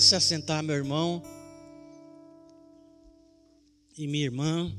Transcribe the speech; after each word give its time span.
Pode 0.00 0.08
se 0.08 0.16
assentar, 0.16 0.62
meu 0.62 0.76
irmão 0.76 1.22
e 3.98 4.06
minha 4.06 4.24
irmã. 4.24 4.74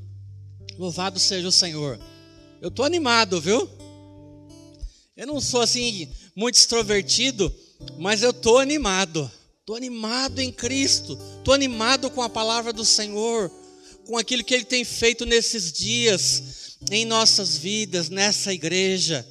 Louvado 0.76 1.20
seja 1.20 1.46
o 1.46 1.52
Senhor. 1.52 1.96
Eu 2.60 2.72
tô 2.72 2.82
animado, 2.82 3.40
viu? 3.40 3.70
Eu 5.16 5.28
não 5.28 5.40
sou 5.40 5.60
assim 5.60 6.08
muito 6.34 6.56
extrovertido, 6.56 7.54
mas 8.00 8.24
eu 8.24 8.32
tô 8.32 8.58
animado. 8.58 9.30
Tô 9.64 9.76
animado 9.76 10.40
em 10.40 10.50
Cristo. 10.50 11.16
Tô 11.44 11.52
animado 11.52 12.10
com 12.10 12.20
a 12.20 12.28
palavra 12.28 12.72
do 12.72 12.84
Senhor, 12.84 13.48
com 14.04 14.18
aquilo 14.18 14.42
que 14.42 14.54
ele 14.54 14.64
tem 14.64 14.84
feito 14.84 15.24
nesses 15.24 15.72
dias 15.72 16.78
em 16.90 17.04
nossas 17.04 17.56
vidas, 17.56 18.08
nessa 18.08 18.52
igreja. 18.52 19.24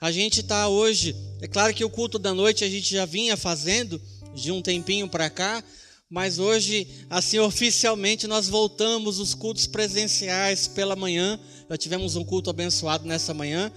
A 0.00 0.10
gente 0.10 0.40
está 0.40 0.66
hoje, 0.66 1.14
é 1.40 1.46
claro 1.46 1.72
que 1.72 1.84
o 1.84 1.90
culto 1.90 2.18
da 2.18 2.34
noite 2.34 2.64
a 2.64 2.68
gente 2.68 2.92
já 2.92 3.04
vinha 3.04 3.36
fazendo 3.36 4.02
de 4.34 4.52
um 4.52 4.62
tempinho 4.62 5.08
para 5.08 5.28
cá, 5.30 5.62
mas 6.08 6.38
hoje, 6.38 6.86
assim 7.08 7.38
oficialmente, 7.38 8.26
nós 8.26 8.48
voltamos 8.48 9.20
os 9.20 9.32
cultos 9.32 9.66
presenciais 9.66 10.66
pela 10.66 10.96
manhã. 10.96 11.38
Já 11.68 11.76
tivemos 11.76 12.16
um 12.16 12.24
culto 12.24 12.50
abençoado 12.50 13.06
nessa 13.06 13.32
manhã 13.32 13.72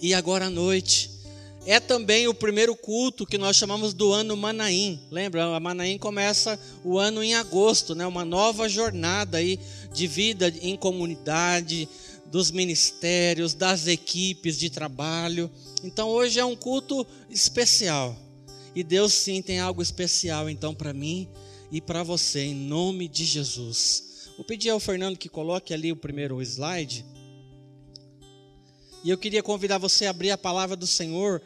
e 0.00 0.12
agora 0.12 0.46
à 0.46 0.50
noite. 0.50 1.10
É 1.64 1.78
também 1.78 2.26
o 2.26 2.34
primeiro 2.34 2.74
culto 2.74 3.26
que 3.26 3.38
nós 3.38 3.54
chamamos 3.54 3.94
do 3.94 4.12
ano 4.12 4.36
Manaim. 4.36 4.98
Lembra? 5.10 5.54
A 5.54 5.60
Manaim 5.60 5.98
começa 5.98 6.58
o 6.82 6.98
ano 6.98 7.22
em 7.22 7.34
agosto, 7.34 7.94
né? 7.94 8.06
Uma 8.06 8.24
nova 8.24 8.68
jornada 8.68 9.38
aí 9.38 9.60
de 9.92 10.06
vida 10.06 10.52
em 10.62 10.76
comunidade, 10.76 11.88
dos 12.26 12.50
ministérios, 12.50 13.54
das 13.54 13.86
equipes 13.86 14.58
de 14.58 14.70
trabalho. 14.70 15.50
Então 15.84 16.08
hoje 16.08 16.40
é 16.40 16.44
um 16.44 16.56
culto 16.56 17.06
especial. 17.30 18.16
E 18.74 18.82
Deus 18.82 19.12
sim 19.12 19.42
tem 19.42 19.60
algo 19.60 19.82
especial 19.82 20.48
então 20.48 20.74
para 20.74 20.92
mim 20.92 21.28
e 21.70 21.80
para 21.80 22.02
você, 22.02 22.40
em 22.40 22.54
nome 22.54 23.08
de 23.08 23.24
Jesus. 23.24 24.30
Vou 24.36 24.44
pedir 24.44 24.70
ao 24.70 24.80
Fernando 24.80 25.18
que 25.18 25.28
coloque 25.28 25.74
ali 25.74 25.90
o 25.90 25.96
primeiro 25.96 26.40
slide. 26.40 27.04
E 29.04 29.10
eu 29.10 29.18
queria 29.18 29.42
convidar 29.42 29.78
você 29.78 30.06
a 30.06 30.10
abrir 30.10 30.30
a 30.30 30.38
palavra 30.38 30.76
do 30.76 30.86
Senhor 30.86 31.42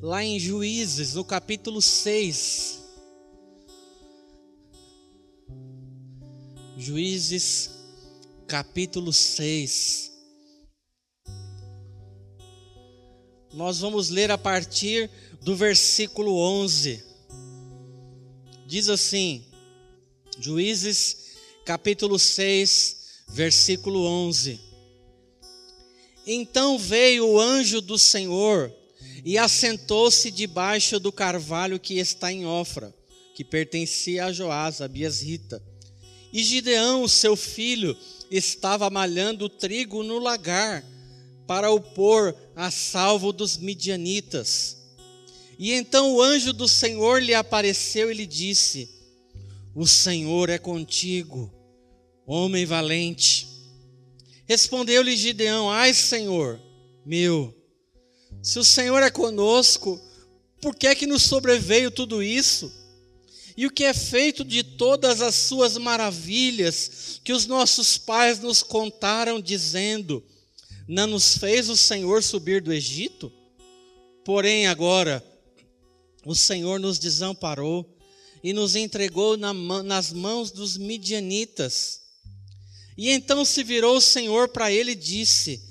lá 0.00 0.24
em 0.24 0.38
Juízes, 0.38 1.14
no 1.14 1.24
capítulo 1.24 1.80
6. 1.80 2.80
Juízes, 6.76 7.70
capítulo 8.46 9.12
6. 9.12 10.12
Nós 13.54 13.78
vamos 13.78 14.10
ler 14.10 14.30
a 14.30 14.36
partir 14.36 15.10
do 15.46 15.54
versículo 15.54 16.40
11. 16.40 17.04
Diz 18.66 18.88
assim: 18.88 19.44
Juízes, 20.40 21.36
capítulo 21.64 22.18
6, 22.18 22.96
versículo 23.28 24.04
11. 24.06 24.58
Então 26.26 26.76
veio 26.76 27.28
o 27.28 27.40
anjo 27.40 27.80
do 27.80 27.96
Senhor 27.96 28.74
e 29.24 29.38
assentou-se 29.38 30.32
debaixo 30.32 30.98
do 30.98 31.12
carvalho 31.12 31.78
que 31.78 31.94
está 32.00 32.32
em 32.32 32.44
Ofra, 32.44 32.92
que 33.32 33.44
pertencia 33.44 34.24
a 34.24 34.32
Joás, 34.32 34.80
a 34.80 34.88
Biasrita. 34.88 35.62
E 36.32 36.42
Gideão, 36.42 37.06
seu 37.06 37.36
filho, 37.36 37.96
estava 38.32 38.90
malhando 38.90 39.48
trigo 39.48 40.02
no 40.02 40.18
lagar 40.18 40.84
para 41.46 41.70
o 41.70 41.80
pôr 41.80 42.34
a 42.56 42.68
salvo 42.68 43.32
dos 43.32 43.56
midianitas. 43.56 44.75
E 45.58 45.72
então 45.72 46.14
o 46.14 46.22
anjo 46.22 46.52
do 46.52 46.68
Senhor 46.68 47.22
lhe 47.22 47.34
apareceu 47.34 48.10
e 48.10 48.14
lhe 48.14 48.26
disse: 48.26 48.88
O 49.74 49.86
Senhor 49.86 50.50
é 50.50 50.58
contigo, 50.58 51.52
homem 52.26 52.66
valente. 52.66 53.48
Respondeu-lhe 54.46 55.16
Gideão: 55.16 55.70
Ai, 55.70 55.94
Senhor, 55.94 56.60
meu, 57.04 57.54
se 58.42 58.58
o 58.58 58.64
Senhor 58.64 59.02
é 59.02 59.10
conosco, 59.10 60.00
por 60.60 60.74
que 60.74 60.86
é 60.86 60.94
que 60.94 61.06
nos 61.06 61.22
sobreveio 61.22 61.90
tudo 61.90 62.22
isso? 62.22 62.72
E 63.56 63.66
o 63.66 63.70
que 63.70 63.84
é 63.84 63.94
feito 63.94 64.44
de 64.44 64.62
todas 64.62 65.22
as 65.22 65.34
suas 65.34 65.78
maravilhas 65.78 67.20
que 67.24 67.32
os 67.32 67.46
nossos 67.46 67.96
pais 67.96 68.38
nos 68.40 68.62
contaram, 68.62 69.40
dizendo: 69.40 70.22
não 70.86 71.06
nos 71.06 71.38
fez 71.38 71.68
o 71.68 71.76
Senhor 71.76 72.22
subir 72.22 72.60
do 72.60 72.72
Egito? 72.72 73.32
Porém, 74.24 74.66
agora, 74.66 75.24
o 76.26 76.34
Senhor 76.34 76.80
nos 76.80 76.98
desamparou 76.98 77.88
e 78.42 78.52
nos 78.52 78.74
entregou 78.74 79.36
na, 79.36 79.54
nas 79.84 80.12
mãos 80.12 80.50
dos 80.50 80.76
midianitas. 80.76 82.00
E 82.98 83.10
então 83.10 83.44
se 83.44 83.62
virou 83.62 83.98
o 83.98 84.00
Senhor 84.00 84.48
para 84.48 84.70
ele 84.72 84.90
e 84.90 84.96
disse: 84.96 85.62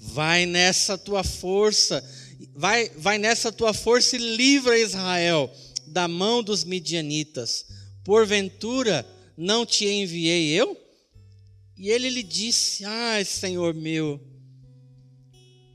Vai 0.00 0.46
nessa 0.46 0.96
tua 0.96 1.24
força, 1.24 2.02
vai, 2.54 2.88
vai 2.90 3.18
nessa 3.18 3.50
tua 3.50 3.74
força 3.74 4.14
e 4.14 4.36
livra 4.36 4.78
Israel 4.78 5.52
da 5.84 6.06
mão 6.06 6.44
dos 6.44 6.62
midianitas. 6.62 7.66
Porventura 8.04 9.04
não 9.36 9.66
te 9.66 9.84
enviei 9.84 10.50
eu? 10.50 10.80
E 11.76 11.90
ele 11.90 12.08
lhe 12.08 12.22
disse: 12.22 12.84
Ai, 12.84 13.24
Senhor 13.24 13.74
meu, 13.74 14.20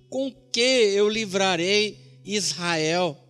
com 0.09 0.31
que 0.31 0.61
eu 0.61 1.09
livrarei 1.09 2.21
Israel? 2.23 3.25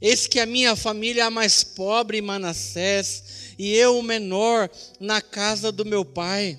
Eis 0.00 0.26
que 0.26 0.40
a 0.40 0.46
minha 0.46 0.74
família 0.74 1.22
é 1.22 1.24
a 1.26 1.30
mais 1.30 1.62
pobre 1.62 2.18
em 2.18 2.22
Manassés, 2.22 3.54
e 3.58 3.74
eu 3.74 3.98
o 3.98 4.02
menor 4.02 4.70
na 4.98 5.20
casa 5.20 5.70
do 5.70 5.84
meu 5.84 6.04
pai. 6.04 6.58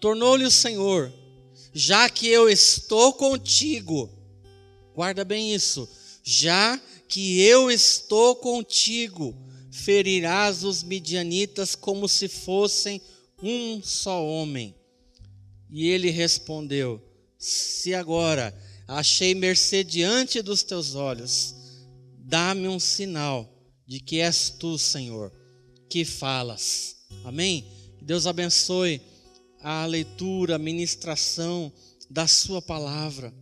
Tornou-lhe 0.00 0.44
o 0.44 0.50
Senhor, 0.50 1.12
já 1.72 2.08
que 2.10 2.26
eu 2.26 2.50
estou 2.50 3.12
contigo, 3.12 4.10
guarda 4.94 5.24
bem 5.24 5.54
isso, 5.54 5.88
já 6.24 6.80
que 7.06 7.40
eu 7.40 7.70
estou 7.70 8.34
contigo, 8.34 9.36
ferirás 9.70 10.64
os 10.64 10.82
midianitas 10.82 11.76
como 11.76 12.08
se 12.08 12.26
fossem 12.26 13.00
um 13.40 13.80
só 13.82 14.24
homem. 14.26 14.74
E 15.70 15.88
ele 15.88 16.10
respondeu: 16.10 17.00
se 17.38 17.94
agora 17.94 18.52
achei 18.88 19.34
mercê 19.34 19.84
diante 19.84 20.42
dos 20.42 20.64
teus 20.64 20.94
olhos, 20.94 21.54
dá-me 22.30 22.68
um 22.68 22.78
sinal 22.78 23.52
de 23.84 23.98
que 23.98 24.20
és 24.20 24.50
tu, 24.50 24.78
Senhor, 24.78 25.32
que 25.88 26.04
falas. 26.04 26.96
Amém? 27.24 27.66
Deus 28.00 28.24
abençoe 28.24 29.02
a 29.60 29.84
leitura, 29.84 30.54
a 30.54 30.58
ministração 30.58 31.72
da 32.08 32.28
Sua 32.28 32.62
palavra. 32.62 33.34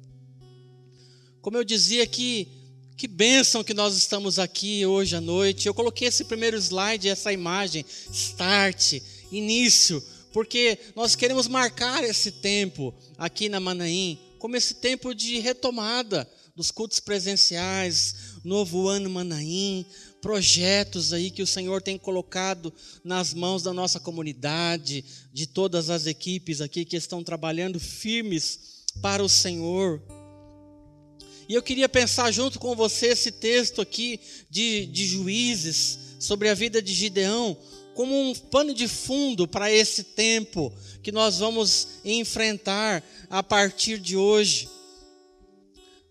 Como 1.43 1.59
eu 1.59 1.65
dizia 1.65 2.03
aqui, 2.03 2.49
que 2.97 3.06
bênção 3.06 3.62
que 3.62 3.75
nós 3.75 3.94
estamos 3.94 4.38
aqui 4.38 4.87
hoje 4.87 5.15
à 5.15 5.20
noite. 5.20 5.69
Eu 5.69 5.75
coloquei 5.75 6.09
esse 6.09 6.25
primeiro 6.25 6.56
slide, 6.56 7.09
essa 7.10 7.31
imagem, 7.31 7.84
start, 8.10 8.94
início 9.31 10.03
porque 10.32 10.78
nós 10.94 11.16
queremos 11.16 11.49
marcar 11.49 12.05
esse 12.05 12.31
tempo 12.31 12.94
aqui 13.16 13.49
na 13.49 13.59
Manaim 13.59 14.19
como 14.38 14.56
esse 14.56 14.75
tempo 14.75 15.15
de 15.15 15.38
retomada 15.38 16.28
dos 16.58 16.72
cultos 16.72 16.98
presenciais, 16.98 18.16
novo 18.42 18.88
ano 18.88 19.08
Manaim, 19.08 19.86
projetos 20.20 21.12
aí 21.12 21.30
que 21.30 21.41
o 21.41 21.46
Senhor 21.46 21.80
tem 21.80 21.96
colocado 21.96 22.75
nas 23.05 23.32
mãos 23.32 23.62
da 23.62 23.72
nossa 23.72 24.00
comunidade, 24.00 25.05
de 25.32 25.46
todas 25.46 25.88
as 25.88 26.06
equipes 26.06 26.60
aqui 26.60 26.84
que 26.84 26.96
estão 26.96 27.22
trabalhando 27.22 27.78
firmes 27.78 28.82
para 29.00 29.22
o 29.22 29.28
Senhor. 29.28 30.02
E 31.49 31.55
eu 31.55 31.62
queria 31.62 31.88
pensar 31.88 32.32
junto 32.32 32.58
com 32.58 32.75
você 32.75 33.06
esse 33.11 33.31
texto 33.31 33.81
aqui 33.81 34.19
de, 34.50 34.87
de 34.87 35.06
juízes 35.06 35.96
sobre 36.19 36.49
a 36.49 36.54
vida 36.54 36.82
de 36.82 36.93
Gideão, 36.93 37.56
como 37.94 38.20
um 38.20 38.34
pano 38.34 38.75
de 38.75 38.88
fundo 38.88 39.46
para 39.46 39.70
esse 39.70 40.02
tempo 40.02 40.72
que 41.04 41.12
nós 41.12 41.38
vamos 41.38 42.00
enfrentar 42.04 43.00
a 43.31 43.44
partir 43.44 44.00
de 44.00 44.16
hoje. 44.16 44.69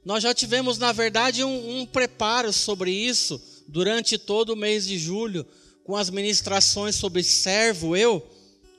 Nós 0.08 0.24
já 0.24 0.34
tivemos, 0.34 0.78
na 0.78 0.94
verdade, 0.94 1.44
um, 1.44 1.82
um 1.82 1.86
preparo 1.86 2.54
sobre 2.54 2.90
isso 2.90 3.42
durante 3.68 4.18
todo 4.18 4.52
o 4.52 4.56
mês 4.56 4.88
de 4.88 4.98
julho, 4.98 5.46
com 5.84 5.98
as 5.98 6.10
ministrações 6.10 6.96
sobre 6.96 7.22
servo, 7.22 7.94
eu, 7.94 8.26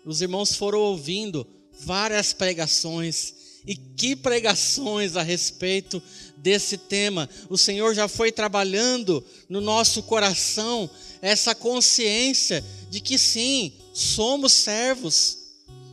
os 0.06 0.22
irmãos 0.22 0.54
foram 0.54 0.78
ouvindo 0.78 1.46
várias 1.80 2.32
pregações. 2.32 3.34
E 3.66 3.76
que 3.76 4.16
pregações 4.16 5.16
a 5.16 5.22
respeito 5.22 6.02
desse 6.38 6.78
tema. 6.78 7.28
O 7.50 7.58
Senhor 7.58 7.94
já 7.94 8.08
foi 8.08 8.32
trabalhando 8.32 9.22
no 9.50 9.60
nosso 9.60 10.02
coração 10.04 10.88
essa 11.20 11.54
consciência 11.54 12.64
de 12.88 13.00
que 13.00 13.18
sim, 13.18 13.74
somos 13.92 14.54
servos, 14.54 15.36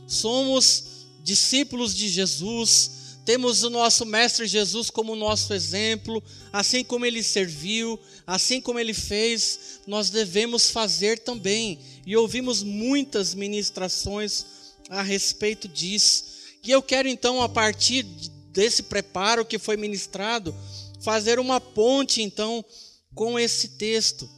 somos 0.06 0.84
discípulos 1.22 1.94
de 1.94 2.08
Jesus, 2.08 2.95
Temos 3.26 3.64
o 3.64 3.70
nosso 3.70 4.06
Mestre 4.06 4.46
Jesus 4.46 4.88
como 4.88 5.16
nosso 5.16 5.52
exemplo, 5.52 6.22
assim 6.52 6.84
como 6.84 7.04
ele 7.04 7.24
serviu, 7.24 7.98
assim 8.24 8.60
como 8.60 8.78
ele 8.78 8.94
fez, 8.94 9.80
nós 9.84 10.10
devemos 10.10 10.70
fazer 10.70 11.18
também. 11.18 11.80
E 12.06 12.16
ouvimos 12.16 12.62
muitas 12.62 13.34
ministrações 13.34 14.46
a 14.88 15.02
respeito 15.02 15.66
disso. 15.66 16.24
E 16.62 16.70
eu 16.70 16.80
quero 16.80 17.08
então, 17.08 17.42
a 17.42 17.48
partir 17.48 18.04
desse 18.52 18.84
preparo 18.84 19.44
que 19.44 19.58
foi 19.58 19.76
ministrado, 19.76 20.54
fazer 21.00 21.40
uma 21.40 21.60
ponte 21.60 22.22
então 22.22 22.64
com 23.12 23.36
esse 23.36 23.70
texto. 23.70 24.30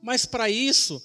Mas 0.00 0.24
para 0.24 0.48
isso, 0.48 1.02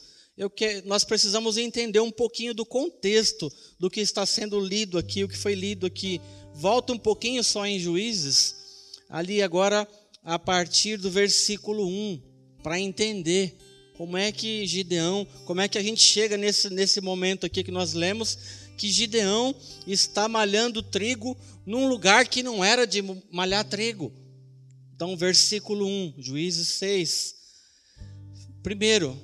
que, 0.55 0.83
nós 0.85 1.03
precisamos 1.03 1.57
entender 1.57 1.99
um 2.01 2.11
pouquinho 2.11 2.53
do 2.53 2.65
contexto 2.65 3.51
do 3.79 3.89
que 3.89 4.01
está 4.01 4.25
sendo 4.25 4.59
lido 4.59 4.97
aqui, 4.97 5.23
o 5.23 5.27
que 5.27 5.37
foi 5.37 5.55
lido 5.55 5.85
aqui. 5.87 6.21
Volta 6.53 6.93
um 6.93 6.97
pouquinho 6.97 7.43
só 7.43 7.65
em 7.65 7.79
Juízes, 7.79 8.55
ali 9.09 9.41
agora 9.41 9.87
a 10.23 10.39
partir 10.39 10.97
do 10.97 11.09
versículo 11.09 11.87
1, 11.87 12.21
para 12.61 12.79
entender 12.79 13.57
como 13.97 14.17
é 14.17 14.31
que 14.31 14.65
Gideão, 14.65 15.27
como 15.45 15.61
é 15.61 15.67
que 15.67 15.77
a 15.77 15.83
gente 15.83 16.01
chega 16.01 16.37
nesse, 16.37 16.69
nesse 16.69 17.01
momento 17.01 17.45
aqui 17.45 17.63
que 17.63 17.71
nós 17.71 17.93
lemos, 17.93 18.37
que 18.77 18.91
Gideão 18.91 19.55
está 19.85 20.27
malhando 20.27 20.81
trigo 20.81 21.37
num 21.65 21.87
lugar 21.87 22.27
que 22.27 22.41
não 22.41 22.63
era 22.63 22.85
de 22.87 23.03
malhar 23.31 23.63
trigo. 23.65 24.11
Então, 24.95 25.17
versículo 25.17 25.85
1, 25.85 26.15
Juízes 26.17 26.67
6. 26.69 27.35
Primeiro, 28.61 29.17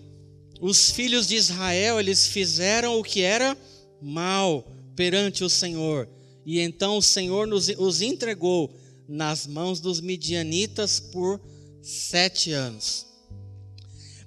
os 0.60 0.92
filhos 0.92 1.28
de 1.28 1.36
Israel, 1.36 2.00
eles 2.00 2.28
fizeram 2.28 3.00
o 3.00 3.04
que 3.04 3.22
era 3.22 3.58
mal 4.02 4.68
perante 4.96 5.44
o 5.44 5.50
Senhor. 5.50 6.10
E 6.45 6.59
então 6.59 6.97
o 6.97 7.01
Senhor 7.01 7.47
nos, 7.47 7.69
os 7.77 8.01
entregou 8.01 8.74
nas 9.07 9.47
mãos 9.47 9.80
dos 9.80 10.00
midianitas 10.00 11.00
por 11.00 11.41
sete 11.81 12.51
anos. 12.51 13.06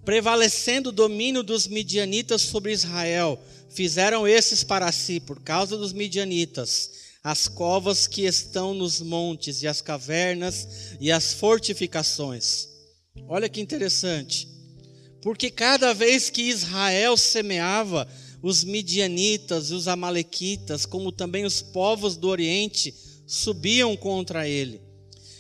Prevalecendo 0.05 0.89
o 0.89 0.93
domínio 0.93 1.43
dos 1.43 1.69
midianitas 1.69 2.43
sobre 2.43 2.73
Israel, 2.73 3.39
fizeram 3.71 4.27
esses 4.27 4.65
para 4.65 4.91
si, 4.91 5.21
por 5.21 5.41
causa 5.41 5.77
dos 5.77 5.93
midianitas, 5.93 6.91
as 7.23 7.47
covas 7.47 8.09
que 8.09 8.23
estão 8.23 8.75
nos 8.75 9.01
montes, 9.01 9.63
e 9.63 9.69
as 9.69 9.81
cavernas, 9.81 10.97
e 11.01 11.13
as 11.13 11.33
fortificações. 11.33 12.69
Olha 13.29 13.49
que 13.49 13.61
interessante. 13.61 14.49
Porque 15.23 15.51
cada 15.51 15.95
vez 15.95 16.29
que 16.29 16.43
Israel 16.43 17.17
semeava, 17.17 18.09
os 18.43 18.65
midianitas 18.65 19.71
e 19.71 19.75
os 19.75 19.87
amalequitas, 19.87 20.85
como 20.85 21.13
também 21.13 21.45
os 21.45 21.63
povos 21.63 22.17
do 22.17 22.29
Oriente, 22.29 22.93
subiam 23.27 23.97
contra 23.97 24.49
ele. 24.49 24.81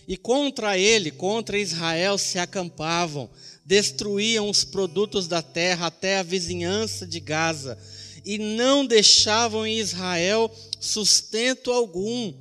E 0.06 0.16
contra 0.16 0.78
ele, 0.78 1.10
contra 1.10 1.58
Israel, 1.58 2.16
se 2.16 2.38
acampavam, 2.38 3.28
destruíam 3.64 4.49
os 4.49 4.64
produtos 4.64 5.26
da 5.26 5.43
terra 5.43 5.87
até 5.87 6.19
a 6.19 6.22
vizinhança 6.22 7.06
de 7.06 7.19
Gaza, 7.19 7.76
e 8.25 8.38
não 8.38 8.87
deixavam 8.87 9.66
em 9.66 9.78
Israel 9.78 10.50
sustento 10.81 11.72
algum, 11.72 12.32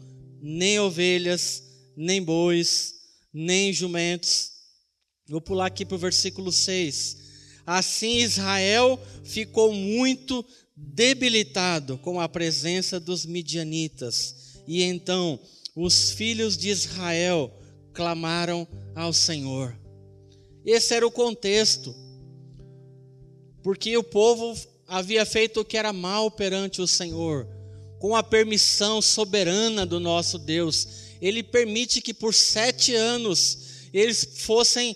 nem 0.42 0.80
ovelhas, 0.80 1.64
nem 1.98 2.22
bois, 2.22 2.94
nem 3.34 3.74
jumentos. 3.74 4.52
Vou 5.28 5.42
pular 5.42 5.68
aqui 5.68 5.86
para 5.86 5.96
o 5.96 6.00
versículo 6.00 6.52
6. 6.52 7.21
Assim 7.78 8.18
Israel 8.18 9.00
ficou 9.24 9.72
muito 9.72 10.46
debilitado 10.76 11.98
com 12.00 12.20
a 12.20 12.28
presença 12.28 13.00
dos 13.00 13.26
midianitas. 13.26 14.60
E 14.68 14.84
então 14.84 15.40
os 15.74 16.12
filhos 16.12 16.58
de 16.58 16.68
Israel 16.68 17.50
clamaram 17.94 18.68
ao 18.94 19.14
Senhor. 19.14 19.74
Esse 20.66 20.94
era 20.94 21.08
o 21.08 21.12
contexto. 21.12 21.96
Porque 23.64 23.96
o 23.96 24.04
povo 24.04 24.54
havia 24.86 25.26
feito 25.26 25.62
o 25.62 25.66
que 25.66 25.78
era 25.78 25.94
mal 25.94 26.30
perante 26.30 26.82
o 26.82 26.88
Senhor, 26.88 27.48
com 28.00 28.18
a 28.18 28.22
permissão 28.22 29.02
soberana 29.02 29.86
do 29.86 29.98
nosso 29.98 30.38
Deus. 30.38 30.88
Ele 31.22 31.42
permite 31.42 32.02
que 32.02 32.14
por 32.14 32.34
sete 32.34 32.94
anos 32.94 33.88
eles 33.94 34.28
fossem 34.40 34.94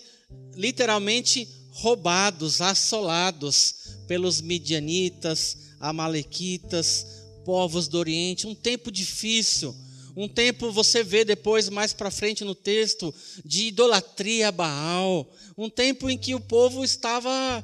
literalmente 0.54 1.55
roubados, 1.76 2.62
assolados 2.62 3.74
pelos 4.06 4.40
midianitas, 4.40 5.58
amalequitas, 5.78 7.06
povos 7.44 7.86
do 7.86 7.98
Oriente, 7.98 8.46
um 8.46 8.54
tempo 8.54 8.90
difícil, 8.90 9.76
um 10.16 10.26
tempo 10.26 10.72
você 10.72 11.04
vê 11.04 11.22
depois 11.22 11.68
mais 11.68 11.92
para 11.92 12.10
frente 12.10 12.44
no 12.44 12.54
texto 12.54 13.14
de 13.44 13.64
idolatria 13.64 14.48
a 14.48 14.52
Baal, 14.52 15.30
um 15.56 15.68
tempo 15.68 16.08
em 16.08 16.16
que 16.16 16.34
o 16.34 16.40
povo 16.40 16.82
estava 16.82 17.62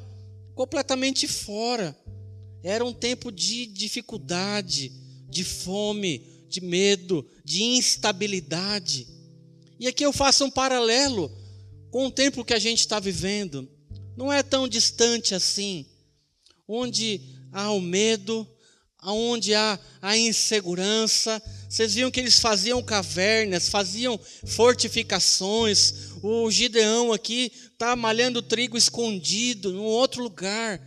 completamente 0.55 1.27
fora. 1.27 1.97
Era 2.63 2.85
um 2.85 2.93
tempo 2.93 3.33
de 3.33 3.65
dificuldade, 3.65 4.93
de 5.29 5.43
fome, 5.43 6.45
de 6.51 6.61
medo, 6.61 7.27
de 7.43 7.63
instabilidade. 7.63 9.09
E 9.81 9.89
aqui 9.89 10.05
eu 10.05 10.13
faço 10.13 10.45
um 10.45 10.51
paralelo 10.51 11.33
com 11.91 12.07
o 12.07 12.11
tempo 12.11 12.45
que 12.45 12.53
a 12.53 12.59
gente 12.59 12.81
está 12.81 13.01
vivendo 13.01 13.67
não 14.17 14.33
é 14.33 14.43
tão 14.43 14.69
distante 14.69 15.35
assim, 15.35 15.87
onde 16.67 17.21
há 17.53 17.71
o 17.71 17.81
medo, 17.81 18.47
onde 19.03 19.55
há 19.55 19.79
a 20.01 20.17
insegurança. 20.17 21.43
Vocês 21.69 21.95
viam 21.95 22.11
que 22.11 22.21
eles 22.21 22.39
faziam 22.39 22.83
cavernas, 22.83 23.69
faziam 23.69 24.19
fortificações. 24.47 26.13
O 26.23 26.51
Gideão 26.51 27.13
aqui 27.13 27.51
está 27.73 27.97
malhando 27.97 28.43
trigo 28.43 28.77
escondido, 28.77 29.73
num 29.73 29.85
outro 29.85 30.23
lugar. 30.23 30.81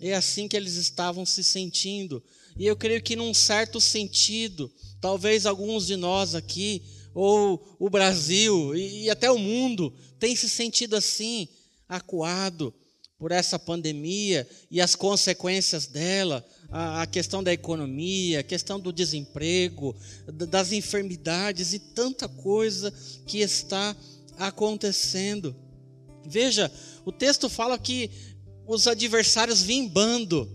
É 0.00 0.14
assim 0.14 0.48
que 0.48 0.56
eles 0.56 0.74
estavam 0.74 1.24
se 1.24 1.44
sentindo. 1.44 2.22
E 2.56 2.66
eu 2.66 2.76
creio 2.76 3.02
que, 3.02 3.16
num 3.16 3.32
certo 3.32 3.80
sentido, 3.80 4.72
talvez 5.00 5.46
alguns 5.46 5.86
de 5.86 5.96
nós 5.96 6.34
aqui, 6.34 6.82
ou 7.14 7.76
o 7.78 7.88
Brasil 7.88 8.74
e 8.74 9.08
até 9.08 9.30
o 9.30 9.38
mundo, 9.38 9.92
tem 10.18 10.34
se 10.34 10.48
sentido 10.48 10.96
assim 10.96 11.48
acuado 11.88 12.74
por 13.18 13.32
essa 13.32 13.58
pandemia 13.58 14.46
e 14.70 14.80
as 14.80 14.94
consequências 14.94 15.86
dela, 15.86 16.44
a, 16.70 17.06
questão 17.06 17.42
da 17.42 17.52
economia, 17.52 18.40
a 18.40 18.42
questão 18.42 18.78
do 18.78 18.92
desemprego, 18.92 19.94
das 20.26 20.72
enfermidades 20.72 21.72
e 21.72 21.78
tanta 21.78 22.28
coisa 22.28 22.92
que 23.26 23.38
está 23.38 23.96
acontecendo. 24.36 25.54
Veja, 26.26 26.70
o 27.04 27.12
texto 27.12 27.48
fala 27.48 27.78
que 27.78 28.10
os 28.66 28.86
adversários 28.86 29.62
vinham 29.62 29.88
bando. 29.88 30.50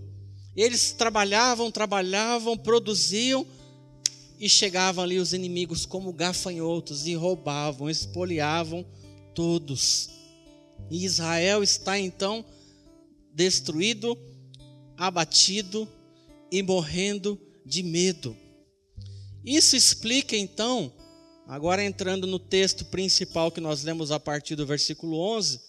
Eles 0.56 0.92
trabalhavam, 0.92 1.72
trabalhavam, 1.72 2.58
produziam 2.58 3.48
e 4.40 4.50
chegavam 4.50 5.04
ali 5.04 5.20
os 5.20 5.34
inimigos 5.34 5.86
como 5.86 6.12
gafanhotos 6.12 7.08
e 7.08 7.14
roubavam, 7.14 7.90
espoliavam 7.90 8.86
todos. 9.34 10.19
E 10.90 11.06
Israel 11.06 11.62
está 11.64 11.98
então 12.00 12.44
destruído, 13.34 14.18
abatido 14.98 15.88
e 16.52 16.62
morrendo 16.62 17.40
de 17.66 17.84
medo. 17.84 18.36
Isso 19.46 19.76
explica 19.76 20.36
então, 20.36 20.92
agora 21.48 21.84
entrando 21.84 22.28
no 22.28 22.40
texto 22.40 22.86
principal 22.86 23.52
que 23.52 23.62
nós 23.62 23.84
lemos 23.84 24.12
a 24.12 24.20
partir 24.20 24.56
do 24.56 24.66
versículo 24.66 25.18
11, 25.18 25.60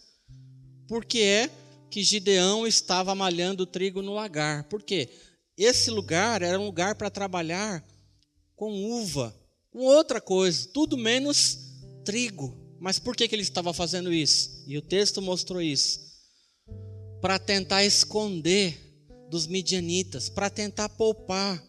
porque 0.88 1.20
é 1.20 1.50
que 1.90 2.02
Gideão 2.02 2.66
estava 2.66 3.14
malhando 3.14 3.66
trigo 3.66 4.02
no 4.02 4.14
lagar. 4.14 4.64
Por 4.64 4.82
quê? 4.82 5.08
Esse 5.56 5.90
lugar 5.90 6.42
era 6.42 6.58
um 6.58 6.66
lugar 6.66 6.94
para 6.94 7.10
trabalhar 7.10 7.84
com 8.56 8.72
uva, 8.72 9.34
com 9.70 9.80
outra 9.80 10.20
coisa, 10.20 10.68
tudo 10.72 10.96
menos 10.96 11.58
trigo. 12.04 12.59
Mas 12.80 12.98
por 12.98 13.14
que, 13.14 13.28
que 13.28 13.34
ele 13.34 13.42
estava 13.42 13.74
fazendo 13.74 14.10
isso? 14.10 14.64
E 14.66 14.78
o 14.78 14.82
texto 14.82 15.20
mostrou 15.20 15.60
isso. 15.60 16.00
Para 17.20 17.38
tentar 17.38 17.84
esconder 17.84 18.90
dos 19.28 19.46
midianitas, 19.46 20.30
para 20.30 20.48
tentar 20.48 20.88
poupar. 20.88 21.62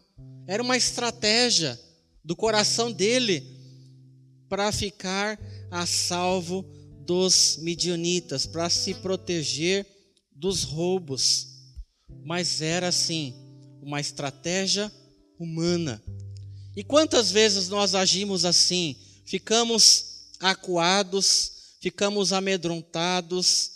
Era 0.47 0.63
uma 0.63 0.77
estratégia 0.77 1.77
do 2.23 2.33
coração 2.33 2.89
dele 2.89 3.43
para 4.47 4.71
ficar 4.71 5.37
a 5.69 5.85
salvo 5.85 6.63
dos 7.05 7.57
midianitas, 7.61 8.45
para 8.45 8.69
se 8.69 8.93
proteger 8.93 9.85
dos 10.33 10.63
roubos. 10.63 11.47
Mas 12.23 12.61
era 12.61 12.87
assim, 12.87 13.33
uma 13.81 13.99
estratégia 13.99 14.89
humana. 15.37 16.01
E 16.73 16.85
quantas 16.85 17.31
vezes 17.31 17.67
nós 17.67 17.95
agimos 17.95 18.45
assim? 18.45 18.95
Ficamos 19.25 20.10
acuados, 20.41 21.51
ficamos 21.79 22.33
amedrontados, 22.33 23.71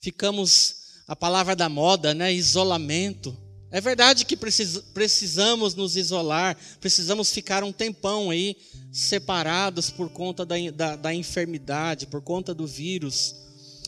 ficamos, 0.00 0.76
a 1.06 1.14
palavra 1.14 1.54
da 1.54 1.68
moda, 1.68 2.14
né? 2.14 2.32
Isolamento. 2.32 3.36
É 3.70 3.80
verdade 3.80 4.24
que 4.24 4.36
precisamos 4.36 5.74
nos 5.74 5.96
isolar, 5.96 6.56
precisamos 6.80 7.32
ficar 7.32 7.64
um 7.64 7.72
tempão 7.72 8.30
aí 8.30 8.56
separados 8.92 9.90
por 9.90 10.08
conta 10.08 10.46
da, 10.46 10.54
da, 10.72 10.96
da 10.96 11.14
enfermidade, 11.14 12.06
por 12.06 12.22
conta 12.22 12.54
do 12.54 12.66
vírus. 12.66 13.34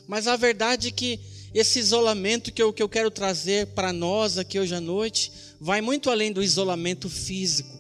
Mas 0.09 0.27
a 0.27 0.35
verdade 0.35 0.89
é 0.89 0.91
que 0.91 1.21
esse 1.55 1.79
isolamento 1.79 2.53
que 2.53 2.63
eu, 2.63 2.73
que 2.73 2.83
eu 2.83 2.89
quero 2.89 3.11
trazer 3.11 3.69
para 3.69 3.93
nós 3.93 4.39
aqui 4.39 4.59
hoje 4.59 4.75
à 4.75 4.81
noite 4.81 5.33
vai 5.61 5.81
muito 5.81 6.11
além 6.11 6.33
do 6.33 6.43
isolamento 6.43 7.09
físico. 7.09 7.77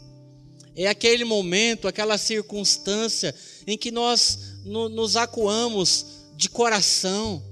É 0.74 0.86
aquele 0.86 1.24
momento, 1.24 1.88
aquela 1.88 2.18
circunstância 2.18 3.34
em 3.66 3.76
que 3.76 3.90
nós 3.90 4.60
no, 4.64 4.88
nos 4.88 5.16
acuamos 5.16 6.06
de 6.36 6.48
coração, 6.48 7.42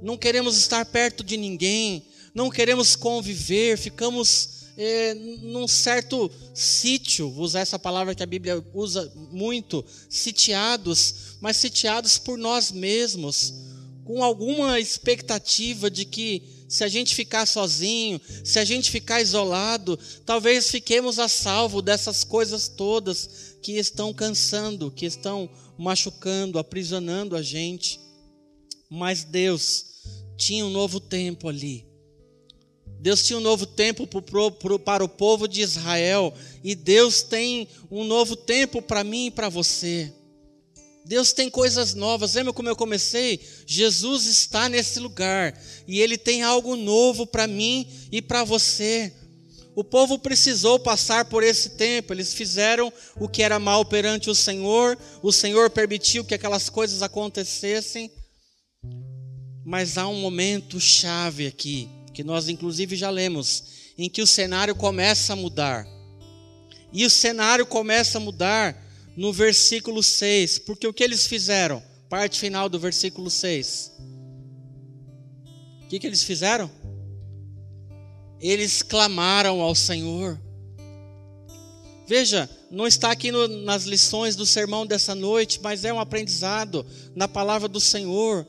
não 0.00 0.16
queremos 0.16 0.56
estar 0.56 0.84
perto 0.86 1.24
de 1.24 1.36
ninguém, 1.36 2.04
não 2.34 2.50
queremos 2.50 2.94
conviver, 2.94 3.76
ficamos 3.76 4.58
é, 4.76 5.12
num 5.14 5.66
certo 5.66 6.30
sítio, 6.54 7.30
vou 7.30 7.44
usar 7.44 7.60
essa 7.60 7.78
palavra 7.78 8.14
que 8.14 8.22
a 8.22 8.26
Bíblia 8.26 8.64
usa 8.72 9.12
muito, 9.32 9.84
sitiados, 10.08 11.36
mas 11.40 11.56
sitiados 11.56 12.16
por 12.16 12.38
nós 12.38 12.70
mesmos, 12.70 13.54
com 14.04 14.22
alguma 14.22 14.78
expectativa 14.78 15.90
de 15.90 16.04
que 16.04 16.57
se 16.68 16.84
a 16.84 16.88
gente 16.88 17.14
ficar 17.14 17.46
sozinho, 17.46 18.20
se 18.44 18.58
a 18.58 18.64
gente 18.64 18.90
ficar 18.90 19.22
isolado, 19.22 19.98
talvez 20.26 20.70
fiquemos 20.70 21.18
a 21.18 21.26
salvo 21.26 21.80
dessas 21.80 22.22
coisas 22.22 22.68
todas 22.68 23.56
que 23.62 23.72
estão 23.72 24.12
cansando, 24.12 24.90
que 24.90 25.06
estão 25.06 25.48
machucando, 25.78 26.58
aprisionando 26.58 27.34
a 27.34 27.42
gente. 27.42 27.98
Mas 28.90 29.24
Deus 29.24 29.86
tinha 30.36 30.64
um 30.66 30.70
novo 30.70 31.00
tempo 31.00 31.48
ali. 31.48 31.86
Deus 33.00 33.24
tinha 33.24 33.38
um 33.38 33.42
novo 33.42 33.64
tempo 33.64 34.06
para 34.84 35.04
o 35.04 35.08
povo 35.08 35.46
de 35.46 35.60
Israel, 35.60 36.34
e 36.64 36.74
Deus 36.74 37.22
tem 37.22 37.68
um 37.90 38.04
novo 38.04 38.34
tempo 38.34 38.82
para 38.82 39.04
mim 39.04 39.26
e 39.26 39.30
para 39.30 39.48
você. 39.48 40.12
Deus 41.08 41.32
tem 41.32 41.48
coisas 41.48 41.94
novas. 41.94 42.34
Lembra 42.34 42.52
como 42.52 42.68
eu 42.68 42.76
comecei? 42.76 43.40
Jesus 43.66 44.26
está 44.26 44.68
nesse 44.68 45.00
lugar 45.00 45.58
e 45.86 46.02
Ele 46.02 46.18
tem 46.18 46.42
algo 46.42 46.76
novo 46.76 47.26
para 47.26 47.46
mim 47.46 47.88
e 48.12 48.20
para 48.20 48.44
você. 48.44 49.10
O 49.74 49.82
povo 49.82 50.18
precisou 50.18 50.78
passar 50.78 51.24
por 51.24 51.42
esse 51.42 51.70
tempo, 51.70 52.12
eles 52.12 52.34
fizeram 52.34 52.92
o 53.16 53.26
que 53.26 53.42
era 53.42 53.58
mal 53.58 53.86
perante 53.86 54.28
o 54.28 54.34
Senhor, 54.34 54.98
o 55.22 55.32
Senhor 55.32 55.70
permitiu 55.70 56.24
que 56.24 56.34
aquelas 56.34 56.68
coisas 56.68 57.00
acontecessem, 57.00 58.10
mas 59.64 59.96
há 59.96 60.08
um 60.08 60.20
momento 60.20 60.80
chave 60.80 61.46
aqui 61.46 61.88
que 62.12 62.24
nós 62.24 62.48
inclusive 62.48 62.96
já 62.96 63.08
lemos, 63.08 63.64
em 63.96 64.10
que 64.10 64.20
o 64.20 64.26
cenário 64.26 64.74
começa 64.74 65.32
a 65.32 65.36
mudar. 65.36 65.86
E 66.92 67.06
o 67.06 67.10
cenário 67.10 67.64
começa 67.64 68.18
a 68.18 68.20
mudar 68.20 68.87
no 69.18 69.32
versículo 69.32 70.02
6, 70.02 70.60
porque 70.60 70.86
o 70.86 70.92
que 70.92 71.02
eles 71.02 71.26
fizeram? 71.26 71.82
Parte 72.08 72.38
final 72.38 72.68
do 72.68 72.78
versículo 72.78 73.28
6. 73.28 73.92
O 75.82 75.88
que, 75.88 75.98
que 75.98 76.06
eles 76.06 76.22
fizeram? 76.22 76.70
Eles 78.40 78.80
clamaram 78.80 79.60
ao 79.60 79.74
Senhor. 79.74 80.40
Veja, 82.06 82.48
não 82.70 82.86
está 82.86 83.10
aqui 83.10 83.32
no, 83.32 83.48
nas 83.48 83.84
lições 83.84 84.36
do 84.36 84.46
sermão 84.46 84.86
dessa 84.86 85.14
noite, 85.14 85.60
mas 85.60 85.84
é 85.84 85.92
um 85.92 85.98
aprendizado 85.98 86.86
na 87.14 87.26
palavra 87.26 87.66
do 87.66 87.80
Senhor. 87.80 88.46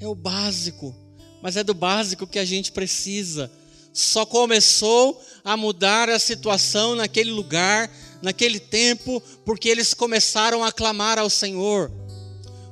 É 0.00 0.08
o 0.08 0.14
básico 0.14 0.96
mas 1.42 1.56
é 1.56 1.64
do 1.64 1.74
básico 1.74 2.26
que 2.26 2.38
a 2.38 2.44
gente 2.44 2.70
precisa. 2.70 3.50
Só 3.92 4.24
começou 4.24 5.20
a 5.44 5.56
mudar 5.56 6.08
a 6.08 6.18
situação 6.18 6.94
naquele 6.94 7.32
lugar, 7.32 7.90
naquele 8.22 8.60
tempo, 8.60 9.22
porque 9.44 9.68
eles 9.68 9.92
começaram 9.92 10.64
a 10.64 10.72
clamar 10.72 11.18
ao 11.18 11.28
Senhor. 11.28 11.90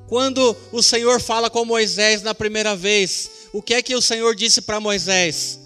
Quando 0.09 0.57
o 0.73 0.83
Senhor 0.83 1.21
fala 1.21 1.50
com 1.50 1.64
Moisés 1.64 2.23
na 2.23 2.35
primeira 2.35 2.75
vez, 2.75 3.30
o 3.52 3.61
que 3.61 3.75
é 3.75 3.83
que 3.83 3.95
o 3.95 4.00
Senhor 4.00 4.35
disse 4.35 4.62
para 4.62 4.80
Moisés? 4.80 5.61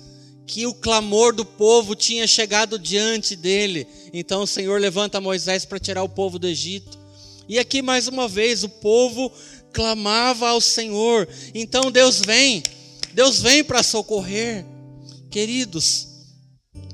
Que 0.46 0.66
o 0.66 0.74
clamor 0.74 1.34
do 1.34 1.44
povo 1.44 1.94
tinha 1.94 2.26
chegado 2.26 2.78
diante 2.78 3.36
dele. 3.36 3.86
Então 4.12 4.42
o 4.42 4.46
Senhor 4.46 4.80
levanta 4.80 5.20
Moisés 5.20 5.64
para 5.64 5.78
tirar 5.78 6.02
o 6.02 6.08
povo 6.08 6.38
do 6.38 6.46
Egito. 6.46 6.98
E 7.48 7.58
aqui 7.58 7.80
mais 7.80 8.08
uma 8.08 8.26
vez 8.26 8.64
o 8.64 8.68
povo 8.68 9.30
clamava 9.72 10.48
ao 10.48 10.60
Senhor. 10.60 11.28
Então 11.54 11.90
Deus 11.90 12.20
vem 12.20 12.62
Deus 13.14 13.40
vem 13.40 13.62
para 13.62 13.82
socorrer. 13.84 14.66
Queridos, 15.30 16.08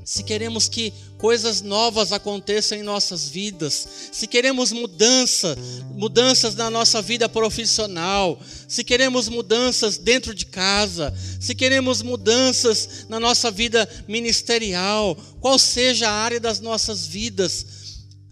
se 0.04 0.22
queremos 0.22 0.68
que 0.68 0.92
coisas 1.20 1.60
novas 1.60 2.12
aconteçam 2.12 2.78
em 2.78 2.82
nossas 2.82 3.28
vidas, 3.28 3.86
se 4.10 4.26
queremos 4.26 4.72
mudança, 4.72 5.56
mudanças 5.90 6.54
na 6.54 6.70
nossa 6.70 7.02
vida 7.02 7.28
profissional, 7.28 8.40
se 8.66 8.82
queremos 8.82 9.28
mudanças 9.28 9.98
dentro 9.98 10.34
de 10.34 10.46
casa, 10.46 11.14
se 11.38 11.54
queremos 11.54 12.00
mudanças 12.00 13.06
na 13.08 13.20
nossa 13.20 13.50
vida 13.50 13.88
ministerial, 14.08 15.14
qual 15.40 15.58
seja 15.58 16.08
a 16.08 16.12
área 16.12 16.40
das 16.40 16.58
nossas 16.58 17.06
vidas, 17.06 17.66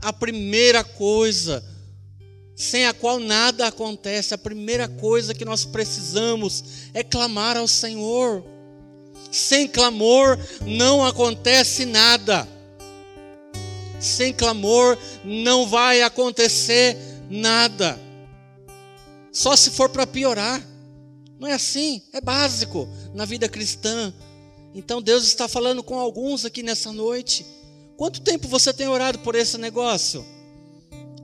a 0.01 0.13
primeira 0.13 0.83
coisa 0.83 1.63
sem 2.57 2.87
a 2.87 2.93
qual 2.93 3.21
nada 3.21 3.69
acontece. 3.69 4.35
A 4.35 4.39
primeira 4.39 4.89
coisa 4.89 5.33
que 5.33 5.45
nós 5.45 5.65
precisamos 5.65 6.65
é 6.93 7.05
clamar 7.05 7.57
ao 7.57 7.69
Senhor. 7.69 8.45
Sem 9.31 9.69
clamor 9.69 10.37
não 10.63 11.07
acontece 11.07 11.85
nada. 11.85 12.58
Sem 14.01 14.33
clamor 14.33 14.97
não 15.25 15.67
vai 15.67 16.03
acontecer 16.03 16.97
nada. 17.29 17.99
Só 19.33 19.57
se 19.57 19.71
for 19.71 19.89
para 19.89 20.07
piorar. 20.07 20.67
Não 21.39 21.47
é 21.47 21.53
assim, 21.53 22.03
é 22.13 22.21
básico 22.21 22.89
na 23.15 23.25
vida 23.25 23.49
cristã. 23.49 24.13
Então 24.75 25.01
Deus 25.01 25.25
está 25.25 25.49
falando 25.49 25.83
com 25.83 25.99
alguns 25.99 26.45
aqui 26.45 26.63
nessa 26.63 26.93
noite. 26.93 27.47
Quanto 27.97 28.21
tempo 28.21 28.47
você 28.49 28.73
tem 28.73 28.89
orado 28.89 29.19
por 29.21 29.35
esse 29.35 29.59
negócio? 29.59 30.25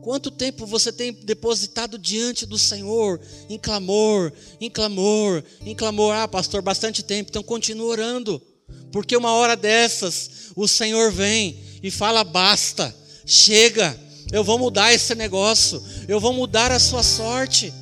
Quanto 0.05 0.31
tempo 0.31 0.67
você 0.67 0.93
tem 0.93 1.13
depositado 1.13 1.99
diante 1.99 2.45
do 2.45 2.59
Senhor 2.59 3.19
em 3.49 3.59
clamor, 3.59 4.31
em 4.61 4.69
clamor, 4.69 5.43
em 5.65 5.75
clamor? 5.75 6.15
Ah, 6.15 6.29
pastor, 6.29 6.61
bastante 6.61 7.03
tempo, 7.03 7.31
então 7.31 7.43
continue 7.43 7.87
orando, 7.87 8.43
porque 8.93 9.17
uma 9.17 9.33
hora 9.33 9.57
dessas 9.57 10.51
o 10.55 10.69
Senhor 10.69 11.11
vem 11.11 11.59
e 11.85 11.91
fala: 11.91 12.25
basta, 12.25 12.97
chega, 13.27 13.97
eu 14.33 14.43
vou 14.43 14.59
mudar 14.59 14.95
esse 14.95 15.15
negócio, 15.15 15.85
eu 16.09 16.19
vou 16.19 16.33
mudar 16.33 16.73
a 16.73 16.79
sua 16.79 17.03
sorte. 17.03 17.73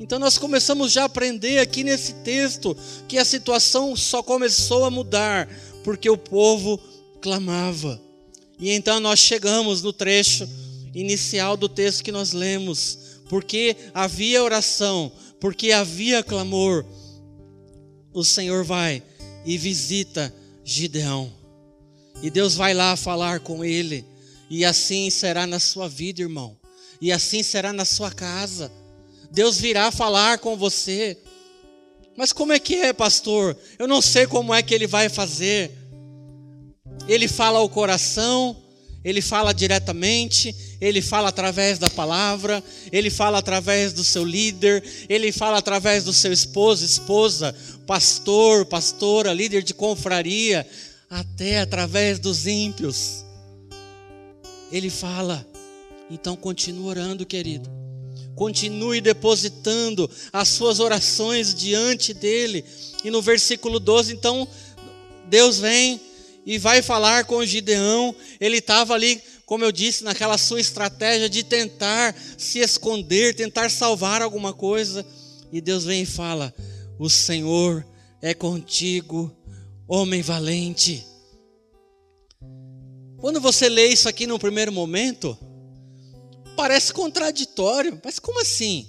Então 0.00 0.18
nós 0.18 0.38
começamos 0.38 0.92
já 0.92 1.02
a 1.02 1.04
aprender 1.04 1.58
aqui 1.58 1.84
nesse 1.84 2.14
texto 2.14 2.74
que 3.06 3.18
a 3.18 3.24
situação 3.24 3.94
só 3.94 4.22
começou 4.22 4.84
a 4.86 4.90
mudar 4.90 5.46
porque 5.84 6.08
o 6.08 6.16
povo 6.16 6.80
clamava. 7.20 8.00
E 8.58 8.70
então 8.70 8.98
nós 8.98 9.18
chegamos 9.18 9.82
no 9.82 9.92
trecho 9.92 10.48
inicial 10.94 11.54
do 11.54 11.68
texto 11.68 12.02
que 12.02 12.12
nós 12.12 12.32
lemos, 12.32 12.98
porque 13.28 13.76
havia 13.92 14.42
oração, 14.42 15.12
porque 15.38 15.70
havia 15.70 16.22
clamor, 16.22 16.82
o 18.14 18.24
Senhor 18.24 18.64
vai 18.64 19.02
e 19.44 19.58
visita 19.58 20.34
Gideão. 20.64 21.38
E 22.22 22.30
Deus 22.30 22.54
vai 22.54 22.74
lá 22.74 22.96
falar 22.96 23.40
com 23.40 23.64
ele, 23.64 24.04
e 24.50 24.64
assim 24.64 25.08
será 25.10 25.46
na 25.46 25.60
sua 25.60 25.88
vida, 25.88 26.22
irmão. 26.22 26.56
E 27.00 27.12
assim 27.12 27.42
será 27.42 27.72
na 27.72 27.84
sua 27.84 28.10
casa. 28.10 28.72
Deus 29.30 29.60
virá 29.60 29.90
falar 29.90 30.38
com 30.38 30.56
você. 30.56 31.16
Mas 32.16 32.32
como 32.32 32.52
é 32.52 32.58
que 32.58 32.74
é, 32.74 32.92
pastor? 32.92 33.56
Eu 33.78 33.86
não 33.86 34.02
sei 34.02 34.26
como 34.26 34.52
é 34.52 34.62
que 34.62 34.74
ele 34.74 34.86
vai 34.86 35.08
fazer. 35.08 35.70
Ele 37.06 37.28
fala 37.28 37.60
ao 37.60 37.68
coração, 37.68 38.56
ele 39.04 39.22
fala 39.22 39.54
diretamente, 39.54 40.54
ele 40.80 41.00
fala 41.00 41.28
através 41.28 41.78
da 41.78 41.88
palavra, 41.88 42.62
ele 42.90 43.10
fala 43.10 43.38
através 43.38 43.92
do 43.92 44.02
seu 44.02 44.24
líder, 44.24 44.82
ele 45.08 45.30
fala 45.30 45.58
através 45.58 46.04
do 46.04 46.12
seu 46.12 46.32
esposo, 46.32 46.84
esposa, 46.84 47.54
pastor, 47.86 48.66
pastora, 48.66 49.32
líder 49.32 49.62
de 49.62 49.72
confraria, 49.72 50.66
até 51.08 51.60
através 51.60 52.18
dos 52.18 52.46
ímpios. 52.46 53.24
Ele 54.70 54.90
fala. 54.90 55.46
Então 56.10 56.36
continue 56.36 56.88
orando, 56.88 57.26
querido. 57.26 57.68
Continue 58.34 59.00
depositando 59.00 60.08
as 60.32 60.48
suas 60.48 60.80
orações 60.80 61.54
diante 61.54 62.14
dele. 62.14 62.64
E 63.04 63.10
no 63.10 63.20
versículo 63.20 63.78
12, 63.80 64.12
então, 64.12 64.46
Deus 65.28 65.58
vem 65.58 66.00
e 66.46 66.56
vai 66.58 66.80
falar 66.80 67.24
com 67.24 67.44
Gideão. 67.44 68.14
Ele 68.40 68.58
estava 68.58 68.94
ali, 68.94 69.20
como 69.44 69.64
eu 69.64 69.72
disse, 69.72 70.04
naquela 70.04 70.38
sua 70.38 70.60
estratégia 70.60 71.28
de 71.28 71.42
tentar 71.42 72.14
se 72.38 72.60
esconder, 72.60 73.34
tentar 73.34 73.70
salvar 73.70 74.22
alguma 74.22 74.52
coisa. 74.54 75.04
E 75.52 75.60
Deus 75.60 75.84
vem 75.84 76.02
e 76.02 76.06
fala: 76.06 76.54
O 76.98 77.10
Senhor 77.10 77.84
é 78.22 78.32
contigo, 78.34 79.30
homem 79.88 80.20
valente. 80.20 81.04
Quando 83.16 83.40
você 83.40 83.68
lê 83.68 83.88
isso 83.88 84.08
aqui 84.08 84.26
no 84.26 84.38
primeiro 84.38 84.70
momento, 84.70 85.36
parece 86.54 86.92
contraditório. 86.92 87.98
Mas 88.04 88.18
como 88.18 88.40
assim? 88.40 88.86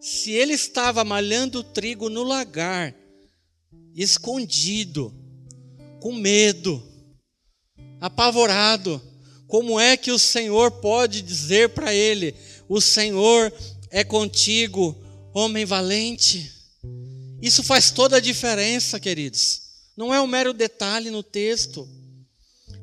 Se 0.00 0.32
ele 0.32 0.52
estava 0.52 1.04
malhando 1.04 1.60
o 1.60 1.64
trigo 1.64 2.10
no 2.10 2.24
lagar, 2.24 2.94
escondido, 3.94 5.14
com 6.00 6.12
medo, 6.12 6.82
apavorado, 8.00 9.00
como 9.46 9.78
é 9.78 9.96
que 9.96 10.10
o 10.10 10.18
Senhor 10.18 10.72
pode 10.72 11.22
dizer 11.22 11.70
para 11.70 11.94
ele: 11.94 12.34
O 12.68 12.80
Senhor 12.80 13.52
é 13.88 14.02
contigo, 14.02 14.96
homem 15.32 15.64
valente? 15.64 16.52
Isso 17.44 17.62
faz 17.62 17.90
toda 17.90 18.16
a 18.16 18.20
diferença, 18.20 18.98
queridos. 18.98 19.60
Não 19.94 20.14
é 20.14 20.18
um 20.18 20.26
mero 20.26 20.54
detalhe 20.54 21.10
no 21.10 21.22
texto. 21.22 21.86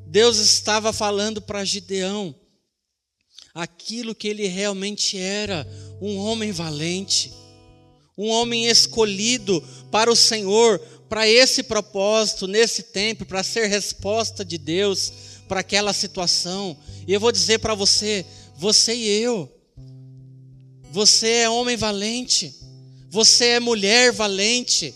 Deus 0.06 0.36
estava 0.38 0.92
falando 0.92 1.42
para 1.42 1.64
Gideão 1.64 2.32
aquilo 3.52 4.14
que 4.14 4.28
ele 4.28 4.46
realmente 4.46 5.18
era, 5.18 5.66
um 6.00 6.16
homem 6.16 6.52
valente, 6.52 7.32
um 8.16 8.28
homem 8.28 8.68
escolhido 8.68 9.60
para 9.90 10.12
o 10.12 10.14
Senhor, 10.14 10.78
para 11.08 11.28
esse 11.28 11.64
propósito, 11.64 12.46
nesse 12.46 12.84
tempo, 12.84 13.26
para 13.26 13.42
ser 13.42 13.66
resposta 13.66 14.44
de 14.44 14.58
Deus 14.58 15.12
para 15.48 15.58
aquela 15.58 15.92
situação. 15.92 16.78
E 17.04 17.12
eu 17.12 17.18
vou 17.18 17.32
dizer 17.32 17.58
para 17.58 17.74
você, 17.74 18.24
você 18.56 18.94
e 18.94 19.08
eu, 19.08 19.52
você 20.92 21.28
é 21.38 21.50
homem 21.50 21.76
valente, 21.76 22.61
você 23.12 23.44
é 23.48 23.60
mulher 23.60 24.10
valente, 24.10 24.94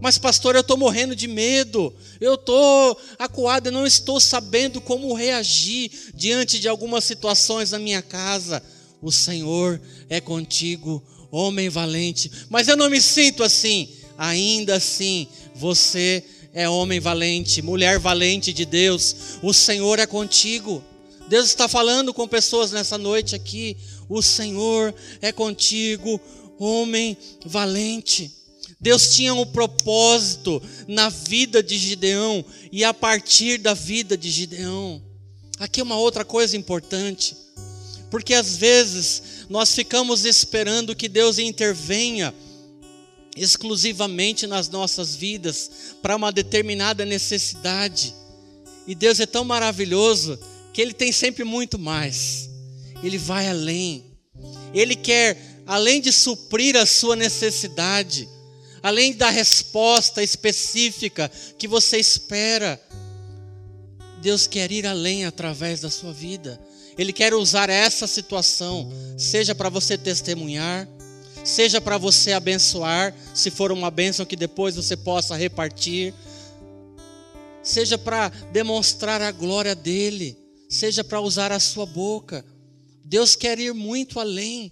mas, 0.00 0.18
pastor, 0.18 0.56
eu 0.56 0.62
estou 0.62 0.76
morrendo 0.76 1.14
de 1.14 1.28
medo, 1.28 1.94
eu 2.20 2.34
estou 2.34 3.00
acuado, 3.16 3.68
eu 3.68 3.72
não 3.72 3.86
estou 3.86 4.18
sabendo 4.18 4.80
como 4.80 5.14
reagir 5.14 5.88
diante 6.12 6.58
de 6.58 6.66
algumas 6.66 7.04
situações 7.04 7.70
na 7.70 7.78
minha 7.78 8.02
casa. 8.02 8.60
O 9.00 9.12
Senhor 9.12 9.80
é 10.08 10.20
contigo, 10.20 11.00
homem 11.30 11.68
valente, 11.68 12.28
mas 12.50 12.66
eu 12.66 12.76
não 12.76 12.90
me 12.90 13.00
sinto 13.00 13.44
assim. 13.44 13.88
Ainda 14.18 14.74
assim, 14.74 15.28
você 15.54 16.24
é 16.52 16.68
homem 16.68 16.98
valente, 16.98 17.62
mulher 17.62 18.00
valente 18.00 18.52
de 18.52 18.64
Deus, 18.64 19.14
o 19.40 19.54
Senhor 19.54 20.00
é 20.00 20.06
contigo. 20.06 20.82
Deus 21.28 21.46
está 21.46 21.68
falando 21.68 22.12
com 22.12 22.26
pessoas 22.26 22.72
nessa 22.72 22.98
noite 22.98 23.36
aqui. 23.36 23.76
O 24.08 24.20
Senhor 24.20 24.92
é 25.20 25.30
contigo, 25.30 26.20
homem 26.62 27.16
valente. 27.44 28.30
Deus 28.80 29.14
tinha 29.14 29.34
um 29.34 29.46
propósito 29.46 30.60
na 30.88 31.08
vida 31.08 31.62
de 31.62 31.78
Gideão 31.78 32.44
e 32.70 32.84
a 32.84 32.92
partir 32.92 33.58
da 33.58 33.74
vida 33.74 34.16
de 34.16 34.30
Gideão. 34.30 35.02
Aqui 35.58 35.80
é 35.80 35.84
uma 35.84 35.96
outra 35.96 36.24
coisa 36.24 36.56
importante, 36.56 37.36
porque 38.10 38.34
às 38.34 38.56
vezes 38.56 39.22
nós 39.48 39.72
ficamos 39.74 40.24
esperando 40.24 40.96
que 40.96 41.08
Deus 41.08 41.38
intervenha 41.38 42.34
exclusivamente 43.36 44.46
nas 44.46 44.68
nossas 44.68 45.14
vidas 45.14 45.70
para 46.02 46.16
uma 46.16 46.32
determinada 46.32 47.04
necessidade. 47.04 48.14
E 48.86 48.94
Deus 48.94 49.20
é 49.20 49.26
tão 49.26 49.44
maravilhoso 49.44 50.38
que 50.72 50.82
Ele 50.82 50.92
tem 50.92 51.12
sempre 51.12 51.44
muito 51.44 51.78
mais. 51.78 52.48
Ele 53.02 53.18
vai 53.18 53.48
além. 53.48 54.04
Ele 54.74 54.96
quer, 54.96 55.51
além 55.66 56.00
de 56.00 56.12
suprir 56.12 56.76
a 56.76 56.86
sua 56.86 57.16
necessidade, 57.16 58.28
além 58.82 59.14
da 59.14 59.30
resposta 59.30 60.22
específica 60.22 61.30
que 61.56 61.68
você 61.68 61.98
espera, 61.98 62.80
Deus 64.20 64.46
quer 64.46 64.70
ir 64.70 64.86
além 64.86 65.24
através 65.24 65.80
da 65.80 65.90
sua 65.90 66.12
vida. 66.12 66.60
Ele 66.96 67.12
quer 67.12 67.32
usar 67.34 67.70
essa 67.70 68.06
situação, 68.06 68.90
seja 69.16 69.54
para 69.54 69.68
você 69.68 69.96
testemunhar, 69.96 70.88
seja 71.44 71.80
para 71.80 71.98
você 71.98 72.32
abençoar, 72.32 73.14
se 73.34 73.50
for 73.50 73.72
uma 73.72 73.90
bênção 73.90 74.26
que 74.26 74.36
depois 74.36 74.76
você 74.76 74.96
possa 74.96 75.36
repartir, 75.36 76.14
seja 77.62 77.96
para 77.96 78.28
demonstrar 78.52 79.22
a 79.22 79.32
glória 79.32 79.74
dele, 79.74 80.36
seja 80.68 81.02
para 81.02 81.20
usar 81.20 81.50
a 81.52 81.60
sua 81.60 81.86
boca. 81.86 82.44
Deus 83.04 83.34
quer 83.34 83.58
ir 83.58 83.72
muito 83.72 84.20
além. 84.20 84.70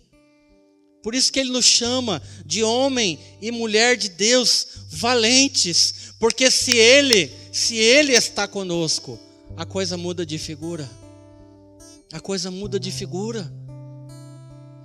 Por 1.03 1.15
isso 1.15 1.33
que 1.33 1.41
ele 1.41 1.51
nos 1.51 1.65
chama 1.65 2.23
de 2.45 2.63
homem 2.63 3.19
e 3.41 3.51
mulher 3.51 3.97
de 3.97 4.09
Deus 4.09 4.67
valentes, 4.89 6.13
porque 6.19 6.51
se 6.51 6.77
ele, 6.77 7.33
se 7.53 7.77
ele 7.77 8.13
está 8.13 8.47
conosco, 8.47 9.19
a 9.57 9.65
coisa 9.65 9.97
muda 9.97 10.27
de 10.27 10.39
figura. 10.39 10.89
A 12.13 12.21
coisa 12.21 12.51
muda 12.51 12.79
de 12.79 12.91
figura. 12.91 13.51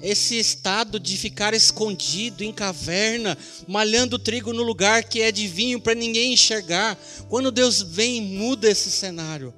Esse 0.01 0.37
estado 0.37 0.99
de 0.99 1.17
ficar 1.17 1.53
escondido 1.53 2.43
em 2.43 2.53
caverna, 2.53 3.37
malhando 3.67 4.19
trigo 4.19 4.53
no 4.53 4.61
lugar 4.61 5.03
que 5.03 5.21
é 5.21 5.31
de 5.31 5.47
vinho 5.47 5.81
para 5.81 5.95
ninguém 5.95 6.33
enxergar. 6.33 6.97
Quando 7.27 7.51
Deus 7.51 7.81
vem 7.81 8.21
muda 8.21 8.69
esse 8.69 8.91
cenário, 8.91 9.53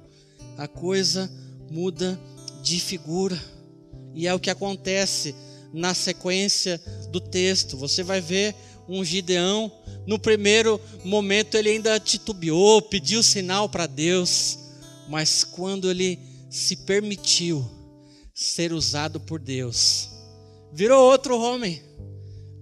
a 0.56 0.66
coisa 0.66 1.30
muda 1.70 2.18
de 2.62 2.80
figura. 2.80 3.40
E 4.14 4.26
é 4.26 4.34
o 4.34 4.40
que 4.40 4.50
acontece 4.50 5.34
na 5.72 5.94
sequência 5.94 6.80
do 7.10 7.20
texto. 7.20 7.76
Você 7.76 8.02
vai 8.02 8.20
ver 8.20 8.54
um 8.88 9.04
Gideão, 9.04 9.70
no 10.06 10.18
primeiro 10.18 10.80
momento 11.04 11.56
ele 11.56 11.68
ainda 11.68 12.00
titubeou, 12.00 12.80
pediu 12.80 13.22
sinal 13.22 13.68
para 13.68 13.86
Deus, 13.86 14.58
mas 15.08 15.44
quando 15.44 15.90
ele 15.90 16.18
se 16.48 16.76
permitiu 16.76 17.68
ser 18.34 18.72
usado 18.72 19.20
por 19.20 19.38
Deus, 19.38 20.08
virou 20.72 21.10
outro 21.10 21.38
homem. 21.38 21.82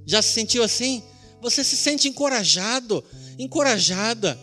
Já 0.05 0.21
se 0.21 0.33
sentiu 0.33 0.63
assim? 0.63 1.03
Você 1.41 1.63
se 1.63 1.77
sente 1.77 2.09
encorajado, 2.09 3.05
encorajada. 3.39 4.39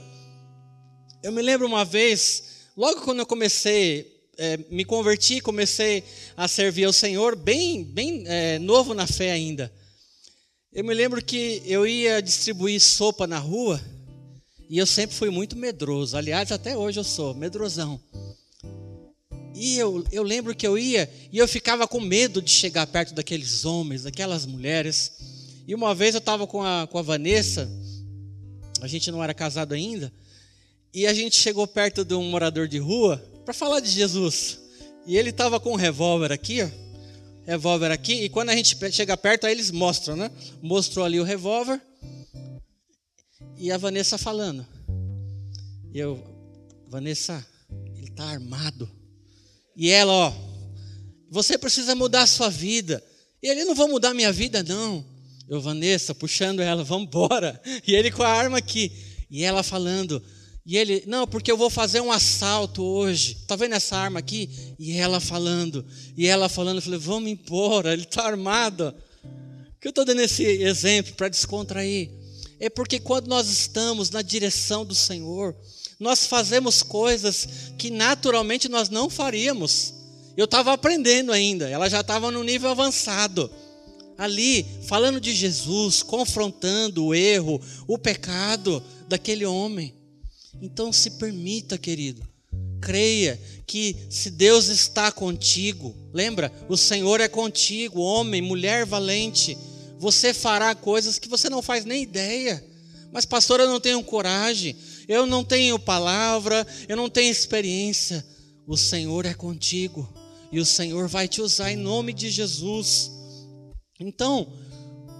Eu 1.22 1.32
me 1.32 1.42
lembro 1.42 1.68
uma 1.68 1.84
vez, 1.84 2.70
logo 2.78 3.02
quando 3.02 3.20
eu 3.20 3.26
comecei 3.26 4.13
é, 4.38 4.58
me 4.70 4.84
converti, 4.84 5.40
comecei 5.42 6.04
a 6.36 6.48
servir 6.48 6.86
ao 6.86 6.94
Senhor, 6.94 7.36
bem, 7.36 7.84
bem 7.84 8.24
é, 8.26 8.60
novo 8.60 8.94
na 8.94 9.06
fé 9.06 9.32
ainda. 9.32 9.72
Eu 10.72 10.84
me 10.84 10.94
lembro 10.94 11.24
que 11.24 11.62
eu 11.66 11.86
ia 11.86 12.22
distribuir 12.22 12.82
sopa 12.82 13.28
na 13.28 13.38
rua 13.38 13.80
e 14.70 14.78
eu 14.78 14.86
sempre 14.86 15.16
fui 15.16 15.30
muito 15.30 15.56
medroso. 15.56 16.18
Aliás, 16.18 16.52
até 16.52 16.76
hoje 16.76 17.00
eu 17.00 17.04
sou 17.04 17.34
medrosão. 17.36 18.02
E 19.54 19.78
eu, 19.78 20.04
eu 20.12 20.24
lembro 20.24 20.56
que 20.56 20.66
eu 20.66 20.78
ia 20.80 21.08
e 21.32 21.38
eu 21.38 21.48
ficava 21.48 21.88
com 21.88 22.02
medo 22.02 22.42
de 22.42 22.50
chegar 22.50 22.88
perto 22.88 23.14
daqueles 23.14 23.66
homens, 23.66 24.04
daquelas 24.04 24.48
mulheres. 24.48 25.12
E 25.68 25.76
uma 25.76 25.94
vez 25.94 26.16
eu 26.16 26.20
estava 26.20 26.48
com 26.48 26.64
a, 26.64 26.88
com 26.88 26.98
a 26.98 27.04
Vanessa, 27.04 27.70
a 28.82 28.88
gente 28.88 29.12
não 29.12 29.24
era 29.24 29.34
casado 29.34 29.74
ainda, 29.74 30.12
e 30.92 31.06
a 31.06 31.14
gente 31.14 31.38
chegou 31.38 31.68
perto 31.68 32.04
de 32.04 32.16
um 32.16 32.24
morador 32.24 32.68
de 32.68 32.80
rua 32.80 33.24
para 33.44 33.54
falar 33.54 33.80
de 33.80 33.90
Jesus. 33.90 34.60
E 35.06 35.18
ele 35.18 35.30
estava 35.30 35.60
com 35.60 35.74
um 35.74 35.76
revólver 35.76 36.32
aqui, 36.32 36.62
ó, 36.64 36.70
revólver 37.46 37.92
aqui, 37.92 38.24
e 38.24 38.30
quando 38.30 38.50
a 38.50 38.56
gente 38.56 38.78
chega 38.92 39.18
perto, 39.18 39.46
aí 39.46 39.52
eles 39.52 39.70
mostram, 39.70 40.16
né? 40.16 40.32
Mostrou 40.62 41.06
ali 41.06 41.20
o 41.20 41.24
revólver 41.24 41.82
e 43.58 43.72
a 43.72 43.78
Vanessa 43.78 44.18
falando. 44.18 44.66
E 45.94 46.00
eu, 46.00 46.22
Vanessa, 46.88 47.46
ele 47.96 48.08
está 48.08 48.26
armado. 48.26 48.90
E 49.76 49.90
ela, 49.90 50.12
ó, 50.12 50.34
você 51.30 51.58
precisa 51.58 51.96
mudar 51.96 52.24
a 52.24 52.28
sua 52.28 52.50
vida. 52.50 53.04
E 53.42 53.48
ele, 53.48 53.66
não 53.66 53.76
vou 53.76 53.88
mudar 53.88 54.14
minha 54.14 54.32
vida, 54.32 54.64
não. 54.64 55.06
Eu, 55.50 55.62
Vanessa, 55.62 56.16
puxando 56.16 56.62
ela, 56.62 56.84
vamos 56.84 57.08
embora. 57.08 57.62
E 57.86 57.94
ele 57.94 58.12
com 58.12 58.24
a 58.24 58.30
arma 58.30 58.58
aqui. 58.58 58.92
E 59.30 59.44
ela 59.44 59.64
falando, 59.64 60.24
e 60.66 60.78
ele, 60.78 61.04
não, 61.06 61.28
porque 61.28 61.52
eu 61.52 61.58
vou 61.58 61.70
fazer 61.70 62.00
um 62.00 62.12
assalto 62.12 62.82
hoje. 62.82 63.38
Tá 63.46 63.56
vendo 63.56 63.76
essa 63.76 63.98
arma 63.98 64.20
aqui? 64.20 64.50
E 64.80 64.94
ela 64.94 65.20
falando, 65.20 65.86
e 66.16 66.26
ela 66.26 66.48
falando, 66.48 66.78
eu 66.78 66.82
falei, 66.82 67.00
vamos 67.00 67.30
embora, 67.30 67.92
ele 67.92 68.04
está 68.04 68.26
armado. 68.26 68.96
que 69.82 69.88
eu 69.88 69.90
estou 69.90 70.06
dando 70.06 70.22
esse 70.22 70.44
exemplo 70.44 71.16
para 71.16 71.28
descontrair? 71.28 72.10
É 72.62 72.70
porque 72.70 72.98
quando 72.98 73.28
nós 73.28 73.50
estamos 73.50 74.10
na 74.10 74.22
direção 74.22 74.86
do 74.86 74.96
Senhor, 74.96 75.54
nós 76.00 76.26
fazemos 76.26 76.82
coisas 76.82 77.74
que 77.78 77.92
naturalmente 77.92 78.70
nós 78.70 78.88
não 78.88 79.10
faríamos. 79.10 79.94
Eu 80.38 80.46
estava 80.46 80.72
aprendendo 80.72 81.34
ainda, 81.34 81.70
ela 81.70 81.90
já 81.90 82.00
estava 82.00 82.32
no 82.32 82.42
nível 82.42 82.70
avançado. 82.70 83.52
Ali, 84.18 84.66
falando 84.88 85.20
de 85.20 85.36
Jesus, 85.36 86.02
confrontando 86.02 87.06
o 87.06 87.14
erro, 87.14 87.60
o 87.86 87.98
pecado 87.98 88.82
daquele 89.10 89.46
homem. 89.46 89.94
Então 90.62 90.92
se 90.92 91.12
permita, 91.12 91.78
querido. 91.78 92.22
Creia 92.82 93.40
que 93.66 93.96
se 94.10 94.30
Deus 94.30 94.68
está 94.68 95.12
contigo, 95.12 95.96
lembra? 96.14 96.52
O 96.68 96.76
Senhor 96.76 97.22
é 97.22 97.28
contigo, 97.28 98.02
homem, 98.02 98.42
mulher 98.42 98.86
valente. 98.86 99.58
Você 99.98 100.34
fará 100.34 100.76
coisas 100.76 101.18
que 101.18 101.30
você 101.30 101.50
não 101.50 101.62
faz 101.62 101.86
nem 101.86 102.04
ideia. 102.04 102.64
Mas, 103.12 103.26
pastor, 103.26 103.60
eu 103.60 103.68
não 103.68 103.80
tenho 103.80 104.04
coragem. 104.04 104.76
eu 105.08 105.26
não 105.26 105.44
tenho 105.44 105.78
palavra, 105.78 106.66
eu 106.88 106.98
não 106.98 107.10
tenho 107.10 107.32
experiência. 107.32 108.26
O 108.66 108.78
Senhor 108.78 109.26
é 109.26 109.34
contigo 109.34 110.12
e 110.52 110.60
o 110.60 110.66
Senhor 110.66 111.08
vai 111.08 111.28
te 111.28 111.42
usar 111.42 111.72
em 111.72 111.76
nome 111.76 112.14
de 112.14 112.30
Jesus. 112.30 113.12
Então, 114.00 114.52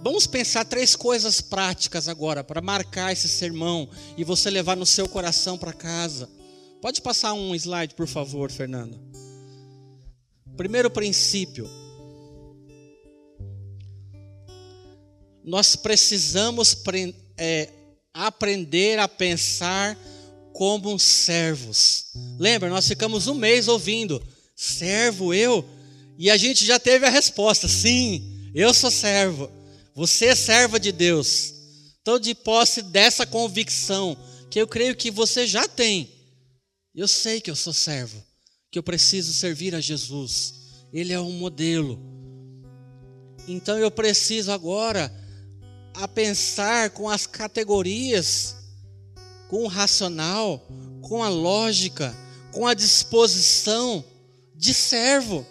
vamos 0.04 0.26
pensar 0.26 0.66
três 0.66 0.94
coisas 0.94 1.40
práticas 1.40 2.08
agora 2.08 2.44
para 2.44 2.60
marcar 2.60 3.10
esse 3.10 3.26
sermão 3.26 3.88
e 4.18 4.22
você 4.22 4.50
levar 4.50 4.76
no 4.76 4.84
seu 4.84 5.08
coração 5.08 5.56
para 5.56 5.72
casa. 5.72 6.28
Pode 6.82 7.00
passar 7.00 7.32
um 7.32 7.54
slide, 7.54 7.94
por 7.94 8.06
favor, 8.06 8.52
Fernando. 8.52 9.00
Primeiro 10.58 10.90
princípio. 10.90 11.66
Nós 15.42 15.74
precisamos 15.74 16.76
é, 17.38 17.70
aprender 18.12 18.98
a 18.98 19.08
pensar 19.08 19.98
como 20.52 20.98
servos. 20.98 22.12
Lembra, 22.38 22.68
nós 22.68 22.86
ficamos 22.86 23.26
um 23.26 23.34
mês 23.34 23.68
ouvindo, 23.68 24.22
servo 24.54 25.32
eu? 25.32 25.64
E 26.18 26.30
a 26.30 26.36
gente 26.36 26.62
já 26.62 26.78
teve 26.78 27.06
a 27.06 27.10
resposta: 27.10 27.66
sim, 27.66 28.50
eu 28.54 28.74
sou 28.74 28.90
servo. 28.90 29.63
Você 29.94 30.26
é 30.26 30.34
serva 30.34 30.78
de 30.80 30.90
Deus. 30.90 31.54
Então, 32.02 32.18
de 32.18 32.34
posse 32.34 32.82
dessa 32.82 33.24
convicção, 33.24 34.16
que 34.50 34.60
eu 34.60 34.68
creio 34.68 34.94
que 34.94 35.10
você 35.10 35.46
já 35.46 35.66
tem, 35.66 36.10
eu 36.94 37.08
sei 37.08 37.40
que 37.40 37.50
eu 37.50 37.56
sou 37.56 37.72
servo, 37.72 38.22
que 38.70 38.78
eu 38.78 38.82
preciso 38.82 39.32
servir 39.32 39.74
a 39.74 39.80
Jesus. 39.80 40.54
Ele 40.92 41.12
é 41.12 41.20
um 41.20 41.32
modelo. 41.32 41.98
Então 43.48 43.76
eu 43.76 43.90
preciso 43.90 44.52
agora 44.52 45.12
a 45.94 46.06
pensar 46.06 46.90
com 46.90 47.08
as 47.08 47.26
categorias, 47.26 48.56
com 49.48 49.64
o 49.64 49.68
racional, 49.68 50.66
com 51.02 51.22
a 51.22 51.28
lógica, 51.28 52.16
com 52.52 52.66
a 52.66 52.74
disposição 52.74 54.04
de 54.54 54.72
servo. 54.72 55.46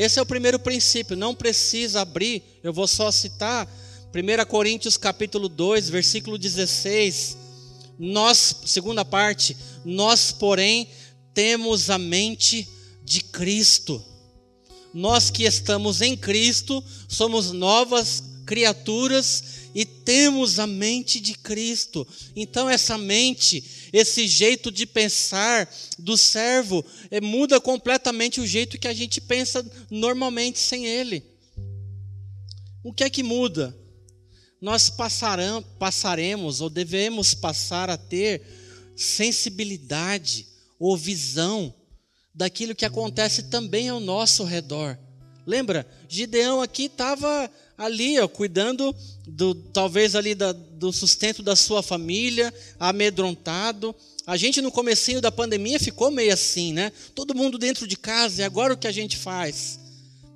Esse 0.00 0.18
é 0.18 0.22
o 0.22 0.24
primeiro 0.24 0.58
princípio, 0.58 1.14
não 1.14 1.34
precisa 1.34 2.00
abrir, 2.00 2.42
eu 2.62 2.72
vou 2.72 2.88
só 2.88 3.12
citar 3.12 3.68
1 4.14 4.46
Coríntios 4.46 4.96
capítulo 4.96 5.46
2, 5.46 5.90
versículo 5.90 6.38
16. 6.38 7.36
Nós, 7.98 8.62
segunda 8.64 9.04
parte, 9.04 9.54
nós, 9.84 10.32
porém, 10.32 10.88
temos 11.34 11.90
a 11.90 11.98
mente 11.98 12.66
de 13.04 13.20
Cristo. 13.24 14.02
Nós 14.94 15.28
que 15.28 15.44
estamos 15.44 16.00
em 16.00 16.16
Cristo, 16.16 16.82
somos 17.06 17.52
novas 17.52 18.22
criaturas 18.46 19.59
e 19.74 19.84
temos 19.84 20.58
a 20.58 20.66
mente 20.66 21.20
de 21.20 21.34
Cristo. 21.34 22.06
Então, 22.34 22.68
essa 22.68 22.98
mente, 22.98 23.90
esse 23.92 24.26
jeito 24.26 24.70
de 24.70 24.86
pensar 24.86 25.72
do 25.98 26.16
servo, 26.16 26.84
é, 27.10 27.20
muda 27.20 27.60
completamente 27.60 28.40
o 28.40 28.46
jeito 28.46 28.78
que 28.78 28.88
a 28.88 28.94
gente 28.94 29.20
pensa 29.20 29.64
normalmente 29.90 30.58
sem 30.58 30.86
Ele. 30.86 31.22
O 32.82 32.92
que 32.92 33.04
é 33.04 33.10
que 33.10 33.22
muda? 33.22 33.76
Nós 34.60 34.90
passarão, 34.90 35.62
passaremos 35.78 36.60
ou 36.60 36.68
devemos 36.68 37.34
passar 37.34 37.88
a 37.88 37.96
ter 37.96 38.42
sensibilidade 38.96 40.46
ou 40.78 40.96
visão 40.96 41.74
daquilo 42.34 42.74
que 42.74 42.84
acontece 42.84 43.44
também 43.44 43.88
ao 43.88 44.00
nosso 44.00 44.44
redor. 44.44 44.98
Lembra? 45.46 45.86
Gideão 46.08 46.60
aqui 46.60 46.84
estava 46.84 47.50
ali, 47.80 48.20
ó, 48.20 48.28
cuidando 48.28 48.94
do 49.26 49.54
talvez 49.54 50.14
ali 50.14 50.34
da, 50.34 50.52
do 50.52 50.92
sustento 50.92 51.42
da 51.42 51.56
sua 51.56 51.82
família, 51.82 52.52
amedrontado. 52.78 53.94
A 54.26 54.36
gente 54.36 54.60
no 54.60 54.70
comecinho 54.70 55.20
da 55.20 55.32
pandemia 55.32 55.80
ficou 55.80 56.10
meio 56.10 56.32
assim, 56.32 56.74
né? 56.74 56.92
Todo 57.14 57.34
mundo 57.34 57.56
dentro 57.56 57.86
de 57.86 57.96
casa, 57.96 58.42
e 58.42 58.44
agora 58.44 58.74
o 58.74 58.76
que 58.76 58.86
a 58.86 58.92
gente 58.92 59.16
faz? 59.16 59.80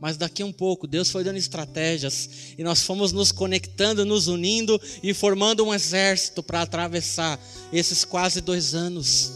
Mas 0.01 0.17
daqui 0.17 0.43
a 0.43 0.47
um 0.47 0.53
pouco, 0.53 0.87
Deus 0.87 1.11
foi 1.11 1.23
dando 1.23 1.37
estratégias 1.37 2.29
e 2.57 2.65
nós 2.65 2.81
fomos 2.81 3.13
nos 3.13 3.31
conectando, 3.31 4.07
nos 4.07 4.27
unindo 4.27 4.81
e 5.03 5.13
formando 5.13 5.65
um 5.65 5.73
exército 5.73 6.43
para 6.43 6.63
atravessar 6.63 7.39
esses 7.71 8.07
quase 8.07 8.41
dois 8.41 8.75
anos. 8.75 9.33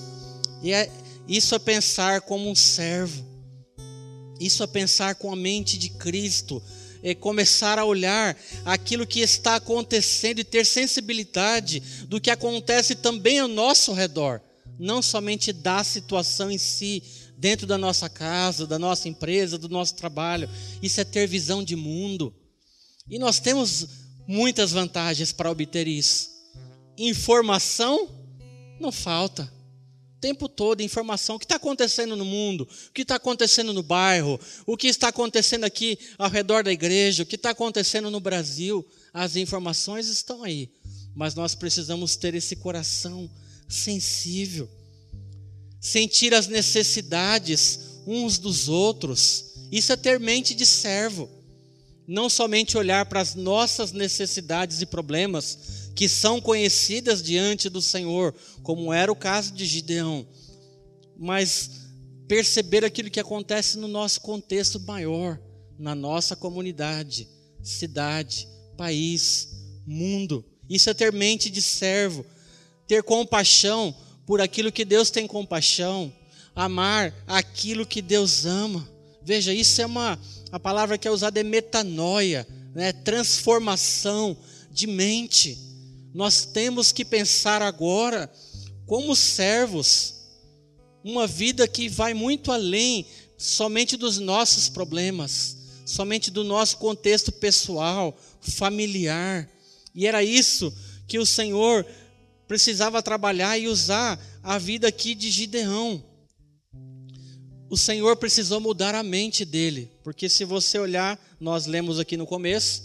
E 0.63 0.73
é, 0.73 0.91
isso 1.29 1.55
é 1.55 1.59
pensar 1.59 2.23
como 2.23 2.51
um 2.51 2.55
servo, 2.55 3.23
isso 4.41 4.63
é 4.63 4.67
pensar 4.67 5.15
com 5.17 5.31
a 5.31 5.37
mente 5.37 5.77
de 5.77 5.91
Cristo, 5.91 6.63
é 7.03 7.15
começar 7.15 7.79
a 7.79 7.85
olhar 7.85 8.37
aquilo 8.65 9.07
que 9.07 9.21
está 9.21 9.57
acontecendo 9.57 10.41
e 10.41 10.45
ter 10.45 10.65
sensibilidade 10.65 11.81
do 12.07 12.21
que 12.21 12.31
acontece 12.31 12.95
também 12.95 13.39
ao 13.39 13.49
nosso 13.49 13.93
redor, 13.93 14.41
não 14.79 15.03
somente 15.03 15.53
da 15.53 15.83
situação 15.85 16.51
em 16.51 16.59
si, 16.59 17.03
dentro 17.37 17.67
da 17.67 17.79
nossa 17.79 18.09
casa, 18.09 18.67
da 18.67 18.79
nossa 18.79 19.09
empresa, 19.09 19.57
do 19.57 19.69
nosso 19.69 19.95
trabalho. 19.95 20.51
Isso 20.83 21.01
é 21.01 21.05
ter 21.05 21.27
visão 21.27 21.63
de 21.63 21.77
mundo. 21.77 22.35
E 23.09 23.19
nós 23.19 23.39
temos 23.39 23.87
muitas 24.27 24.73
vantagens 24.73 25.33
para 25.33 25.51
obter 25.51 25.87
isso. 25.87 26.31
Informação 26.99 28.09
não 28.81 28.91
falta 28.91 29.58
tempo 30.21 30.49
todo 30.49 30.83
informação. 30.83 31.37
O 31.37 31.39
que 31.39 31.45
está 31.45 31.57
acontecendo 31.57 32.17
no 32.17 32.25
mundo? 32.25 32.63
O 32.63 32.93
que 32.93 33.03
está 33.03 33.17
acontecendo 33.17 33.73
no 33.73 33.83
bairro? 33.83 34.39
O 34.67 34.77
que 34.77 34.89
está 34.89 35.09
acontecendo 35.09 35.65
aqui 35.65 35.99
ao 36.17 36.31
redor 36.31 36.63
da 36.63 36.73
igreja? 36.73 37.23
O 37.23 37.27
que 37.27 37.37
está 37.37 37.51
acontecendo 37.51 38.11
no 38.11 38.21
Brasil? 38.21 38.87
As 39.13 39.37
informações 39.37 40.09
estão 40.09 40.43
aí. 40.43 40.71
Mas 41.15 41.35
nós 41.35 41.55
precisamos 41.55 42.17
ter 42.17 42.35
esse 42.35 42.57
coração 42.57 43.31
sensível. 43.69 44.69
Sentir 45.81 46.35
as 46.35 46.47
necessidades 46.47 47.81
uns 48.07 48.39
dos 48.39 48.69
outros. 48.69 49.45
Isso 49.71 49.93
é 49.93 49.97
ter 49.97 50.19
mente 50.19 50.55
de 50.55 50.65
servo. 50.65 51.29
Não 52.07 52.31
somente 52.31 52.79
olhar 52.79 53.05
para 53.07 53.21
as 53.21 53.35
nossas 53.35 53.93
necessidades 53.93 54.81
e 54.81 54.87
problemas, 54.87 55.88
que 55.99 56.09
são 56.09 56.41
conhecidas 56.41 57.21
diante 57.21 57.69
do 57.69 57.83
Senhor, 57.83 58.33
como 58.63 58.93
era 58.93 59.11
o 59.11 59.17
caso 59.17 59.53
de 59.53 59.67
Gideão, 59.67 60.25
mas 61.19 61.89
perceber 62.29 62.85
aquilo 62.85 63.11
que 63.11 63.19
acontece 63.19 63.77
no 63.77 63.89
nosso 63.89 64.21
contexto 64.21 64.79
maior, 64.79 65.41
na 65.77 65.97
nossa 65.97 66.37
comunidade, 66.37 67.29
cidade, 67.65 68.47
país, 68.77 69.49
mundo. 69.85 70.45
Isso 70.71 70.89
é 70.89 70.95
ter 70.95 71.13
mente 71.13 71.51
de 71.51 71.61
servo, 71.61 72.25
ter 72.87 73.03
compaixão 73.03 73.93
por 74.25 74.41
aquilo 74.41 74.71
que 74.71 74.85
Deus 74.85 75.11
tem 75.11 75.27
compaixão, 75.27 76.13
amar 76.55 77.13
aquilo 77.27 77.85
que 77.85 78.01
Deus 78.01 78.47
ama. 78.47 78.89
Veja, 79.21 79.53
isso 79.53 79.83
é 79.83 79.87
uma 79.87 80.17
a 80.53 80.61
palavra 80.61 80.97
que 80.97 81.09
é 81.09 81.11
usada 81.11 81.41
é 81.41 81.43
metanoia, 81.43 82.47
né? 82.73 82.93
transformação 82.93 84.37
de 84.71 84.87
mente. 84.87 85.67
Nós 86.15 86.45
temos 86.45 86.93
que 86.93 87.05
pensar 87.05 87.63
agora 87.63 88.31
como 88.87 89.15
servos, 89.15 90.15
uma 91.05 91.27
vida 91.27 91.69
que 91.69 91.89
vai 91.89 92.15
muito 92.15 92.51
além 92.51 93.07
somente 93.37 93.97
dos 93.97 94.19
nossos 94.19 94.69
problemas, 94.69 95.57
somente 95.85 96.31
do 96.31 96.43
nosso 96.43 96.79
contexto 96.79 97.31
pessoal, 97.31 98.19
familiar. 98.41 99.49
E 99.95 100.07
era 100.07 100.25
isso 100.25 100.75
que 101.07 101.19
o 101.19 101.27
Senhor 101.27 101.87
precisava 102.47 103.03
trabalhar 103.03 103.59
e 103.59 103.69
usar 103.69 104.19
a 104.43 104.59
vida 104.59 104.89
aqui 104.89 105.15
de 105.15 105.31
Gideão. 105.31 106.03
O 107.71 107.77
Senhor 107.77 108.17
precisou 108.17 108.61
mudar 108.61 108.95
a 108.95 109.03
mente 109.03 109.45
dele, 109.45 109.91
porque 110.03 110.29
se 110.29 110.45
você 110.45 110.79
olhar, 110.79 111.19
nós 111.39 111.67
lemos 111.67 111.99
aqui 111.99 112.17
no 112.17 112.27
começo, 112.27 112.83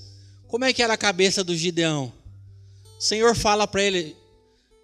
como 0.47 0.65
é 0.65 0.73
que 0.73 0.83
era 0.83 0.93
a 0.93 0.97
cabeça 0.97 1.43
do 1.43 1.55
Gideão? 1.55 2.11
O 3.03 3.05
Senhor 3.05 3.35
fala 3.35 3.67
para 3.67 3.83
ele: 3.83 4.15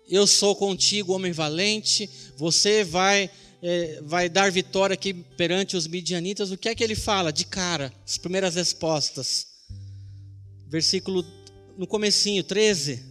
Eu 0.06 0.28
sou 0.28 0.54
contigo, 0.54 1.14
homem 1.14 1.32
valente, 1.32 2.10
você 2.36 2.84
vai, 2.84 3.32
é, 3.64 4.02
vai 4.02 4.28
dar 4.28 4.52
vitória 4.52 4.94
aqui 4.94 5.14
perante 5.14 5.78
os 5.78 5.88
midianitas. 5.88 6.52
O 6.52 6.58
que 6.58 6.68
é 6.68 6.76
que 6.76 6.84
ele 6.84 6.96
fala? 6.96 7.32
De 7.32 7.46
cara, 7.46 7.94
as 8.06 8.18
primeiras 8.18 8.56
respostas. 8.56 9.48
Versículo 10.68 11.26
no 11.78 11.88
comecinho, 11.88 12.44
13. 12.44 13.06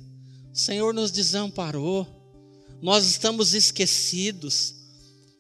O 0.53 0.59
Senhor 0.59 0.93
nos 0.93 1.11
desamparou, 1.11 2.07
nós 2.83 3.07
estamos 3.07 3.55
esquecidos. 3.55 4.75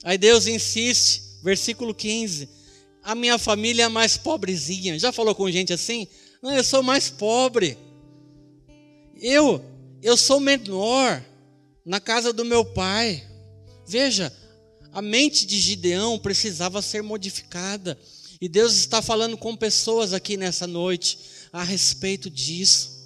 Aí 0.02 0.16
Deus 0.16 0.46
insiste, 0.46 1.20
versículo 1.42 1.94
15. 1.94 2.48
A 3.02 3.14
minha 3.14 3.36
família 3.36 3.82
é 3.82 3.88
mais 3.88 4.16
pobrezinha. 4.16 4.98
Já 4.98 5.12
falou 5.12 5.34
com 5.34 5.50
gente 5.50 5.74
assim? 5.74 6.08
Não, 6.40 6.56
eu 6.56 6.64
sou 6.64 6.82
mais 6.82 7.10
pobre. 7.10 7.76
Eu, 9.20 9.64
eu 10.00 10.16
sou 10.16 10.38
menor 10.38 11.24
na 11.84 12.00
casa 12.00 12.32
do 12.32 12.44
meu 12.44 12.64
pai. 12.64 13.26
Veja, 13.86 14.32
a 14.92 15.02
mente 15.02 15.44
de 15.44 15.58
Gideão 15.58 16.18
precisava 16.18 16.80
ser 16.80 17.02
modificada. 17.02 17.98
E 18.40 18.48
Deus 18.48 18.74
está 18.76 19.02
falando 19.02 19.36
com 19.36 19.56
pessoas 19.56 20.12
aqui 20.12 20.36
nessa 20.36 20.66
noite 20.66 21.18
a 21.52 21.64
respeito 21.64 22.30
disso. 22.30 22.96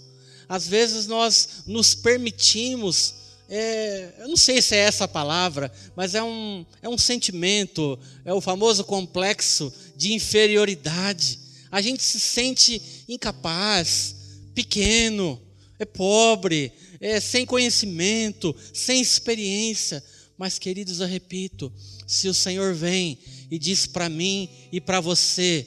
Às 0.48 0.68
vezes 0.68 1.06
nós 1.06 1.62
nos 1.66 1.94
permitimos 1.94 3.14
é, 3.54 4.14
eu 4.20 4.28
não 4.28 4.36
sei 4.36 4.62
se 4.62 4.74
é 4.74 4.78
essa 4.78 5.04
a 5.04 5.08
palavra, 5.08 5.70
mas 5.94 6.14
é 6.14 6.22
um, 6.22 6.64
é 6.80 6.88
um 6.88 6.96
sentimento, 6.96 7.98
é 8.24 8.32
o 8.32 8.40
famoso 8.40 8.82
complexo 8.82 9.70
de 9.94 10.14
inferioridade. 10.14 11.38
A 11.70 11.82
gente 11.82 12.02
se 12.02 12.18
sente 12.18 12.80
incapaz, 13.06 14.16
pequeno, 14.54 15.38
é 15.82 15.86
pobre, 15.86 16.72
é 17.00 17.20
sem 17.20 17.44
conhecimento, 17.44 18.54
sem 18.72 19.00
experiência. 19.00 20.02
Mas, 20.38 20.58
queridos, 20.58 21.00
eu 21.00 21.06
repito: 21.06 21.72
se 22.06 22.28
o 22.28 22.34
Senhor 22.34 22.74
vem 22.74 23.18
e 23.50 23.58
diz 23.58 23.86
para 23.86 24.08
mim 24.08 24.48
e 24.72 24.80
para 24.80 25.00
você, 25.00 25.66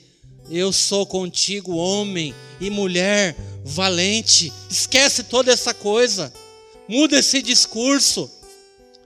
eu 0.50 0.72
sou 0.72 1.06
contigo, 1.06 1.76
homem 1.76 2.34
e 2.60 2.70
mulher 2.70 3.36
valente, 3.64 4.54
esquece 4.70 5.24
toda 5.24 5.52
essa 5.52 5.74
coisa. 5.74 6.32
Muda 6.88 7.18
esse 7.18 7.42
discurso. 7.42 8.30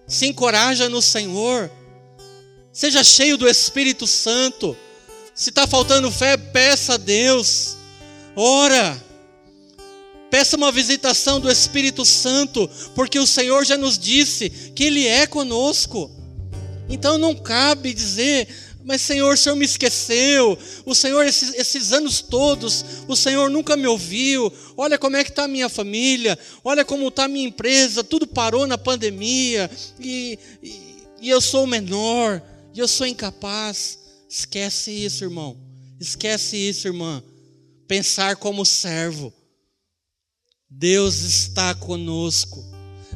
Se 0.08 0.26
encoraja 0.28 0.89
no 0.89 1.02
Senhor. 1.02 1.72
Seja 2.74 3.04
cheio 3.04 3.38
do 3.38 3.48
Espírito 3.48 4.06
Santo. 4.06 4.76
Se 5.34 5.50
está 5.50 5.65
faltando 5.65 6.12
fé, 6.12 6.36
peça 6.36 6.95
a 6.95 6.98
Deus. 6.98 7.78
Ora. 8.36 9.09
Peça 10.29 10.55
uma 10.55 10.71
visitação 10.71 11.39
do 11.39 11.51
Espírito 11.51 12.05
Santo, 12.05 12.69
porque 12.93 13.17
o 13.19 13.25
Senhor 13.25 13.65
já 13.65 13.77
nos 13.77 13.97
disse 13.97 14.49
que 14.75 14.83
Ele 14.83 15.07
é 15.07 15.25
conosco. 15.25 16.11
Então 16.87 17.17
não 17.17 17.35
cabe 17.35 17.93
dizer, 17.93 18.47
mas 18.83 19.01
Senhor, 19.01 19.33
o 19.33 19.37
Senhor 19.37 19.55
me 19.55 19.65
esqueceu. 19.65 20.57
O 20.85 20.95
Senhor, 20.95 21.25
esses, 21.25 21.53
esses 21.53 21.91
anos 21.91 22.21
todos, 22.21 22.83
o 23.07 23.15
Senhor 23.15 23.49
nunca 23.49 23.75
me 23.75 23.85
ouviu. 23.85 24.51
Olha 24.75 24.97
como 24.97 25.15
é 25.15 25.23
que 25.23 25.29
está 25.29 25.43
a 25.43 25.47
minha 25.47 25.69
família. 25.69 26.37
Olha 26.63 26.85
como 26.85 27.07
está 27.07 27.25
a 27.25 27.27
minha 27.27 27.47
empresa. 27.47 28.03
Tudo 28.03 28.25
parou 28.25 28.65
na 28.65 28.77
pandemia. 28.77 29.69
E, 29.99 30.39
e, 30.63 31.03
e 31.21 31.29
eu 31.29 31.41
sou 31.41 31.65
o 31.65 31.67
menor. 31.67 32.41
E 32.73 32.79
eu 32.79 32.87
sou 32.87 33.05
incapaz. 33.05 33.99
Esquece 34.29 34.91
isso, 34.91 35.23
irmão. 35.23 35.55
Esquece 35.99 36.55
isso, 36.57 36.87
irmã. 36.87 37.21
Pensar 37.87 38.37
como 38.37 38.65
servo. 38.65 39.33
Deus 40.69 41.21
está 41.21 41.73
conosco. 41.73 42.63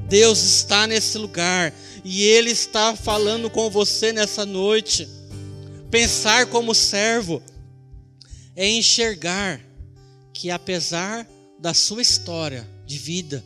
Deus 0.10 0.40
está 0.40 0.88
nesse 0.88 1.18
lugar. 1.18 1.74
E 2.04 2.24
Ele 2.24 2.50
está 2.50 2.96
falando 2.96 3.50
com 3.50 3.70
você 3.70 4.12
nessa 4.12 4.46
noite. 4.46 5.08
Pensar 5.92 6.48
como 6.48 6.74
servo 6.74 7.42
é 8.56 8.68
enxergar 8.68 9.62
que, 10.34 10.50
apesar 10.50 11.28
da 11.60 11.74
sua 11.74 12.02
história 12.02 12.68
de 12.86 12.98
vida, 12.98 13.44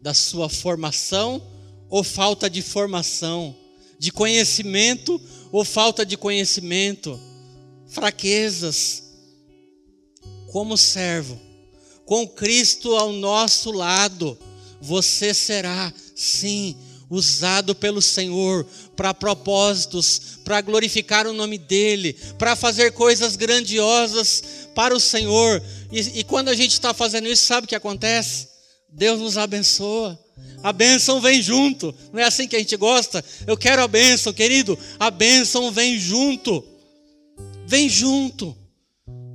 da 0.00 0.14
sua 0.14 0.48
formação 0.48 1.42
ou 1.88 2.02
falta 2.02 2.48
de 2.48 2.62
formação, 2.62 3.54
de 3.98 4.10
conhecimento 4.10 5.20
ou 5.52 5.64
falta 5.64 6.04
de 6.04 6.16
conhecimento, 6.16 7.20
fraquezas, 7.86 9.02
como 10.50 10.76
servo, 10.76 11.38
com 12.12 12.28
Cristo 12.28 12.94
ao 12.94 13.10
nosso 13.10 13.72
lado, 13.72 14.38
você 14.82 15.32
será, 15.32 15.90
sim, 16.14 16.76
usado 17.08 17.74
pelo 17.74 18.02
Senhor 18.02 18.66
para 18.94 19.14
propósitos, 19.14 20.20
para 20.44 20.60
glorificar 20.60 21.26
o 21.26 21.32
nome 21.32 21.56
dEle, 21.56 22.12
para 22.36 22.54
fazer 22.54 22.92
coisas 22.92 23.34
grandiosas 23.34 24.44
para 24.74 24.94
o 24.94 25.00
Senhor. 25.00 25.62
E, 25.90 26.20
e 26.20 26.24
quando 26.24 26.50
a 26.50 26.54
gente 26.54 26.72
está 26.72 26.92
fazendo 26.92 27.28
isso, 27.28 27.46
sabe 27.46 27.64
o 27.64 27.68
que 27.68 27.74
acontece? 27.74 28.46
Deus 28.92 29.18
nos 29.18 29.38
abençoa. 29.38 30.22
A 30.62 30.70
bênção 30.70 31.18
vem 31.18 31.40
junto. 31.40 31.94
Não 32.12 32.20
é 32.20 32.24
assim 32.24 32.46
que 32.46 32.56
a 32.56 32.58
gente 32.58 32.76
gosta? 32.76 33.24
Eu 33.46 33.56
quero 33.56 33.80
a 33.80 33.88
bênção, 33.88 34.34
querido. 34.34 34.78
A 35.00 35.10
bênção 35.10 35.72
vem 35.72 35.98
junto. 35.98 36.62
Vem 37.66 37.88
junto. 37.88 38.54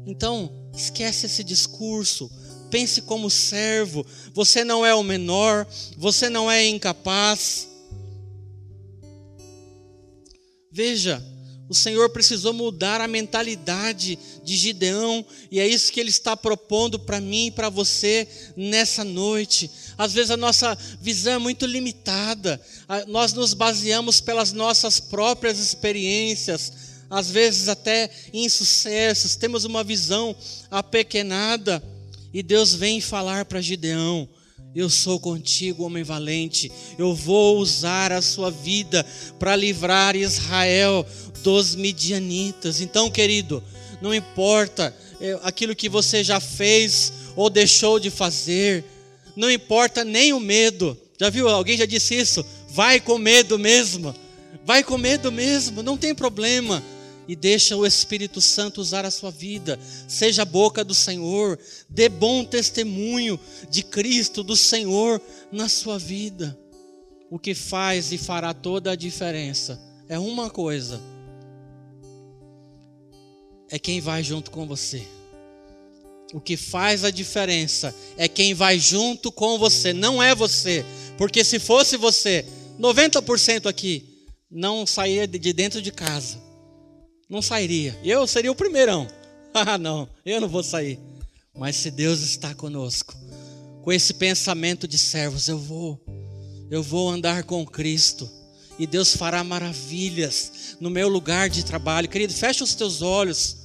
Então, 0.05 0.69
esquece 0.75 1.25
esse 1.25 1.43
discurso 1.43 2.29
pense 2.69 3.01
como 3.01 3.30
servo. 3.30 4.06
Você 4.34 4.63
não 4.63 4.86
é 4.86 4.93
o 4.93 5.03
menor, 5.03 5.67
você 5.97 6.30
não 6.30 6.49
é 6.49 6.65
incapaz. 6.67 7.67
Veja, 10.71 11.23
o 11.69 11.75
Senhor 11.75 12.10
precisou 12.10 12.53
mudar 12.53 13.01
a 13.01 13.08
mentalidade 13.08 14.17
de 14.43 14.56
Gideão, 14.56 15.25
e 15.51 15.60
é 15.60 15.67
isso 15.67 15.91
que 15.91 15.99
Ele 15.99 16.10
está 16.10 16.38
propondo 16.38 16.97
para 16.97 17.19
mim 17.19 17.47
e 17.47 17.51
para 17.51 17.67
você 17.67 18.27
nessa 18.56 19.03
noite. 19.03 19.69
Às 19.97 20.13
vezes 20.13 20.32
a 20.32 20.38
nossa 20.38 20.77
visão 21.01 21.34
é 21.34 21.38
muito 21.38 21.65
limitada, 21.65 22.62
nós 23.08 23.34
nos 23.34 23.53
baseamos 23.53 24.21
pelas 24.21 24.53
nossas 24.53 24.99
próprias 24.99 25.60
experiências, 25.60 26.71
às 27.10 27.30
vezes 27.30 27.67
até 27.67 28.10
insucessos, 28.32 29.36
temos 29.36 29.65
uma 29.65 29.84
visão 29.84 30.36
apequenada. 30.71 31.84
E 32.33 32.43
Deus 32.43 32.73
vem 32.73 32.99
falar 33.01 33.45
para 33.45 33.61
Gideão: 33.61 34.27
Eu 34.75 34.89
sou 34.89 35.19
contigo, 35.19 35.83
homem 35.83 36.03
valente. 36.03 36.71
Eu 36.97 37.13
vou 37.13 37.57
usar 37.57 38.11
a 38.11 38.21
sua 38.21 38.51
vida 38.51 39.05
para 39.39 39.55
livrar 39.55 40.15
Israel 40.15 41.05
dos 41.43 41.75
midianitas. 41.75 42.81
Então, 42.81 43.09
querido, 43.09 43.63
não 44.01 44.13
importa 44.13 44.95
é, 45.19 45.39
aquilo 45.43 45.75
que 45.75 45.89
você 45.89 46.23
já 46.23 46.39
fez 46.39 47.13
ou 47.35 47.49
deixou 47.49 47.99
de 47.99 48.09
fazer, 48.09 48.83
não 49.35 49.49
importa 49.49 50.03
nem 50.03 50.33
o 50.33 50.39
medo. 50.39 50.97
Já 51.19 51.29
viu? 51.29 51.47
Alguém 51.47 51.77
já 51.77 51.85
disse 51.85 52.15
isso? 52.15 52.45
Vai 52.69 52.99
com 52.99 53.17
medo 53.17 53.57
mesmo. 53.57 54.13
Vai 54.65 54.83
com 54.83 54.97
medo 54.97 55.31
mesmo, 55.31 55.81
não 55.81 55.95
tem 55.97 56.13
problema 56.13 56.83
e 57.27 57.35
deixa 57.35 57.75
o 57.75 57.85
Espírito 57.85 58.39
Santo 58.39 58.79
usar 58.79 59.05
a 59.05 59.11
sua 59.11 59.29
vida. 59.29 59.77
Seja 60.07 60.43
a 60.43 60.45
boca 60.45 60.83
do 60.83 60.95
Senhor, 60.95 61.59
dê 61.89 62.07
bom 62.07 62.45
testemunho 62.45 63.39
de 63.69 63.83
Cristo, 63.83 64.43
do 64.43 64.55
Senhor 64.55 65.21
na 65.51 65.67
sua 65.67 65.99
vida. 65.99 66.57
O 67.29 67.37
que 67.37 67.53
faz 67.53 68.13
e 68.13 68.17
fará 68.17 68.53
toda 68.53 68.91
a 68.91 68.95
diferença 68.95 69.79
é 70.07 70.17
uma 70.17 70.49
coisa: 70.49 71.01
é 73.69 73.77
quem 73.77 73.99
vai 73.99 74.23
junto 74.23 74.49
com 74.49 74.65
você. 74.65 75.05
O 76.33 76.41
que 76.41 76.57
faz 76.57 77.03
a 77.03 77.09
diferença 77.09 77.93
é 78.17 78.27
quem 78.27 78.53
vai 78.53 78.79
junto 78.79 79.31
com 79.31 79.57
você, 79.57 79.93
não 79.93 80.21
é 80.21 80.35
você. 80.35 80.85
Porque 81.17 81.43
se 81.43 81.57
fosse 81.57 81.95
você, 81.95 82.45
90% 82.79 83.65
aqui 83.65 84.25
não 84.49 84.85
saía 84.85 85.25
de 85.25 85.53
dentro 85.53 85.81
de 85.81 85.91
casa 85.91 86.46
não 87.29 87.41
sairia. 87.41 87.97
Eu 88.03 88.25
seria 88.27 88.51
o 88.51 88.55
primeirão. 88.55 89.07
Ah, 89.53 89.75
não, 89.75 90.07
eu 90.23 90.39
não 90.39 90.47
vou 90.47 90.61
sair. 90.61 90.99
Mas 91.57 91.77
se 91.77 91.89
Deus 91.89 92.19
está 92.19 92.53
conosco, 92.53 93.15
com 93.81 93.91
esse 93.91 94.13
pensamento 94.13 94.87
de 94.87 94.99
servos, 94.99 95.47
eu 95.47 95.57
vou, 95.57 95.99
eu 96.69 96.83
vou 96.83 97.09
andar 97.09 97.41
com 97.43 97.65
Cristo. 97.65 98.29
E 98.77 98.85
Deus 98.85 99.15
fará 99.15 99.43
maravilhas 99.43 100.77
no 100.79 100.91
meu 100.91 101.07
lugar 101.07 101.49
de 101.49 101.65
trabalho. 101.65 102.07
Querido, 102.07 102.33
fecha 102.33 102.63
os 102.63 102.75
teus 102.75 103.01
olhos. 103.01 103.57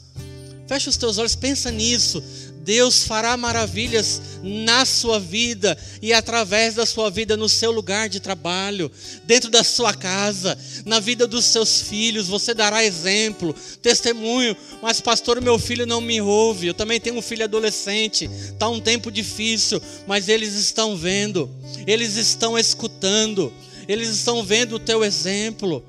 Fecha 0.67 0.89
os 0.89 0.97
teus 0.97 1.19
olhos, 1.19 1.35
pensa 1.35 1.71
nisso. 1.71 2.23
Deus 2.63 3.05
fará 3.05 3.37
maravilhas 3.37 4.23
na 4.43 4.85
sua 4.85 5.19
vida 5.19 5.77
e 6.01 6.13
através 6.13 6.77
da 6.77 6.87
sua 6.87 7.11
vida 7.11 7.37
no 7.37 7.49
seu 7.49 7.73
lugar 7.73 8.09
de 8.09 8.21
trabalho, 8.21 8.91
dentro 9.25 9.51
da 9.51 9.65
sua 9.65 9.93
casa, 9.93 10.57
na 10.85 11.01
vida 11.01 11.27
dos 11.27 11.45
seus 11.45 11.83
filhos. 11.83 12.29
Você 12.29 12.55
dará 12.55 12.85
exemplo, 12.85 13.55
testemunho. 13.83 14.57
Mas, 14.81 15.01
pastor, 15.01 15.41
meu 15.41 15.59
filho 15.59 15.87
não 15.87 16.01
me 16.01 16.21
ouve. 16.21 16.69
Eu 16.69 16.75
também 16.75 17.01
tenho 17.01 17.17
um 17.17 17.23
filho 17.23 17.45
adolescente. 17.45 18.27
Está 18.27 18.69
um 18.69 18.81
tempo 18.81 19.11
difícil, 19.11 19.83
mas 20.07 20.29
eles 20.29 20.55
estão 20.55 20.97
vendo, 20.97 21.51
eles 21.87 22.17
estão 22.17 22.57
escutando, 22.57 23.53
eles 23.89 24.09
estão 24.09 24.45
vendo 24.45 24.77
o 24.77 24.81
teu 24.81 25.05
exemplo. 25.05 25.85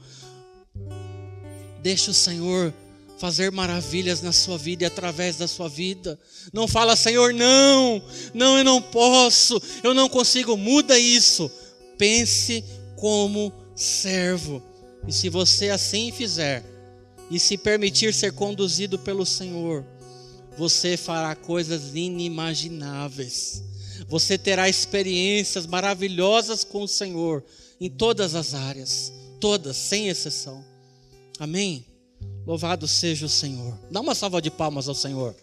Deixa 1.84 2.10
o 2.10 2.14
Senhor 2.14 2.74
fazer 3.24 3.54
maravilhas 3.54 4.22
na 4.22 4.34
sua 4.34 4.58
vida 4.58 4.84
e 4.84 4.86
através 4.86 5.38
da 5.38 5.48
sua 5.48 5.70
vida. 5.70 6.20
Não 6.52 6.68
fala, 6.68 6.94
Senhor, 6.94 7.34
não, 7.34 8.04
não, 8.34 8.58
eu 8.58 8.66
não 8.66 8.82
posso, 8.82 9.62
eu 9.82 9.94
não 9.94 10.10
consigo, 10.10 10.58
muda 10.58 11.00
isso. 11.00 11.50
Pense 11.98 12.62
como 12.98 13.54
servo. 13.74 14.62
E 15.08 15.14
se 15.14 15.30
você 15.30 15.70
assim 15.70 16.12
fizer, 16.12 16.66
e 17.32 17.40
se 17.40 17.58
permitir 17.58 18.14
ser 18.14 18.34
conduzido 18.34 19.00
pelo 19.00 19.26
Senhor, 19.26 19.86
você 20.58 20.98
fará 20.98 21.34
coisas 21.34 21.96
inimagináveis. 21.96 23.64
Você 24.10 24.38
terá 24.38 24.68
experiências 24.68 25.66
maravilhosas 25.66 26.66
com 26.66 26.84
o 26.84 26.90
Senhor 26.90 27.42
em 27.80 27.90
todas 27.90 28.36
as 28.36 28.54
áreas, 28.54 29.14
todas, 29.40 29.78
sem 29.78 30.10
exceção. 30.10 30.62
Amém? 31.40 31.93
Louvado 32.46 32.88
seja 32.88 33.26
o 33.26 33.30
Senhor. 33.30 33.80
Dá 33.90 34.02
uma 34.02 34.14
salva 34.14 34.42
de 34.42 34.52
palmas 34.52 34.90
ao 34.90 34.96
Senhor. 34.96 35.34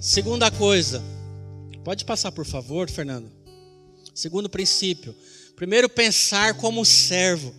Segunda 0.00 0.50
coisa, 0.50 1.02
pode 1.84 2.06
passar 2.06 2.32
por 2.32 2.46
favor, 2.46 2.88
Fernando. 2.88 3.30
Segundo 4.14 4.48
princípio, 4.48 5.14
primeiro 5.56 5.90
pensar 5.90 6.54
como 6.54 6.86
servo. 6.86 7.54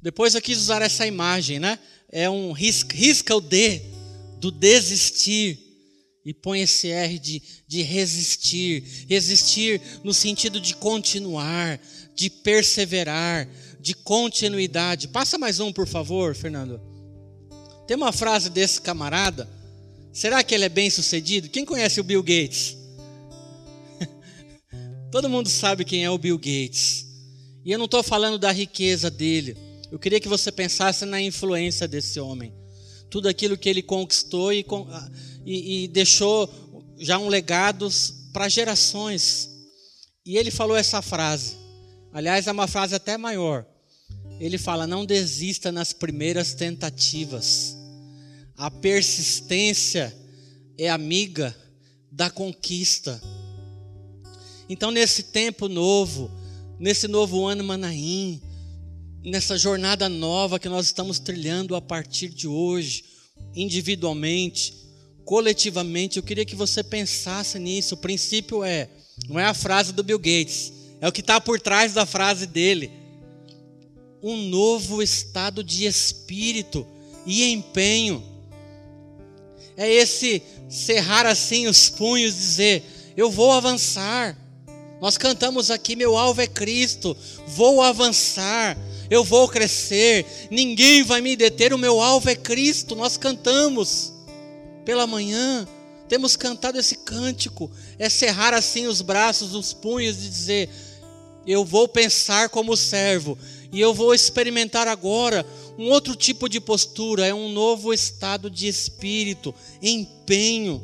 Depois 0.00 0.36
eu 0.36 0.40
quis 0.40 0.58
usar 0.58 0.82
essa 0.82 1.04
imagem, 1.04 1.58
né? 1.58 1.80
É 2.08 2.30
um 2.30 2.52
risca, 2.52 2.96
risca 2.96 3.34
o 3.34 3.40
D 3.40 3.82
do 4.38 4.52
desistir 4.52 5.71
e 6.24 6.32
põe 6.32 6.60
esse 6.60 6.88
R 6.88 7.18
de, 7.18 7.42
de 7.66 7.82
resistir. 7.82 9.06
Resistir 9.08 9.80
no 10.04 10.14
sentido 10.14 10.60
de 10.60 10.74
continuar, 10.76 11.80
de 12.14 12.30
perseverar, 12.30 13.48
de 13.80 13.94
continuidade. 13.94 15.08
Passa 15.08 15.36
mais 15.36 15.58
um, 15.58 15.72
por 15.72 15.86
favor, 15.86 16.34
Fernando. 16.34 16.80
Tem 17.86 17.96
uma 17.96 18.12
frase 18.12 18.48
desse 18.48 18.80
camarada. 18.80 19.48
Será 20.12 20.44
que 20.44 20.54
ele 20.54 20.64
é 20.64 20.68
bem 20.68 20.90
sucedido? 20.90 21.48
Quem 21.48 21.64
conhece 21.64 22.00
o 22.00 22.04
Bill 22.04 22.22
Gates? 22.22 22.76
Todo 25.10 25.28
mundo 25.28 25.48
sabe 25.48 25.84
quem 25.84 26.04
é 26.04 26.10
o 26.10 26.18
Bill 26.18 26.38
Gates. 26.38 27.06
E 27.64 27.72
eu 27.72 27.78
não 27.78 27.86
estou 27.86 28.02
falando 28.02 28.38
da 28.38 28.52
riqueza 28.52 29.10
dele. 29.10 29.56
Eu 29.90 29.98
queria 29.98 30.20
que 30.20 30.28
você 30.28 30.52
pensasse 30.52 31.04
na 31.04 31.20
influência 31.20 31.88
desse 31.88 32.20
homem. 32.20 32.61
Tudo 33.12 33.28
aquilo 33.28 33.58
que 33.58 33.68
ele 33.68 33.82
conquistou 33.82 34.54
e, 34.54 34.64
e, 35.44 35.84
e 35.84 35.88
deixou 35.88 36.48
já 36.98 37.18
um 37.18 37.28
legado 37.28 37.86
para 38.32 38.48
gerações. 38.48 39.50
E 40.24 40.38
ele 40.38 40.50
falou 40.50 40.74
essa 40.74 41.02
frase. 41.02 41.58
Aliás, 42.10 42.46
é 42.46 42.52
uma 42.52 42.66
frase 42.66 42.94
até 42.94 43.18
maior. 43.18 43.66
Ele 44.40 44.56
fala: 44.56 44.86
não 44.86 45.04
desista 45.04 45.70
nas 45.70 45.92
primeiras 45.92 46.54
tentativas. 46.54 47.76
A 48.56 48.70
persistência 48.70 50.16
é 50.78 50.88
amiga 50.88 51.54
da 52.10 52.30
conquista. 52.30 53.20
Então, 54.70 54.90
nesse 54.90 55.24
tempo 55.24 55.68
novo, 55.68 56.30
nesse 56.78 57.06
novo 57.06 57.46
ano 57.46 57.62
Manaim, 57.62 58.40
nessa 59.24 59.56
jornada 59.56 60.08
nova 60.08 60.58
que 60.58 60.68
nós 60.68 60.86
estamos 60.86 61.18
trilhando 61.18 61.76
a 61.76 61.80
partir 61.80 62.28
de 62.28 62.48
hoje, 62.48 63.04
individualmente, 63.54 64.74
coletivamente, 65.24 66.16
eu 66.16 66.22
queria 66.22 66.44
que 66.44 66.56
você 66.56 66.82
pensasse 66.82 67.58
nisso. 67.58 67.94
O 67.94 67.98
princípio 67.98 68.64
é, 68.64 68.88
não 69.28 69.38
é 69.38 69.44
a 69.44 69.54
frase 69.54 69.92
do 69.92 70.02
Bill 70.02 70.18
Gates, 70.18 70.72
é 71.00 71.08
o 71.08 71.12
que 71.12 71.20
está 71.20 71.40
por 71.40 71.60
trás 71.60 71.92
da 71.92 72.04
frase 72.04 72.46
dele. 72.46 72.90
Um 74.22 74.36
novo 74.48 75.02
estado 75.02 75.62
de 75.62 75.84
espírito 75.84 76.86
e 77.26 77.44
empenho. 77.44 78.22
É 79.76 79.90
esse 79.90 80.42
cerrar 80.68 81.26
assim 81.26 81.66
os 81.66 81.88
punhos, 81.88 82.34
dizer: 82.34 82.84
Eu 83.16 83.30
vou 83.30 83.50
avançar. 83.50 84.38
Nós 85.00 85.18
cantamos 85.18 85.72
aqui: 85.72 85.96
Meu 85.96 86.16
alvo 86.16 86.40
é 86.40 86.46
Cristo, 86.46 87.16
vou 87.48 87.82
avançar, 87.82 88.78
eu 89.12 89.22
vou 89.22 89.46
crescer, 89.46 90.24
ninguém 90.50 91.02
vai 91.02 91.20
me 91.20 91.36
deter, 91.36 91.74
o 91.74 91.78
meu 91.78 92.00
alvo 92.00 92.30
é 92.30 92.34
Cristo. 92.34 92.96
Nós 92.96 93.18
cantamos 93.18 94.10
pela 94.86 95.06
manhã, 95.06 95.68
temos 96.08 96.34
cantado 96.34 96.78
esse 96.78 96.96
cântico, 96.96 97.70
é 97.98 98.08
cerrar 98.08 98.54
assim 98.54 98.86
os 98.86 99.02
braços, 99.02 99.54
os 99.54 99.74
punhos 99.74 100.16
e 100.16 100.30
dizer: 100.30 100.70
Eu 101.46 101.62
vou 101.62 101.86
pensar 101.86 102.48
como 102.48 102.74
servo, 102.74 103.36
e 103.70 103.78
eu 103.78 103.92
vou 103.92 104.14
experimentar 104.14 104.88
agora 104.88 105.44
um 105.78 105.90
outro 105.90 106.16
tipo 106.16 106.48
de 106.48 106.58
postura, 106.58 107.26
é 107.26 107.34
um 107.34 107.50
novo 107.50 107.92
estado 107.92 108.48
de 108.48 108.66
espírito, 108.66 109.54
empenho. 109.82 110.82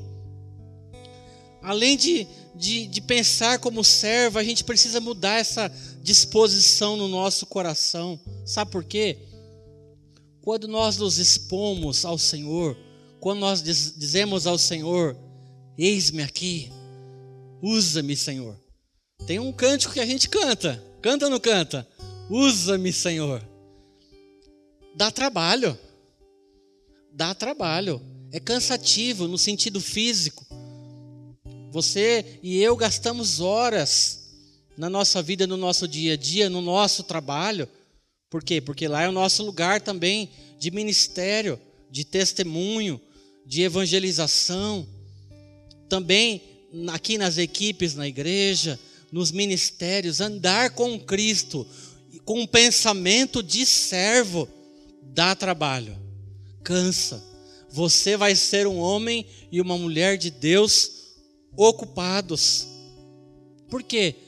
Além 1.62 1.96
de, 1.96 2.26
de, 2.54 2.86
de 2.86 3.00
pensar 3.00 3.58
como 3.58 3.82
servo, 3.82 4.38
a 4.38 4.44
gente 4.44 4.64
precisa 4.64 5.00
mudar 5.00 5.38
essa 5.38 5.72
disposição 6.02 6.96
no 6.96 7.08
nosso 7.08 7.46
coração. 7.46 8.18
Sabe 8.44 8.70
por 8.70 8.84
quê? 8.84 9.18
Quando 10.40 10.66
nós 10.66 10.96
nos 10.96 11.18
expomos 11.18 12.04
ao 12.04 12.16
Senhor, 12.16 12.76
quando 13.20 13.40
nós 13.40 13.62
diz, 13.62 13.94
dizemos 13.96 14.46
ao 14.46 14.56
Senhor: 14.56 15.16
Eis-me 15.76 16.22
aqui, 16.22 16.70
usa-me, 17.62 18.16
Senhor. 18.16 18.58
Tem 19.26 19.38
um 19.38 19.52
cântico 19.52 19.92
que 19.92 20.00
a 20.00 20.06
gente 20.06 20.28
canta, 20.28 20.82
canta 21.02 21.26
ou 21.26 21.30
não 21.30 21.40
canta? 21.40 21.86
Usa-me, 22.30 22.92
Senhor. 22.92 23.46
Dá 24.94 25.10
trabalho, 25.10 25.78
dá 27.12 27.34
trabalho, 27.34 28.00
é 28.32 28.40
cansativo 28.40 29.28
no 29.28 29.38
sentido 29.38 29.80
físico. 29.80 30.46
Você 31.70 32.40
e 32.42 32.60
eu 32.62 32.74
gastamos 32.74 33.40
horas 33.40 34.17
na 34.78 34.88
nossa 34.88 35.20
vida, 35.20 35.44
no 35.44 35.56
nosso 35.56 35.88
dia 35.88 36.12
a 36.12 36.16
dia, 36.16 36.48
no 36.48 36.62
nosso 36.62 37.02
trabalho. 37.02 37.68
Por 38.30 38.44
quê? 38.44 38.60
Porque 38.60 38.86
lá 38.86 39.02
é 39.02 39.08
o 39.08 39.12
nosso 39.12 39.42
lugar 39.42 39.80
também 39.80 40.30
de 40.56 40.70
ministério, 40.70 41.58
de 41.90 42.04
testemunho, 42.04 43.00
de 43.44 43.62
evangelização, 43.62 44.86
também 45.88 46.40
aqui 46.92 47.18
nas 47.18 47.38
equipes 47.38 47.96
na 47.96 48.06
igreja, 48.06 48.78
nos 49.10 49.32
ministérios, 49.32 50.20
andar 50.20 50.70
com 50.70 51.00
Cristo, 51.00 51.66
com 52.24 52.42
um 52.42 52.46
pensamento 52.46 53.42
de 53.42 53.66
servo, 53.66 54.48
dá 55.02 55.34
trabalho, 55.34 55.98
cansa. 56.62 57.24
Você 57.70 58.16
vai 58.16 58.36
ser 58.36 58.68
um 58.68 58.78
homem 58.78 59.26
e 59.50 59.60
uma 59.60 59.76
mulher 59.76 60.16
de 60.16 60.30
Deus 60.30 60.90
ocupados. 61.56 62.68
Por 63.68 63.82
quê? 63.82 64.27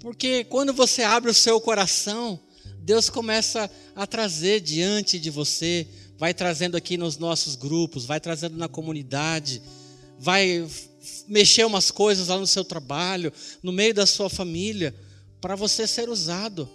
Porque 0.00 0.44
quando 0.44 0.72
você 0.72 1.02
abre 1.02 1.30
o 1.30 1.34
seu 1.34 1.60
coração, 1.60 2.40
Deus 2.80 3.10
começa 3.10 3.70
a 3.94 4.06
trazer 4.06 4.60
diante 4.60 5.18
de 5.18 5.30
você 5.30 5.86
vai 6.18 6.34
trazendo 6.34 6.76
aqui 6.76 6.96
nos 6.96 7.16
nossos 7.16 7.54
grupos, 7.54 8.04
vai 8.04 8.20
trazendo 8.20 8.56
na 8.56 8.68
comunidade, 8.68 9.62
vai 10.18 10.66
mexer 11.28 11.64
umas 11.64 11.90
coisas 11.90 12.28
lá 12.28 12.36
no 12.36 12.46
seu 12.46 12.64
trabalho, 12.64 13.32
no 13.62 13.72
meio 13.72 13.94
da 13.94 14.04
sua 14.04 14.28
família, 14.28 14.94
para 15.40 15.54
você 15.54 15.86
ser 15.86 16.10
usado, 16.10 16.68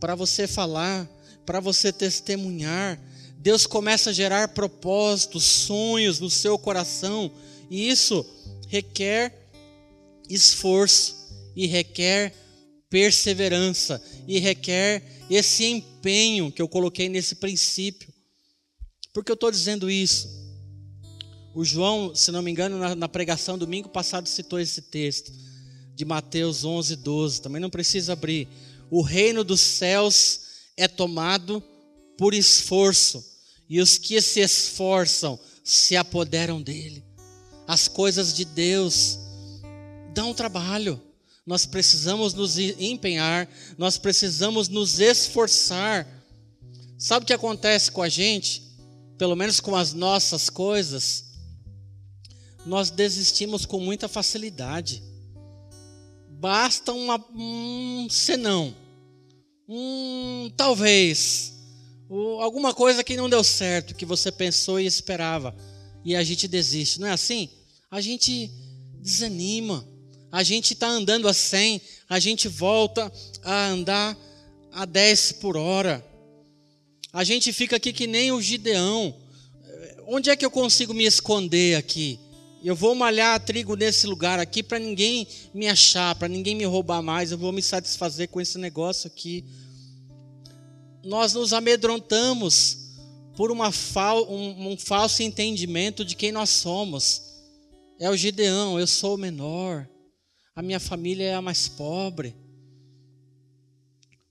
para 0.00 0.16
você 0.16 0.48
falar, 0.48 1.08
para 1.46 1.60
você 1.60 1.92
testemunhar. 1.92 3.00
Deus 3.38 3.66
começa 3.66 4.10
a 4.10 4.12
gerar 4.12 4.48
propósitos, 4.48 5.44
sonhos 5.44 6.18
no 6.18 6.28
seu 6.28 6.58
coração, 6.58 7.30
e 7.70 7.88
isso 7.88 8.26
requer 8.68 9.48
esforço 10.28 11.19
e 11.54 11.66
requer 11.66 12.34
perseverança 12.88 14.02
e 14.26 14.38
requer 14.38 15.02
esse 15.30 15.64
empenho 15.64 16.50
que 16.50 16.60
eu 16.60 16.68
coloquei 16.68 17.08
nesse 17.08 17.36
princípio. 17.36 18.12
Por 19.12 19.24
que 19.24 19.30
eu 19.30 19.34
estou 19.34 19.50
dizendo 19.50 19.90
isso? 19.90 20.28
O 21.54 21.64
João, 21.64 22.14
se 22.14 22.30
não 22.30 22.42
me 22.42 22.50
engano, 22.50 22.78
na, 22.78 22.94
na, 22.94 23.08
pregação 23.08 23.58
domingo 23.58 23.88
passado 23.88 24.28
citou 24.28 24.60
esse 24.60 24.82
texto 24.82 25.32
de 25.94 26.04
Mateus 26.04 26.64
11, 26.64 26.96
12. 26.96 27.42
Também 27.42 27.60
não 27.60 27.70
precisa 27.70 28.12
abrir. 28.12 28.46
O 28.90 29.02
reino 29.02 29.42
dos 29.42 29.60
céus 29.60 30.40
é 30.76 30.86
tomado 30.86 31.62
por 32.16 32.34
esforço, 32.34 33.24
e 33.68 33.80
os 33.80 33.98
que 33.98 34.20
se 34.20 34.40
esforçam 34.40 35.38
se 35.64 35.96
apoderam 35.96 36.60
dele. 36.60 37.02
As 37.66 37.88
coisas 37.88 38.34
de 38.34 38.44
Deus 38.44 39.18
dão 40.12 40.34
trabalho. 40.34 41.00
Nós 41.50 41.66
precisamos 41.66 42.32
nos 42.32 42.58
empenhar, 42.58 43.46
nós 43.76 43.98
precisamos 43.98 44.68
nos 44.68 45.00
esforçar. 45.00 46.06
Sabe 46.96 47.24
o 47.24 47.26
que 47.26 47.34
acontece 47.34 47.90
com 47.90 48.00
a 48.02 48.08
gente? 48.08 48.70
pelo 49.20 49.36
menos 49.36 49.60
com 49.60 49.76
as 49.76 49.92
nossas 49.92 50.48
coisas, 50.48 51.26
nós 52.64 52.88
desistimos 52.90 53.66
com 53.66 53.78
muita 53.78 54.08
facilidade. 54.08 55.02
Basta 56.30 56.90
uma, 56.94 57.22
um 57.34 58.08
senão, 58.08 58.74
um 59.68 60.50
talvez, 60.56 61.52
alguma 62.40 62.72
coisa 62.72 63.04
que 63.04 63.14
não 63.14 63.28
deu 63.28 63.44
certo, 63.44 63.94
que 63.94 64.06
você 64.06 64.32
pensou 64.32 64.80
e 64.80 64.86
esperava, 64.86 65.54
e 66.02 66.16
a 66.16 66.24
gente 66.24 66.48
desiste. 66.48 66.98
Não 66.98 67.06
é 67.06 67.12
assim? 67.12 67.50
A 67.90 68.00
gente 68.00 68.50
desanima, 69.02 69.86
a 70.32 70.42
gente 70.42 70.74
está 70.74 70.88
andando 70.88 71.28
a 71.28 71.34
100, 71.34 71.80
a 72.08 72.18
gente 72.18 72.48
volta 72.48 73.12
a 73.42 73.66
andar 73.68 74.16
a 74.72 74.84
10 74.84 75.32
por 75.32 75.56
hora. 75.56 76.04
A 77.12 77.24
gente 77.24 77.52
fica 77.52 77.76
aqui 77.76 77.92
que 77.92 78.06
nem 78.06 78.30
o 78.30 78.40
Gideão. 78.40 79.14
Onde 80.06 80.30
é 80.30 80.36
que 80.36 80.44
eu 80.44 80.50
consigo 80.50 80.94
me 80.94 81.04
esconder 81.04 81.76
aqui? 81.76 82.18
Eu 82.62 82.76
vou 82.76 82.94
malhar 82.94 83.40
trigo 83.40 83.74
nesse 83.74 84.06
lugar 84.06 84.38
aqui 84.38 84.62
para 84.62 84.78
ninguém 84.78 85.26
me 85.52 85.66
achar, 85.66 86.14
para 86.14 86.28
ninguém 86.28 86.54
me 86.54 86.64
roubar 86.64 87.02
mais. 87.02 87.32
Eu 87.32 87.38
vou 87.38 87.52
me 87.52 87.62
satisfazer 87.62 88.28
com 88.28 88.40
esse 88.40 88.58
negócio 88.58 89.08
aqui. 89.08 89.44
Nós 91.02 91.32
nos 91.32 91.52
amedrontamos 91.52 92.78
por 93.34 93.50
uma 93.50 93.72
fal, 93.72 94.30
um, 94.30 94.72
um 94.72 94.76
falso 94.76 95.22
entendimento 95.22 96.04
de 96.04 96.14
quem 96.14 96.30
nós 96.30 96.50
somos. 96.50 97.22
É 97.98 98.10
o 98.10 98.16
Gideão, 98.16 98.78
eu 98.78 98.86
sou 98.86 99.14
o 99.14 99.18
menor. 99.18 99.88
A 100.54 100.62
minha 100.62 100.80
família 100.80 101.24
é 101.24 101.34
a 101.34 101.42
mais 101.42 101.68
pobre. 101.68 102.34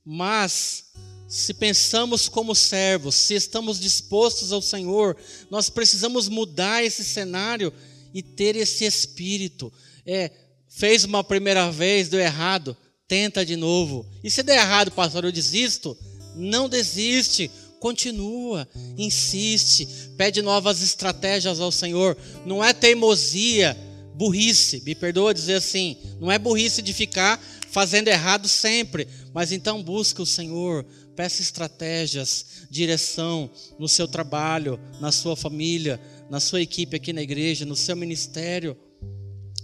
Mas 0.04 0.92
se 1.28 1.54
pensamos 1.54 2.28
como 2.28 2.54
servos, 2.54 3.14
se 3.14 3.34
estamos 3.34 3.78
dispostos 3.78 4.52
ao 4.52 4.60
Senhor, 4.60 5.16
nós 5.48 5.70
precisamos 5.70 6.28
mudar 6.28 6.84
esse 6.84 7.04
cenário 7.04 7.72
e 8.12 8.22
ter 8.22 8.56
esse 8.56 8.84
espírito. 8.84 9.72
É, 10.04 10.30
fez 10.68 11.04
uma 11.04 11.22
primeira 11.22 11.70
vez, 11.70 12.08
deu 12.08 12.18
errado, 12.18 12.76
tenta 13.06 13.46
de 13.46 13.56
novo. 13.56 14.04
E 14.24 14.30
se 14.30 14.42
der 14.42 14.56
errado, 14.56 14.90
pastor, 14.90 15.24
eu 15.24 15.32
desisto? 15.32 15.96
Não 16.34 16.68
desiste, 16.68 17.50
continua, 17.78 18.68
insiste, 18.98 19.86
pede 20.16 20.42
novas 20.42 20.82
estratégias 20.82 21.60
ao 21.60 21.72
Senhor. 21.72 22.16
Não 22.44 22.62
é 22.62 22.72
teimosia, 22.72 23.76
burrice, 24.14 24.82
me 24.84 24.94
perdoa 24.94 25.34
dizer 25.34 25.54
assim, 25.54 25.96
não 26.20 26.30
é 26.30 26.38
burrice 26.38 26.82
de 26.82 26.92
ficar 26.92 27.40
fazendo 27.70 28.08
errado 28.08 28.48
sempre, 28.48 29.06
mas 29.32 29.52
então 29.52 29.82
busca 29.82 30.22
o 30.22 30.26
Senhor, 30.26 30.84
peça 31.14 31.40
estratégias, 31.40 32.66
direção 32.70 33.50
no 33.78 33.88
seu 33.88 34.08
trabalho, 34.08 34.78
na 35.00 35.12
sua 35.12 35.36
família, 35.36 36.00
na 36.28 36.40
sua 36.40 36.60
equipe 36.60 36.96
aqui 36.96 37.12
na 37.12 37.22
igreja, 37.22 37.64
no 37.64 37.76
seu 37.76 37.96
ministério. 37.96 38.76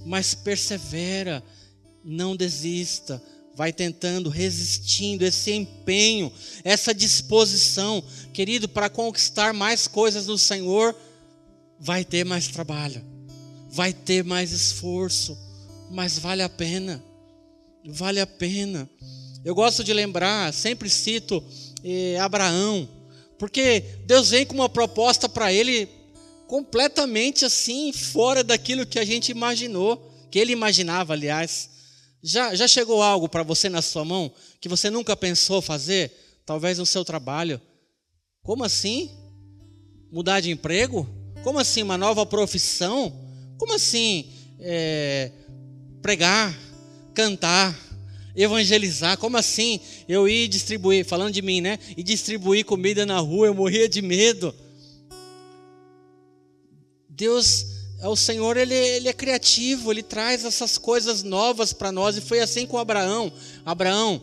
Mas 0.05 0.35
persevera, 0.35 1.43
não 2.05 2.37
desista, 2.37 3.23
vai 3.57 3.73
tentando, 3.73 4.29
resistindo, 4.29 5.25
esse 5.25 5.51
empenho, 5.51 6.31
essa 6.63 6.95
disposição, 6.95 8.05
querido, 8.33 8.69
para 8.69 8.91
conquistar 8.91 9.55
mais 9.55 9.89
coisas 9.89 10.27
no 10.27 10.37
Senhor, 10.37 10.95
vai 11.81 12.05
ter 12.05 12.25
mais 12.25 12.49
trabalho, 12.49 13.03
vai 13.77 13.93
ter 13.93 14.25
mais 14.25 14.53
esforço, 14.53 15.37
mas 15.91 16.19
vale 16.19 16.43
a 16.43 16.49
pena, 16.49 17.05
vale 17.85 18.19
a 18.19 18.27
pena. 18.27 18.89
Eu 19.45 19.55
gosto 19.55 19.85
de 19.85 19.93
lembrar, 19.93 20.51
sempre 20.55 20.89
cito 20.89 21.45
eh, 21.85 22.19
Abraão, 22.19 22.89
porque 23.39 23.81
Deus 24.07 24.31
vem 24.31 24.47
com 24.47 24.55
uma 24.55 24.69
proposta 24.69 25.29
para 25.29 25.53
ele 25.53 25.91
completamente 26.47 27.45
assim, 27.45 27.93
fora 27.93 28.43
daquilo 28.43 28.87
que 28.87 28.99
a 28.99 29.05
gente 29.05 29.29
imaginou, 29.29 30.11
que 30.31 30.39
ele 30.39 30.53
imaginava, 30.53 31.13
aliás. 31.13 31.69
Já, 32.23 32.55
já 32.55 32.67
chegou 32.67 33.03
algo 33.03 33.29
para 33.29 33.43
você 33.43 33.69
na 33.69 33.83
sua 33.83 34.07
mão 34.07 34.33
que 34.59 34.71
você 34.71 34.89
nunca 34.89 35.15
pensou 35.15 35.61
fazer? 35.61 36.41
Talvez 36.47 36.79
no 36.79 36.87
seu 36.87 37.05
trabalho. 37.05 37.61
Como 38.43 38.65
assim? 38.65 39.11
Mudar 40.11 40.41
de 40.41 40.51
emprego? 40.51 41.07
Como 41.45 41.59
assim? 41.59 41.83
Uma 41.83 41.99
nova 41.99 42.25
profissão? 42.25 43.26
Como 43.59 43.75
assim? 43.75 44.27
É, 44.61 45.31
pregar, 46.03 46.57
cantar, 47.15 47.77
evangelizar. 48.37 49.17
Como 49.19 49.37
assim? 49.37 49.81
Eu 50.09 50.29
ia 50.29 50.47
distribuir, 50.49 51.05
falando 51.05 51.33
de 51.33 51.43
mim, 51.43 51.61
né? 51.61 51.79
E 51.97 52.03
distribuir 52.03 52.65
comida 52.65 53.07
na 53.07 53.19
rua, 53.19 53.47
eu 53.47 53.55
morria 53.55 53.89
de 53.89 54.03
medo. 54.03 54.55
Deus, 57.09 57.67
é 58.01 58.09
o 58.09 58.15
Senhor, 58.15 58.59
ele, 58.59 58.75
ele 58.75 59.09
é 59.09 59.13
criativo, 59.13 59.91
ele 59.91 60.03
traz 60.03 60.45
essas 60.45 60.77
coisas 60.77 61.23
novas 61.23 61.73
para 61.73 61.91
nós. 61.91 62.17
E 62.17 62.21
foi 62.21 62.41
assim 62.41 62.67
com 62.67 62.77
Abraão. 62.77 63.33
Abraão, 63.65 64.23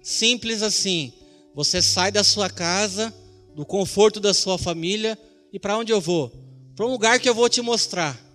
simples 0.00 0.62
assim. 0.62 1.12
Você 1.54 1.82
sai 1.82 2.12
da 2.12 2.22
sua 2.22 2.48
casa, 2.48 3.12
do 3.56 3.66
conforto 3.66 4.20
da 4.20 4.32
sua 4.32 4.56
família, 4.56 5.18
e 5.52 5.58
para 5.58 5.76
onde 5.76 5.92
eu 5.92 6.00
vou? 6.00 6.32
Para 6.76 6.86
um 6.86 6.90
lugar 6.90 7.18
que 7.18 7.28
eu 7.28 7.34
vou 7.34 7.48
te 7.48 7.60
mostrar. 7.60 8.29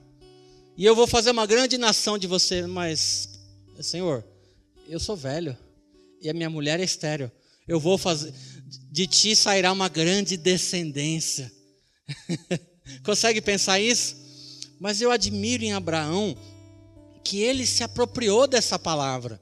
E 0.78 0.84
eu 0.84 0.94
vou 0.94 1.08
fazer 1.08 1.32
uma 1.32 1.46
grande 1.46 1.78
nação 1.78 2.18
de 2.18 2.28
você, 2.28 2.68
mas, 2.68 3.30
Senhor, 3.80 4.26
eu 4.90 5.00
sou 5.00 5.16
velho 5.16 5.58
e 6.22 6.30
a 6.30 6.34
minha 6.34 6.50
mulher 6.50 6.80
é 6.82 6.84
estéreo. 6.84 7.32
Eu 7.66 7.80
vou 7.80 7.98
fazer, 7.98 8.34
de 8.92 9.08
ti 9.08 9.36
sairá 9.36 9.72
uma 9.72 9.88
grande 9.88 10.36
descendência. 10.36 11.52
Consegue 13.04 13.42
pensar 13.42 13.80
isso? 13.80 14.18
Mas 14.80 15.02
eu 15.02 15.12
admiro 15.12 15.64
em 15.64 15.72
Abraão 15.72 16.38
que 17.24 17.40
ele 17.40 17.66
se 17.66 17.84
apropriou 17.84 18.46
dessa 18.46 18.78
palavra. 18.78 19.42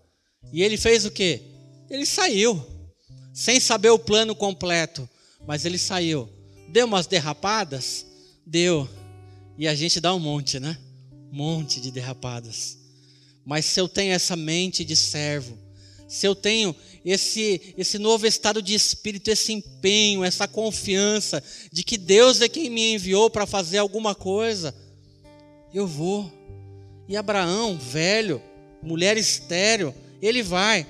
E 0.52 0.62
ele 0.62 0.78
fez 0.78 1.04
o 1.04 1.12
quê? 1.12 1.42
Ele 1.90 2.06
saiu, 2.06 2.64
sem 3.34 3.60
saber 3.60 3.90
o 3.90 4.00
plano 4.00 4.36
completo, 4.36 5.10
mas 5.48 5.66
ele 5.66 5.80
saiu. 5.80 6.30
Deu 6.70 6.86
umas 6.86 7.08
derrapadas? 7.08 8.06
Deu. 8.46 8.88
E 9.58 9.68
a 9.68 9.74
gente 9.74 10.00
dá 10.00 10.14
um 10.14 10.20
monte, 10.20 10.60
né? 10.60 10.78
Monte 11.36 11.82
de 11.82 11.90
derrapadas. 11.90 12.78
Mas 13.44 13.66
se 13.66 13.82
eu 13.82 13.88
tenho 13.88 14.14
essa 14.14 14.36
mente 14.36 14.86
de 14.86 14.96
servo, 14.96 15.58
se 16.08 16.28
eu 16.28 16.36
tenho 16.36 16.76
esse, 17.04 17.74
esse 17.76 17.98
novo 17.98 18.28
estado 18.28 18.62
de 18.62 18.76
espírito, 18.76 19.32
esse 19.32 19.52
empenho, 19.52 20.24
essa 20.24 20.48
confiança 20.48 21.44
de 21.72 21.84
que 21.84 21.98
Deus 21.98 22.40
é 22.40 22.48
quem 22.48 22.70
me 22.70 22.94
enviou 22.94 23.32
para 23.32 23.48
fazer 23.48 23.80
alguma 23.80 24.14
coisa, 24.14 24.76
eu 25.74 25.88
vou. 25.88 26.32
E 27.10 27.18
Abraão, 27.18 27.80
velho, 27.80 28.40
mulher 28.84 29.18
estéreo, 29.18 29.92
ele 30.22 30.44
vai. 30.44 30.86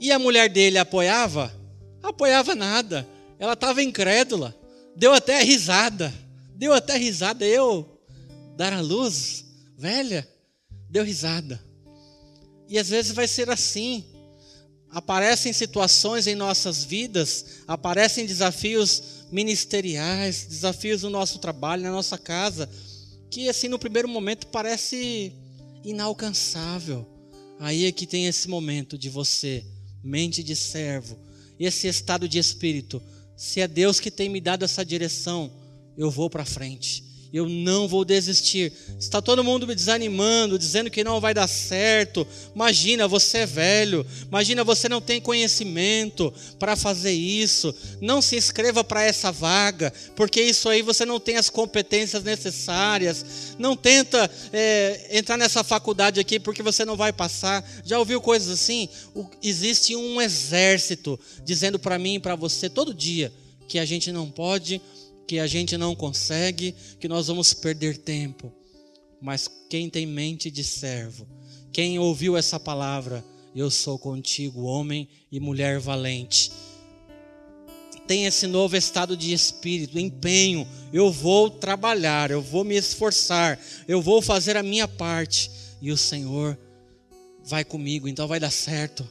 E 0.00 0.10
a 0.10 0.18
mulher 0.18 0.50
dele 0.50 0.76
apoiava? 0.76 1.54
Apoiava 2.02 2.56
nada. 2.56 3.08
Ela 3.38 3.52
estava 3.52 3.80
incrédula. 3.80 4.52
Deu 4.96 5.12
até 5.12 5.40
risada. 5.40 6.12
Deu 6.56 6.72
até 6.72 6.96
risada. 6.96 7.46
Eu 7.46 7.93
dar 8.56 8.72
a 8.72 8.80
luz, 8.80 9.44
velha 9.76 10.28
deu 10.88 11.04
risada. 11.04 11.60
E 12.68 12.78
às 12.78 12.88
vezes 12.88 13.12
vai 13.12 13.26
ser 13.26 13.50
assim. 13.50 14.04
Aparecem 14.90 15.52
situações 15.52 16.28
em 16.28 16.36
nossas 16.36 16.84
vidas, 16.84 17.62
aparecem 17.66 18.24
desafios 18.24 19.02
ministeriais, 19.32 20.46
desafios 20.48 21.02
no 21.02 21.10
nosso 21.10 21.40
trabalho, 21.40 21.82
na 21.82 21.90
nossa 21.90 22.16
casa, 22.16 22.70
que 23.28 23.48
assim 23.48 23.66
no 23.66 23.78
primeiro 23.78 24.08
momento 24.08 24.46
parece 24.46 25.32
inalcançável. 25.82 27.04
Aí 27.58 27.86
é 27.86 27.92
que 27.92 28.06
tem 28.06 28.26
esse 28.26 28.48
momento 28.48 28.96
de 28.96 29.10
você, 29.10 29.64
mente 30.02 30.44
de 30.44 30.54
servo, 30.54 31.18
esse 31.58 31.88
estado 31.88 32.28
de 32.28 32.38
espírito. 32.38 33.02
Se 33.36 33.60
é 33.60 33.66
Deus 33.66 33.98
que 33.98 34.12
tem 34.12 34.28
me 34.28 34.40
dado 34.40 34.64
essa 34.64 34.84
direção, 34.84 35.50
eu 35.96 36.08
vou 36.08 36.30
para 36.30 36.44
frente 36.44 37.03
eu 37.34 37.48
não 37.48 37.88
vou 37.88 38.04
desistir. 38.04 38.72
Está 38.96 39.20
todo 39.20 39.42
mundo 39.42 39.66
me 39.66 39.74
desanimando, 39.74 40.56
dizendo 40.56 40.88
que 40.88 41.02
não 41.02 41.20
vai 41.20 41.34
dar 41.34 41.48
certo. 41.48 42.24
Imagina, 42.54 43.08
você 43.08 43.38
é 43.38 43.46
velho. 43.46 44.06
Imagina, 44.28 44.62
você 44.62 44.88
não 44.88 45.00
tem 45.00 45.20
conhecimento 45.20 46.32
para 46.60 46.76
fazer 46.76 47.10
isso. 47.10 47.74
Não 48.00 48.22
se 48.22 48.36
inscreva 48.36 48.84
para 48.84 49.02
essa 49.02 49.32
vaga, 49.32 49.92
porque 50.14 50.40
isso 50.40 50.68
aí 50.68 50.80
você 50.80 51.04
não 51.04 51.18
tem 51.18 51.36
as 51.36 51.50
competências 51.50 52.22
necessárias. 52.22 53.56
Não 53.58 53.76
tenta 53.76 54.30
é, 54.52 55.08
entrar 55.18 55.36
nessa 55.36 55.64
faculdade 55.64 56.20
aqui 56.20 56.38
porque 56.38 56.62
você 56.62 56.84
não 56.84 56.96
vai 56.96 57.12
passar. 57.12 57.68
Já 57.84 57.98
ouviu 57.98 58.20
coisas 58.20 58.48
assim? 58.48 58.88
O, 59.12 59.26
existe 59.42 59.96
um 59.96 60.22
exército 60.22 61.18
dizendo 61.44 61.80
para 61.80 61.98
mim 61.98 62.14
e 62.14 62.20
para 62.20 62.36
você 62.36 62.70
todo 62.70 62.94
dia 62.94 63.32
que 63.66 63.78
a 63.78 63.84
gente 63.84 64.12
não 64.12 64.30
pode 64.30 64.80
que 65.26 65.38
a 65.38 65.46
gente 65.46 65.76
não 65.76 65.94
consegue, 65.94 66.74
que 66.98 67.08
nós 67.08 67.26
vamos 67.28 67.52
perder 67.54 67.98
tempo. 67.98 68.52
Mas 69.20 69.48
quem 69.70 69.88
tem 69.88 70.06
mente 70.06 70.50
de 70.50 70.62
servo, 70.62 71.26
quem 71.72 71.98
ouviu 71.98 72.36
essa 72.36 72.60
palavra, 72.60 73.24
eu 73.54 73.70
sou 73.70 73.98
contigo, 73.98 74.62
homem 74.62 75.08
e 75.30 75.40
mulher 75.40 75.78
valente. 75.78 76.52
Tem 78.06 78.26
esse 78.26 78.46
novo 78.46 78.76
estado 78.76 79.16
de 79.16 79.32
espírito, 79.32 79.98
empenho. 79.98 80.68
Eu 80.92 81.10
vou 81.10 81.48
trabalhar, 81.48 82.30
eu 82.30 82.42
vou 82.42 82.62
me 82.62 82.76
esforçar, 82.76 83.58
eu 83.88 84.02
vou 84.02 84.20
fazer 84.20 84.56
a 84.56 84.62
minha 84.62 84.86
parte. 84.86 85.50
E 85.80 85.90
o 85.90 85.96
Senhor 85.96 86.58
vai 87.44 87.64
comigo, 87.64 88.06
então 88.06 88.28
vai 88.28 88.38
dar 88.38 88.50
certo. 88.50 89.08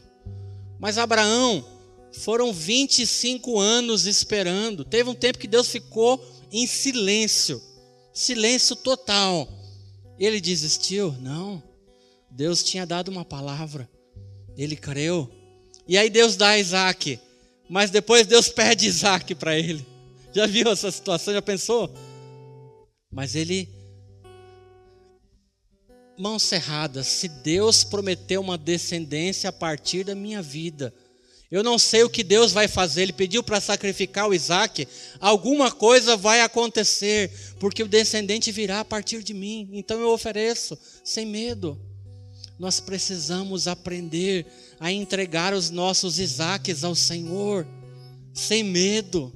Mas 0.79 0.97
Abraão, 0.97 1.65
foram 2.13 2.53
25 2.53 3.59
anos 3.59 4.05
esperando. 4.05 4.85
Teve 4.85 5.09
um 5.09 5.15
tempo 5.15 5.39
que 5.39 5.47
Deus 5.47 5.67
ficou 5.67 6.23
em 6.51 6.67
silêncio 6.67 7.61
silêncio 8.13 8.75
total. 8.75 9.49
Ele 10.19 10.39
desistiu? 10.39 11.11
Não. 11.19 11.61
Deus 12.29 12.63
tinha 12.63 12.85
dado 12.85 13.09
uma 13.09 13.25
palavra. 13.25 13.89
Ele 14.55 14.75
creu. 14.75 15.29
E 15.87 15.97
aí 15.97 16.09
Deus 16.09 16.37
dá 16.37 16.57
Isaac. 16.57 17.19
Mas 17.67 17.89
depois 17.89 18.27
Deus 18.27 18.47
pede 18.47 18.85
Isaac 18.85 19.33
para 19.33 19.57
ele. 19.57 19.85
Já 20.31 20.45
viu 20.45 20.69
essa 20.69 20.91
situação? 20.91 21.33
Já 21.33 21.41
pensou? 21.41 21.91
Mas 23.11 23.35
ele. 23.35 23.67
Mãos 26.17 26.43
cerradas. 26.43 27.07
Se 27.07 27.27
Deus 27.27 27.83
prometeu 27.83 28.39
uma 28.39 28.57
descendência 28.57 29.49
a 29.49 29.53
partir 29.53 30.03
da 30.03 30.13
minha 30.13 30.41
vida, 30.41 30.93
Eu 31.53 31.61
não 31.61 31.77
sei 31.77 32.03
o 32.03 32.09
que 32.09 32.23
Deus 32.23 32.51
vai 32.51 32.67
fazer. 32.67 33.03
Ele 33.03 33.13
pediu 33.13 33.43
para 33.43 33.61
sacrificar 33.61 34.27
o 34.27 34.33
Isaac. 34.33 34.87
Alguma 35.19 35.71
coisa 35.71 36.17
vai 36.17 36.41
acontecer, 36.41 37.29
porque 37.59 37.83
o 37.83 37.87
descendente 37.87 38.51
virá 38.51 38.79
a 38.79 38.85
partir 38.85 39.21
de 39.21 39.35
mim. 39.35 39.69
Então 39.71 39.99
eu 39.99 40.09
ofereço, 40.09 40.75
sem 41.03 41.27
medo. 41.27 41.79
Nós 42.57 42.79
precisamos 42.79 43.67
aprender 43.67 44.47
a 44.79 44.91
entregar 44.91 45.53
os 45.53 45.69
nossos 45.69 46.17
Isaques 46.17 46.83
ao 46.83 46.95
Senhor, 46.95 47.67
sem 48.33 48.63
medo. 48.63 49.31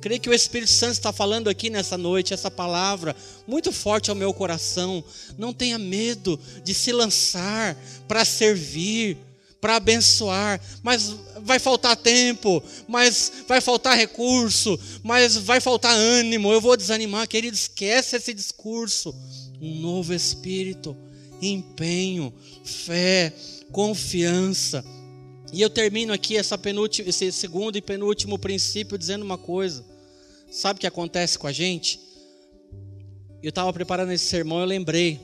Creio 0.00 0.20
que 0.20 0.28
o 0.28 0.34
Espírito 0.34 0.72
Santo 0.72 0.94
está 0.94 1.12
falando 1.12 1.46
aqui 1.46 1.70
nessa 1.70 1.96
noite, 1.96 2.34
essa 2.34 2.50
palavra 2.50 3.14
muito 3.46 3.70
forte 3.70 4.10
ao 4.10 4.16
meu 4.16 4.34
coração. 4.34 5.04
Não 5.38 5.52
tenha 5.52 5.78
medo 5.78 6.36
de 6.64 6.74
se 6.74 6.90
lançar 6.90 7.76
para 8.08 8.24
servir 8.24 9.18
para 9.64 9.76
abençoar, 9.76 10.60
mas 10.82 11.16
vai 11.40 11.58
faltar 11.58 11.96
tempo, 11.96 12.62
mas 12.86 13.32
vai 13.48 13.62
faltar 13.62 13.96
recurso, 13.96 14.78
mas 15.02 15.38
vai 15.38 15.58
faltar 15.58 15.96
ânimo, 15.96 16.52
eu 16.52 16.60
vou 16.60 16.76
desanimar, 16.76 17.26
querido, 17.26 17.56
esquece 17.56 18.14
esse 18.14 18.34
discurso. 18.34 19.14
Um 19.62 19.80
novo 19.80 20.12
espírito, 20.12 20.94
empenho, 21.40 22.30
fé, 22.62 23.32
confiança. 23.72 24.84
E 25.50 25.62
eu 25.62 25.70
termino 25.70 26.12
aqui 26.12 26.36
essa 26.36 26.58
penúltima, 26.58 27.08
esse 27.08 27.32
segundo 27.32 27.78
e 27.78 27.80
penúltimo 27.80 28.38
princípio 28.38 28.98
dizendo 28.98 29.24
uma 29.24 29.38
coisa. 29.38 29.82
Sabe 30.50 30.76
o 30.76 30.80
que 30.82 30.86
acontece 30.86 31.38
com 31.38 31.46
a 31.46 31.52
gente? 31.52 31.98
Eu 33.42 33.48
estava 33.48 33.72
preparando 33.72 34.12
esse 34.12 34.26
sermão, 34.26 34.60
eu 34.60 34.66
lembrei 34.66 35.18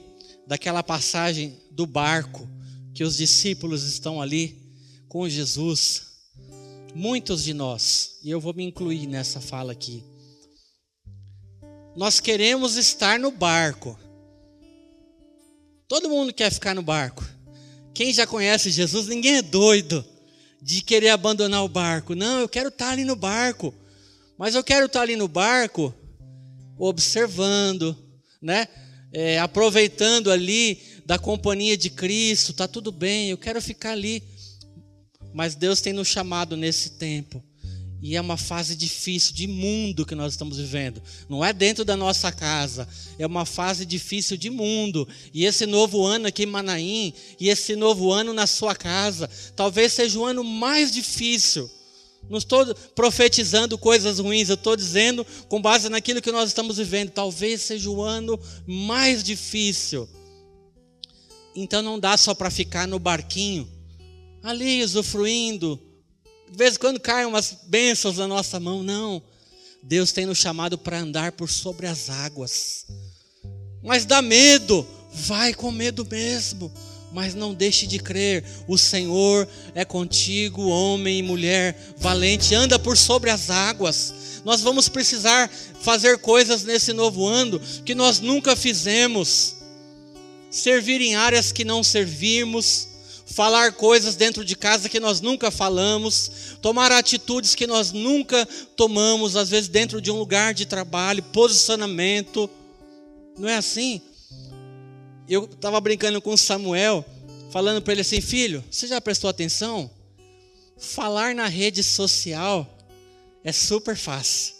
daquela 0.46 0.82
passagem 0.82 1.58
do 1.70 1.84
barco 1.86 2.48
que 2.94 3.04
os 3.04 3.16
discípulos 3.16 3.84
estão 3.84 4.20
ali 4.20 4.60
com 5.08 5.28
Jesus, 5.28 6.02
muitos 6.94 7.44
de 7.44 7.54
nós, 7.54 8.18
e 8.22 8.30
eu 8.30 8.40
vou 8.40 8.54
me 8.54 8.64
incluir 8.64 9.06
nessa 9.06 9.40
fala 9.40 9.72
aqui, 9.72 10.04
nós 11.96 12.20
queremos 12.20 12.76
estar 12.76 13.18
no 13.18 13.30
barco. 13.30 13.98
Todo 15.88 16.08
mundo 16.08 16.32
quer 16.32 16.52
ficar 16.52 16.74
no 16.74 16.82
barco. 16.82 17.24
Quem 17.92 18.12
já 18.12 18.26
conhece 18.26 18.70
Jesus, 18.70 19.08
ninguém 19.08 19.38
é 19.38 19.42
doido 19.42 20.04
de 20.62 20.82
querer 20.82 21.08
abandonar 21.08 21.64
o 21.64 21.68
barco. 21.68 22.14
Não, 22.14 22.38
eu 22.38 22.48
quero 22.48 22.68
estar 22.68 22.90
ali 22.90 23.04
no 23.04 23.16
barco. 23.16 23.74
Mas 24.38 24.54
eu 24.54 24.62
quero 24.62 24.86
estar 24.86 25.02
ali 25.02 25.16
no 25.16 25.28
barco 25.28 25.94
observando, 26.78 27.96
né? 28.40 28.68
É, 29.12 29.38
aproveitando 29.40 30.30
ali 30.30 30.80
da 31.10 31.18
companhia 31.18 31.76
de 31.76 31.90
Cristo, 31.90 32.52
tá 32.52 32.68
tudo 32.68 32.92
bem, 32.92 33.30
eu 33.30 33.36
quero 33.36 33.60
ficar 33.60 33.90
ali. 33.90 34.22
Mas 35.34 35.56
Deus 35.56 35.80
tem 35.80 35.92
nos 35.92 36.06
chamado 36.06 36.56
nesse 36.56 36.90
tempo. 36.90 37.42
E 38.00 38.14
é 38.14 38.20
uma 38.20 38.36
fase 38.36 38.76
difícil 38.76 39.34
de 39.34 39.48
mundo 39.48 40.06
que 40.06 40.14
nós 40.14 40.34
estamos 40.34 40.58
vivendo. 40.58 41.02
Não 41.28 41.44
é 41.44 41.52
dentro 41.52 41.84
da 41.84 41.96
nossa 41.96 42.30
casa, 42.30 42.86
é 43.18 43.26
uma 43.26 43.44
fase 43.44 43.84
difícil 43.84 44.36
de 44.36 44.50
mundo. 44.50 45.08
E 45.34 45.44
esse 45.44 45.66
novo 45.66 46.06
ano 46.06 46.28
aqui 46.28 46.44
em 46.44 46.46
Manaim, 46.46 47.12
e 47.40 47.48
esse 47.48 47.74
novo 47.74 48.12
ano 48.12 48.32
na 48.32 48.46
sua 48.46 48.76
casa, 48.76 49.28
talvez 49.56 49.92
seja 49.94 50.16
o 50.16 50.24
ano 50.24 50.44
mais 50.44 50.92
difícil. 50.92 51.68
Não 52.28 52.38
estou 52.38 52.72
profetizando 52.94 53.76
coisas 53.76 54.20
ruins, 54.20 54.48
eu 54.48 54.54
estou 54.54 54.76
dizendo 54.76 55.26
com 55.48 55.60
base 55.60 55.88
naquilo 55.88 56.22
que 56.22 56.30
nós 56.30 56.50
estamos 56.50 56.76
vivendo. 56.76 57.10
Talvez 57.10 57.62
seja 57.62 57.90
o 57.90 58.00
ano 58.00 58.38
mais 58.64 59.24
difícil 59.24 60.08
então 61.54 61.82
não 61.82 61.98
dá 61.98 62.16
só 62.16 62.34
para 62.34 62.50
ficar 62.50 62.86
no 62.86 62.98
barquinho, 62.98 63.68
ali 64.42 64.82
usufruindo. 64.82 65.80
De 66.50 66.56
vez 66.56 66.74
em 66.74 66.78
quando 66.78 67.00
caem 67.00 67.26
umas 67.26 67.56
bênçãos 67.66 68.16
na 68.16 68.26
nossa 68.26 68.58
mão, 68.58 68.82
não. 68.82 69.22
Deus 69.82 70.12
tem 70.12 70.26
nos 70.26 70.38
chamado 70.38 70.76
para 70.76 70.98
andar 70.98 71.32
por 71.32 71.48
sobre 71.48 71.86
as 71.86 72.10
águas. 72.10 72.86
Mas 73.82 74.04
dá 74.04 74.20
medo, 74.20 74.86
vai 75.12 75.54
com 75.54 75.70
medo 75.70 76.06
mesmo. 76.08 76.72
Mas 77.12 77.34
não 77.34 77.52
deixe 77.52 77.88
de 77.88 77.98
crer, 77.98 78.44
o 78.68 78.78
Senhor 78.78 79.48
é 79.74 79.84
contigo, 79.84 80.68
homem 80.68 81.18
e 81.18 81.22
mulher 81.22 81.76
valente, 81.96 82.54
anda 82.54 82.78
por 82.78 82.96
sobre 82.96 83.30
as 83.30 83.50
águas. 83.50 84.14
Nós 84.44 84.60
vamos 84.60 84.88
precisar 84.88 85.50
fazer 85.80 86.18
coisas 86.18 86.62
nesse 86.62 86.92
novo 86.92 87.26
ano 87.26 87.60
que 87.84 87.96
nós 87.96 88.20
nunca 88.20 88.54
fizemos 88.54 89.56
servir 90.50 91.00
em 91.00 91.14
áreas 91.14 91.52
que 91.52 91.64
não 91.64 91.82
servimos, 91.82 92.88
falar 93.26 93.72
coisas 93.72 94.16
dentro 94.16 94.44
de 94.44 94.56
casa 94.56 94.88
que 94.88 94.98
nós 94.98 95.20
nunca 95.20 95.50
falamos, 95.50 96.56
tomar 96.60 96.90
atitudes 96.90 97.54
que 97.54 97.66
nós 97.66 97.92
nunca 97.92 98.44
tomamos, 98.76 99.36
às 99.36 99.48
vezes 99.48 99.68
dentro 99.68 100.00
de 100.00 100.10
um 100.10 100.18
lugar 100.18 100.52
de 100.52 100.66
trabalho, 100.66 101.22
posicionamento. 101.22 102.50
Não 103.38 103.48
é 103.48 103.56
assim? 103.56 104.02
Eu 105.28 105.44
estava 105.44 105.80
brincando 105.80 106.20
com 106.20 106.36
Samuel, 106.36 107.04
falando 107.52 107.80
para 107.80 107.92
ele 107.92 108.00
assim: 108.00 108.20
filho, 108.20 108.64
você 108.68 108.88
já 108.88 109.00
prestou 109.00 109.30
atenção? 109.30 109.88
Falar 110.76 111.34
na 111.34 111.46
rede 111.46 111.84
social 111.84 112.66
é 113.44 113.52
super 113.52 113.96
fácil. 113.96 114.54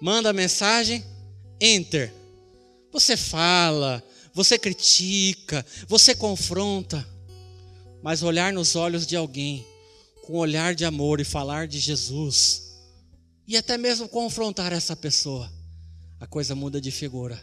Manda 0.00 0.32
mensagem, 0.32 1.04
enter. 1.60 2.12
Você 2.92 3.16
fala, 3.16 4.02
você 4.36 4.58
critica, 4.58 5.64
você 5.88 6.14
confronta, 6.14 7.08
mas 8.02 8.22
olhar 8.22 8.52
nos 8.52 8.76
olhos 8.76 9.06
de 9.06 9.16
alguém 9.16 9.64
com 10.26 10.34
um 10.34 10.36
olhar 10.36 10.74
de 10.74 10.84
amor 10.84 11.20
e 11.20 11.24
falar 11.24 11.66
de 11.66 11.78
Jesus, 11.78 12.76
e 13.48 13.56
até 13.56 13.78
mesmo 13.78 14.06
confrontar 14.06 14.74
essa 14.74 14.94
pessoa, 14.94 15.50
a 16.20 16.26
coisa 16.26 16.54
muda 16.54 16.82
de 16.82 16.90
figura. 16.90 17.42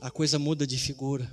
A 0.00 0.08
coisa 0.08 0.38
muda 0.38 0.64
de 0.64 0.78
figura. 0.78 1.28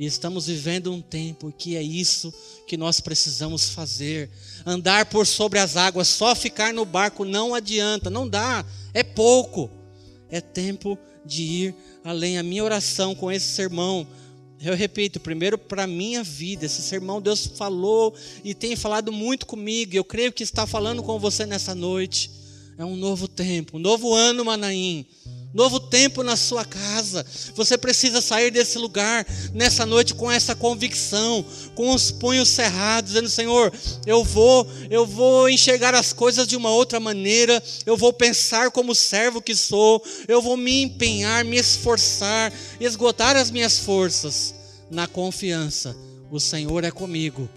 E 0.00 0.04
estamos 0.04 0.48
vivendo 0.48 0.92
um 0.92 1.00
tempo 1.00 1.52
que 1.56 1.76
é 1.76 1.82
isso 1.82 2.34
que 2.66 2.76
nós 2.76 3.00
precisamos 3.00 3.70
fazer. 3.70 4.28
Andar 4.66 5.06
por 5.06 5.24
sobre 5.24 5.60
as 5.60 5.76
águas, 5.76 6.08
só 6.08 6.34
ficar 6.34 6.74
no 6.74 6.84
barco 6.84 7.24
não 7.24 7.54
adianta, 7.54 8.10
não 8.10 8.28
dá, 8.28 8.66
é 8.92 9.04
pouco. 9.04 9.77
É 10.30 10.40
tempo 10.40 10.98
de 11.24 11.42
ir 11.42 11.74
além. 12.04 12.38
A 12.38 12.42
minha 12.42 12.64
oração 12.64 13.14
com 13.14 13.30
esse 13.30 13.46
sermão, 13.46 14.06
eu 14.60 14.74
repito, 14.74 15.20
primeiro 15.20 15.56
para 15.56 15.84
a 15.84 15.86
minha 15.86 16.22
vida, 16.22 16.66
esse 16.66 16.82
sermão 16.82 17.20
Deus 17.20 17.46
falou 17.46 18.14
e 18.44 18.54
tem 18.54 18.76
falado 18.76 19.12
muito 19.12 19.46
comigo. 19.46 19.94
Eu 19.94 20.04
creio 20.04 20.32
que 20.32 20.42
está 20.42 20.66
falando 20.66 21.02
com 21.02 21.18
você 21.18 21.46
nessa 21.46 21.74
noite. 21.74 22.30
É 22.76 22.84
um 22.84 22.96
novo 22.96 23.26
tempo, 23.26 23.76
um 23.76 23.80
novo 23.80 24.14
ano, 24.14 24.44
Manaim 24.44 25.04
novo 25.52 25.80
tempo 25.80 26.22
na 26.22 26.36
sua 26.36 26.64
casa. 26.64 27.24
Você 27.54 27.78
precisa 27.78 28.20
sair 28.20 28.50
desse 28.50 28.78
lugar 28.78 29.26
nessa 29.52 29.86
noite 29.86 30.14
com 30.14 30.30
essa 30.30 30.54
convicção, 30.54 31.44
com 31.74 31.94
os 31.94 32.10
punhos 32.10 32.48
cerrados, 32.48 33.12
dizendo: 33.12 33.28
Senhor, 33.28 33.72
eu 34.06 34.24
vou, 34.24 34.66
eu 34.90 35.06
vou 35.06 35.48
enxergar 35.48 35.94
as 35.94 36.12
coisas 36.12 36.46
de 36.46 36.56
uma 36.56 36.70
outra 36.70 37.00
maneira, 37.00 37.62
eu 37.86 37.96
vou 37.96 38.12
pensar 38.12 38.70
como 38.70 38.94
servo 38.94 39.42
que 39.42 39.54
sou, 39.54 40.02
eu 40.26 40.42
vou 40.42 40.56
me 40.56 40.82
empenhar, 40.82 41.44
me 41.44 41.56
esforçar, 41.56 42.52
esgotar 42.80 43.36
as 43.36 43.50
minhas 43.50 43.78
forças 43.78 44.54
na 44.90 45.06
confiança. 45.06 45.96
O 46.30 46.38
Senhor 46.38 46.84
é 46.84 46.90
comigo. 46.90 47.48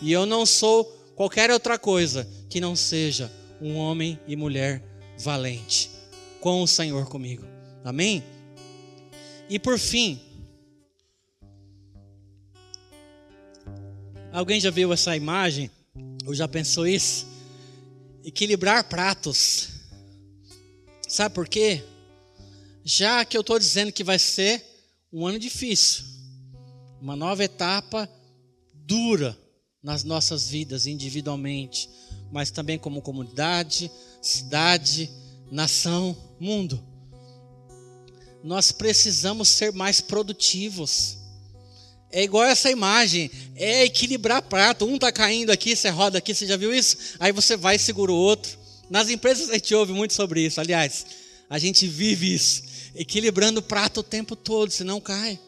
E 0.00 0.12
eu 0.12 0.26
não 0.26 0.44
sou 0.46 0.84
qualquer 1.16 1.50
outra 1.50 1.78
coisa 1.78 2.28
que 2.48 2.60
não 2.60 2.76
seja 2.76 3.30
um 3.60 3.76
homem 3.76 4.18
e 4.26 4.36
mulher 4.36 4.82
valente 5.18 5.93
com 6.44 6.62
o 6.62 6.68
Senhor 6.68 7.08
comigo. 7.08 7.42
Amém? 7.82 8.22
E 9.48 9.58
por 9.58 9.78
fim, 9.78 10.20
alguém 14.30 14.60
já 14.60 14.70
viu 14.70 14.92
essa 14.92 15.16
imagem? 15.16 15.70
Ou 16.26 16.34
já 16.34 16.46
pensou 16.46 16.86
isso? 16.86 17.26
Equilibrar 18.22 18.84
pratos. 18.90 19.70
Sabe 21.08 21.34
por 21.34 21.48
quê? 21.48 21.82
Já 22.84 23.24
que 23.24 23.38
eu 23.38 23.40
estou 23.40 23.58
dizendo 23.58 23.90
que 23.90 24.04
vai 24.04 24.18
ser 24.18 24.62
um 25.10 25.26
ano 25.26 25.38
difícil, 25.38 26.04
uma 27.00 27.16
nova 27.16 27.42
etapa 27.42 28.06
dura 28.74 29.34
nas 29.82 30.04
nossas 30.04 30.46
vidas 30.46 30.86
individualmente, 30.86 31.88
mas 32.30 32.50
também 32.50 32.78
como 32.78 33.00
comunidade, 33.00 33.90
cidade, 34.20 35.10
nação, 35.50 36.16
mundo. 36.44 36.84
Nós 38.42 38.70
precisamos 38.70 39.48
ser 39.48 39.72
mais 39.72 40.00
produtivos. 40.00 41.16
É 42.12 42.22
igual 42.22 42.44
essa 42.44 42.70
imagem, 42.70 43.30
é 43.56 43.84
equilibrar 43.84 44.42
prato. 44.42 44.84
Um 44.84 44.96
está 44.96 45.10
caindo 45.10 45.50
aqui, 45.50 45.74
você 45.74 45.88
roda 45.88 46.18
aqui, 46.18 46.34
você 46.34 46.46
já 46.46 46.56
viu 46.56 46.72
isso? 46.72 47.16
Aí 47.18 47.32
você 47.32 47.56
vai 47.56 47.76
e 47.76 47.78
segura 47.78 48.12
o 48.12 48.14
outro. 48.14 48.56
Nas 48.88 49.08
empresas 49.08 49.48
a 49.48 49.54
gente 49.54 49.74
ouve 49.74 49.92
muito 49.92 50.12
sobre 50.12 50.42
isso. 50.42 50.60
Aliás, 50.60 51.06
a 51.48 51.58
gente 51.58 51.86
vive 51.86 52.32
isso. 52.32 52.62
Equilibrando 52.94 53.60
o 53.60 53.62
prato 53.62 54.00
o 54.00 54.04
tempo 54.04 54.36
todo, 54.36 54.70
senão 54.70 55.00
cai. 55.00 55.40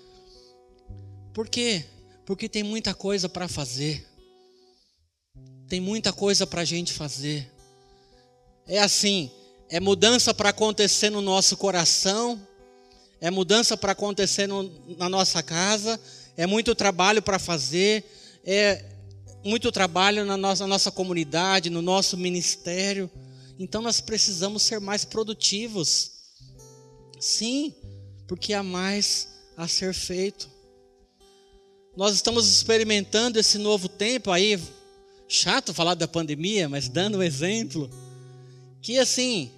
Por 1.32 1.48
quê? 1.48 1.84
Porque 2.24 2.48
tem 2.48 2.62
muita 2.62 2.94
coisa 2.94 3.28
para 3.28 3.46
fazer. 3.46 4.04
Tem 5.68 5.80
muita 5.80 6.12
coisa 6.12 6.46
para 6.46 6.62
a 6.62 6.64
gente 6.64 6.92
fazer. 6.92 7.48
É 8.66 8.80
assim, 8.80 9.30
é 9.68 9.80
mudança 9.80 10.32
para 10.32 10.50
acontecer 10.50 11.10
no 11.10 11.20
nosso 11.20 11.56
coração, 11.56 12.40
é 13.20 13.30
mudança 13.30 13.76
para 13.76 13.92
acontecer 13.92 14.46
no, 14.46 14.70
na 14.96 15.08
nossa 15.08 15.42
casa, 15.42 16.00
é 16.36 16.46
muito 16.46 16.74
trabalho 16.74 17.22
para 17.22 17.38
fazer, 17.38 18.04
é 18.44 18.84
muito 19.44 19.72
trabalho 19.72 20.24
na 20.24 20.36
nossa, 20.36 20.64
na 20.64 20.68
nossa 20.68 20.90
comunidade, 20.90 21.70
no 21.70 21.82
nosso 21.82 22.16
ministério. 22.16 23.10
Então 23.58 23.80
nós 23.80 24.00
precisamos 24.00 24.62
ser 24.62 24.80
mais 24.80 25.04
produtivos. 25.04 26.12
Sim, 27.18 27.74
porque 28.28 28.52
há 28.52 28.62
mais 28.62 29.28
a 29.56 29.66
ser 29.66 29.94
feito. 29.94 30.48
Nós 31.96 32.14
estamos 32.14 32.46
experimentando 32.48 33.38
esse 33.38 33.56
novo 33.56 33.88
tempo 33.88 34.30
aí, 34.30 34.60
chato 35.26 35.72
falar 35.72 35.94
da 35.94 36.06
pandemia, 36.06 36.68
mas 36.68 36.88
dando 36.88 37.18
um 37.18 37.22
exemplo, 37.22 37.88
que 38.82 38.98
assim, 38.98 39.50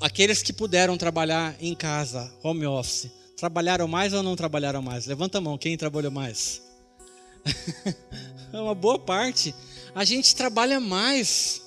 aqueles 0.00 0.42
que 0.42 0.52
puderam 0.52 0.96
trabalhar 0.96 1.56
em 1.60 1.74
casa, 1.74 2.32
home 2.42 2.66
office, 2.66 3.10
trabalharam 3.36 3.86
mais 3.88 4.12
ou 4.12 4.22
não 4.22 4.36
trabalharam 4.36 4.82
mais? 4.82 5.06
Levanta 5.06 5.38
a 5.38 5.40
mão, 5.40 5.58
quem 5.58 5.76
trabalhou 5.76 6.10
mais? 6.10 6.62
é 8.52 8.58
uma 8.58 8.74
boa 8.74 8.98
parte. 8.98 9.54
A 9.94 10.04
gente 10.04 10.34
trabalha 10.34 10.80
mais. 10.80 11.62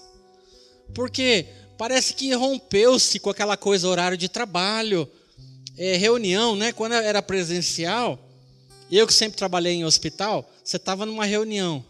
Porque 0.93 1.45
parece 1.77 2.13
que 2.13 2.33
rompeu-se 2.33 3.19
com 3.19 3.29
aquela 3.29 3.55
coisa 3.55 3.87
horário 3.87 4.17
de 4.17 4.27
trabalho, 4.27 5.09
é, 5.77 5.95
reunião, 5.95 6.55
né? 6.55 6.71
Quando 6.71 6.93
era 6.93 7.21
presencial, 7.21 8.19
eu 8.91 9.05
que 9.05 9.13
sempre 9.13 9.37
trabalhei 9.37 9.73
em 9.73 9.85
hospital, 9.85 10.49
você 10.63 10.77
estava 10.77 11.05
numa 11.05 11.25
reunião. 11.25 11.85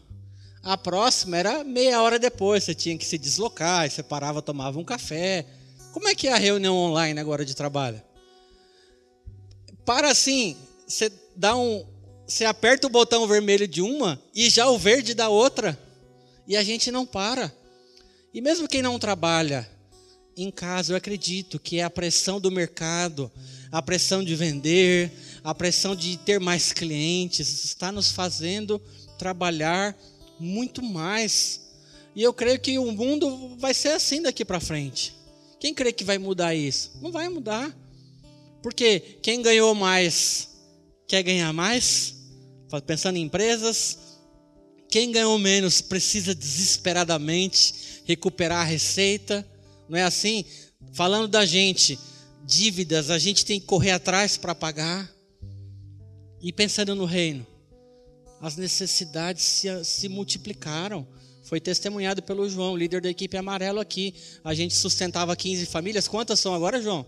A 0.63 0.75
próxima 0.75 1.37
era 1.37 1.63
meia 1.63 2.01
hora 2.01 2.19
depois, 2.19 2.63
você 2.63 2.75
tinha 2.75 2.97
que 2.97 3.05
se 3.05 3.17
deslocar, 3.17 3.89
você 3.89 4.03
parava, 4.03 4.41
tomava 4.41 4.77
um 4.77 4.83
café. 4.83 5.45
Como 5.97 6.09
é 6.09 6.13
que 6.13 6.27
é 6.27 6.31
a 6.31 6.37
reunião 6.37 6.75
online 6.75 7.19
agora 7.19 7.43
de 7.43 7.55
trabalho? 7.55 7.99
Para 9.83 10.11
assim, 10.11 10.55
você 10.87 11.11
dá 11.35 11.57
um, 11.57 11.87
você 12.27 12.45
aperta 12.45 12.85
o 12.85 12.89
botão 12.91 13.27
vermelho 13.27 13.67
de 13.67 13.81
uma 13.81 14.21
e 14.31 14.47
já 14.47 14.69
o 14.69 14.77
verde 14.77 15.15
da 15.15 15.27
outra. 15.27 15.75
E 16.47 16.55
a 16.55 16.63
gente 16.63 16.91
não 16.91 17.03
para. 17.03 17.51
E 18.31 18.41
mesmo 18.41 18.67
quem 18.67 18.83
não 18.83 18.99
trabalha 18.99 19.67
em 20.37 20.51
casa, 20.51 20.93
eu 20.93 20.97
acredito 20.97 21.57
que 21.57 21.79
é 21.79 21.83
a 21.83 21.89
pressão 21.89 22.39
do 22.39 22.51
mercado, 22.51 23.31
a 23.71 23.81
pressão 23.81 24.23
de 24.23 24.35
vender, 24.35 25.11
a 25.43 25.55
pressão 25.55 25.95
de 25.95 26.15
ter 26.17 26.39
mais 26.39 26.71
clientes, 26.71 27.65
está 27.65 27.91
nos 27.91 28.11
fazendo 28.11 28.79
trabalhar 29.17 29.97
muito 30.39 30.83
mais. 30.83 31.59
E 32.15 32.21
eu 32.21 32.31
creio 32.31 32.59
que 32.59 32.77
o 32.77 32.91
mundo 32.91 33.55
vai 33.57 33.73
ser 33.73 33.93
assim 33.93 34.21
daqui 34.21 34.45
para 34.45 34.59
frente. 34.59 35.16
Quem 35.59 35.73
crê 35.73 35.91
que 35.91 36.03
vai 36.03 36.17
mudar 36.17 36.53
isso? 36.53 36.91
Não 37.01 37.11
vai 37.11 37.29
mudar. 37.29 37.75
Porque 38.61 38.99
quem 39.21 39.41
ganhou 39.41 39.73
mais 39.73 40.49
quer 41.07 41.23
ganhar 41.23 41.53
mais? 41.53 42.15
Pensando 42.85 43.15
em 43.15 43.23
empresas, 43.23 43.97
quem 44.89 45.11
ganhou 45.11 45.37
menos 45.39 45.79
precisa 45.79 46.35
desesperadamente 46.35 48.01
recuperar 48.05 48.61
a 48.61 48.69
receita, 48.69 49.47
não 49.87 49.97
é 49.97 50.03
assim? 50.03 50.43
Falando 50.93 51.27
da 51.27 51.45
gente, 51.45 51.97
dívidas, 52.43 53.09
a 53.09 53.17
gente 53.17 53.45
tem 53.45 53.59
que 53.59 53.65
correr 53.65 53.91
atrás 53.91 54.37
para 54.37 54.53
pagar. 54.53 55.09
E 56.41 56.51
pensando 56.53 56.93
no 56.93 57.05
reino, 57.05 57.45
as 58.41 58.55
necessidades 58.55 59.43
se, 59.43 59.83
se 59.83 60.09
multiplicaram. 60.09 61.07
Foi 61.47 61.61
testemunhado 61.61 62.21
pelo 62.21 62.49
João, 62.49 62.75
líder 62.75 62.99
da 62.99 63.09
equipe 63.09 63.37
amarelo 63.37 63.79
aqui. 63.79 64.13
A 64.43 64.53
gente 64.53 64.75
sustentava 64.75 65.33
15 65.33 65.65
famílias. 65.65 66.05
Quantas 66.05 66.41
são 66.41 66.53
agora, 66.53 66.81
João? 66.81 67.05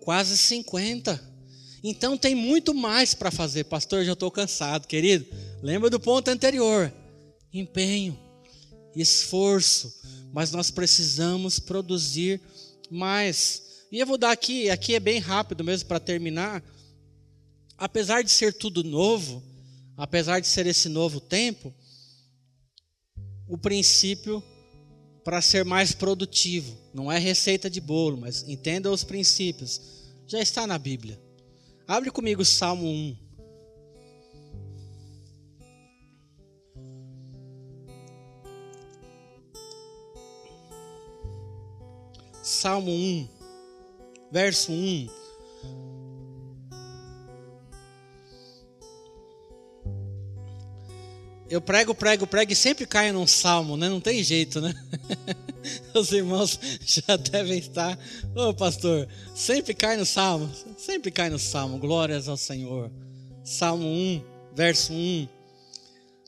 Quase 0.00 0.36
50. 0.36 1.18
Então 1.82 2.14
tem 2.18 2.34
muito 2.34 2.74
mais 2.74 3.14
para 3.14 3.30
fazer. 3.30 3.64
Pastor, 3.64 4.04
já 4.04 4.12
estou 4.12 4.30
cansado, 4.30 4.86
querido. 4.86 5.24
Lembra 5.62 5.88
do 5.88 5.98
ponto 5.98 6.28
anterior: 6.28 6.92
empenho, 7.50 8.18
esforço. 8.94 9.98
Mas 10.30 10.52
nós 10.52 10.70
precisamos 10.70 11.58
produzir 11.58 12.38
mais. 12.90 13.62
E 13.90 13.98
eu 13.98 14.06
vou 14.06 14.18
dar 14.18 14.32
aqui, 14.32 14.68
aqui 14.68 14.94
é 14.94 15.00
bem 15.00 15.20
rápido 15.20 15.64
mesmo 15.64 15.88
para 15.88 15.98
terminar. 15.98 16.62
Apesar 17.78 18.20
de 18.20 18.30
ser 18.30 18.52
tudo 18.52 18.84
novo, 18.84 19.42
apesar 19.96 20.38
de 20.38 20.46
ser 20.46 20.66
esse 20.66 20.90
novo 20.90 21.18
tempo, 21.18 21.72
o 23.48 23.56
princípio 23.56 24.42
para 25.24 25.42
ser 25.42 25.64
mais 25.64 25.92
produtivo, 25.92 26.76
não 26.94 27.10
é 27.10 27.18
receita 27.18 27.68
de 27.68 27.80
bolo, 27.80 28.16
mas 28.16 28.48
entenda 28.48 28.90
os 28.90 29.02
princípios, 29.02 29.80
já 30.26 30.40
está 30.40 30.66
na 30.66 30.78
Bíblia. 30.78 31.20
Abre 31.86 32.10
comigo 32.10 32.42
o 32.42 32.44
Salmo 32.44 32.86
1. 32.86 33.16
Salmo 42.42 42.92
1, 42.92 43.28
verso 44.30 44.70
1. 44.70 45.25
Eu 51.48 51.60
prego, 51.60 51.94
prego, 51.94 52.26
prego 52.26 52.52
e 52.52 52.56
sempre 52.56 52.86
caio 52.86 53.12
num 53.12 53.26
salmo, 53.26 53.76
né? 53.76 53.88
Não 53.88 54.00
tem 54.00 54.22
jeito, 54.22 54.60
né? 54.60 54.74
Os 55.94 56.10
irmãos 56.10 56.58
já 56.84 57.16
devem 57.16 57.58
estar. 57.58 57.96
Ô 58.34 58.52
pastor, 58.52 59.06
sempre 59.34 59.72
cai 59.72 59.96
no 59.96 60.04
salmo. 60.04 60.50
Sempre 60.76 61.10
cai 61.10 61.30
no 61.30 61.38
salmo. 61.38 61.78
Glórias 61.78 62.28
ao 62.28 62.36
Senhor. 62.36 62.90
Salmo 63.44 63.86
1, 63.86 64.22
verso 64.56 64.92
1. 64.92 65.28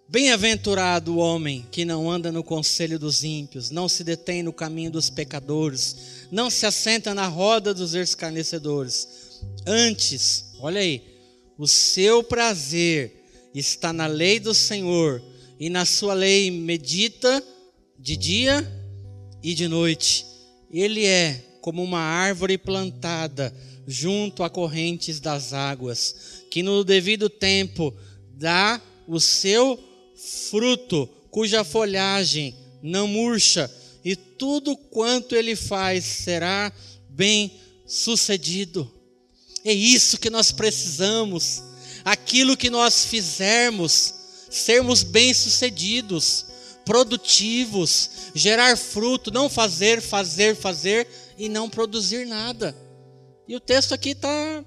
Bem-aventurado 0.09 1.14
o 1.14 1.19
homem 1.19 1.66
que 1.71 1.85
não 1.85 2.11
anda 2.11 2.33
no 2.33 2.43
conselho 2.43 2.99
dos 2.99 3.25
ímpios, 3.25 3.71
não 3.71 3.89
se 3.89 4.03
detém 4.03 4.43
no 4.43 4.55
caminho 4.55 4.91
dos 4.91 5.11
pecadores, 5.11 6.27
não 6.31 6.49
se 6.49 6.64
assenta 6.64 7.12
na 7.12 7.27
roda 7.27 7.75
dos 7.75 7.93
escarnecedores. 7.93 9.07
Antes, 9.66 10.47
olha 10.61 10.81
aí, 10.81 11.03
o 11.59 11.66
seu 11.66 12.23
prazer 12.23 13.18
está 13.55 13.93
na 13.93 14.07
lei 14.07 14.39
do 14.39 14.55
Senhor, 14.55 15.23
e 15.59 15.69
na 15.69 15.85
sua 15.85 16.15
lei 16.15 16.51
medita 16.51 17.43
de 17.99 18.17
dia 18.17 18.67
e 19.43 19.55
de 19.55 19.67
noite. 19.67 20.25
Ele 20.71 21.05
é 21.05 21.59
como 21.61 21.83
uma 21.83 22.01
árvore 22.01 22.57
plantada 22.57 23.55
junto 23.87 24.43
a 24.43 24.51
correntes 24.51 25.19
das 25.19 25.53
águas, 25.53 26.45
que 26.51 26.63
no 26.63 26.85
devido 26.85 27.29
tempo 27.29 27.95
dá 28.35 28.81
o 29.07 29.19
seu 29.19 29.79
fruto, 30.51 31.09
cuja 31.31 31.65
folhagem 31.65 32.55
não 32.83 33.09
murcha, 33.09 33.71
e 34.05 34.15
tudo 34.15 34.77
quanto 34.77 35.35
ele 35.35 35.57
faz 35.57 36.05
será 36.05 36.73
bem 37.09 37.53
sucedido. 37.87 38.91
É 39.65 39.73
isso 39.73 40.19
que 40.19 40.31
nós 40.31 40.53
precisamos. 40.53 41.63
Aquilo 42.09 42.57
que 42.57 42.71
nós 42.71 43.05
fizermos, 43.05 44.15
sermos 44.49 45.03
bem-sucedidos, 45.03 46.47
produtivos, 46.83 48.31
gerar 48.35 48.79
fruto, 48.79 49.31
não 49.31 49.51
fazer, 49.51 50.01
fazer, 50.01 50.57
fazer 50.57 51.07
e 51.37 51.51
não 51.51 51.69
produzir 51.69 52.27
nada. 52.27 52.75
E 53.47 53.55
o 53.55 53.61
texto 53.61 53.93
aqui 53.93 54.13
está 54.13 54.65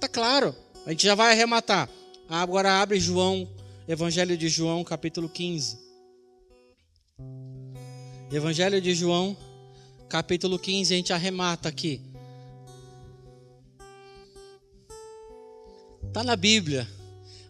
tá 0.00 0.08
claro. 0.08 0.52
A 0.84 0.90
gente 0.90 1.04
já 1.04 1.14
vai 1.14 1.30
arrematar. 1.30 1.88
Agora 2.28 2.82
abre 2.82 2.98
João 2.98 3.48
Evangelho 3.86 4.36
de 4.36 4.48
João, 4.48 4.82
capítulo 4.82 5.28
15. 5.28 5.78
Evangelho 8.32 8.80
de 8.80 8.94
João, 8.96 9.36
capítulo 10.08 10.58
15, 10.58 10.92
a 10.92 10.96
gente 10.96 11.12
arremata 11.12 11.68
aqui. 11.68 12.09
Está 16.06 16.24
na 16.24 16.36
Bíblia. 16.36 16.88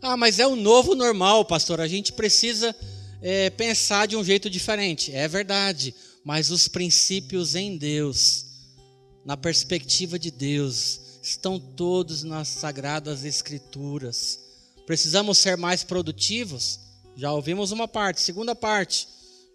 Ah, 0.02 0.16
mas 0.16 0.38
é 0.38 0.46
o 0.46 0.56
novo 0.56 0.94
normal, 0.94 1.44
pastor. 1.44 1.80
A 1.80 1.88
gente 1.88 2.12
precisa 2.12 2.74
é, 3.22 3.50
pensar 3.50 4.06
de 4.06 4.16
um 4.16 4.24
jeito 4.24 4.48
diferente. 4.48 5.12
É 5.12 5.28
verdade. 5.28 5.94
Mas 6.24 6.50
os 6.50 6.68
princípios 6.68 7.54
em 7.54 7.76
Deus, 7.76 8.44
na 9.24 9.36
perspectiva 9.36 10.18
de 10.18 10.30
Deus, 10.30 11.00
estão 11.22 11.58
todos 11.58 12.22
nas 12.22 12.48
sagradas 12.48 13.24
Escrituras. 13.24 14.38
Precisamos 14.86 15.38
ser 15.38 15.56
mais 15.56 15.84
produtivos? 15.84 16.80
Já 17.16 17.32
ouvimos 17.32 17.72
uma 17.72 17.86
parte. 17.86 18.20
Segunda 18.20 18.54
parte, 18.54 19.06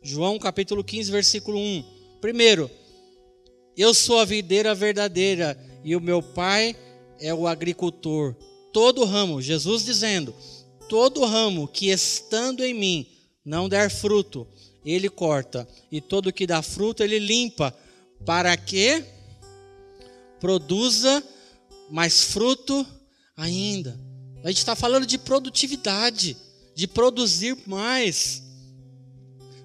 João 0.01 0.37
capítulo 0.37 0.83
15, 0.83 1.11
versículo 1.11 1.59
1. 1.59 1.83
Primeiro, 2.21 2.69
eu 3.75 3.93
sou 3.93 4.19
a 4.19 4.25
videira 4.25 4.73
verdadeira 4.73 5.57
e 5.83 5.95
o 5.95 6.01
meu 6.01 6.21
pai 6.21 6.75
é 7.19 7.33
o 7.33 7.47
agricultor. 7.47 8.35
Todo 8.75 9.05
ramo, 9.05 9.41
Jesus 9.41 9.85
dizendo, 9.85 10.35
Todo 10.89 11.23
ramo 11.23 11.65
que 11.65 11.91
estando 11.91 12.61
em 12.61 12.73
mim 12.73 13.07
não 13.45 13.69
der 13.69 13.89
fruto, 13.89 14.45
ele 14.85 15.07
corta, 15.07 15.65
e 15.89 16.01
todo 16.01 16.33
que 16.33 16.45
dá 16.45 16.61
fruto 16.61 17.01
ele 17.01 17.17
limpa, 17.17 17.73
para 18.25 18.57
que 18.57 19.01
produza 20.41 21.23
mais 21.89 22.25
fruto 22.25 22.85
ainda. 23.37 23.97
A 24.43 24.49
gente 24.49 24.57
está 24.57 24.75
falando 24.75 25.05
de 25.05 25.17
produtividade, 25.19 26.35
de 26.75 26.85
produzir 26.85 27.57
mais. 27.65 28.43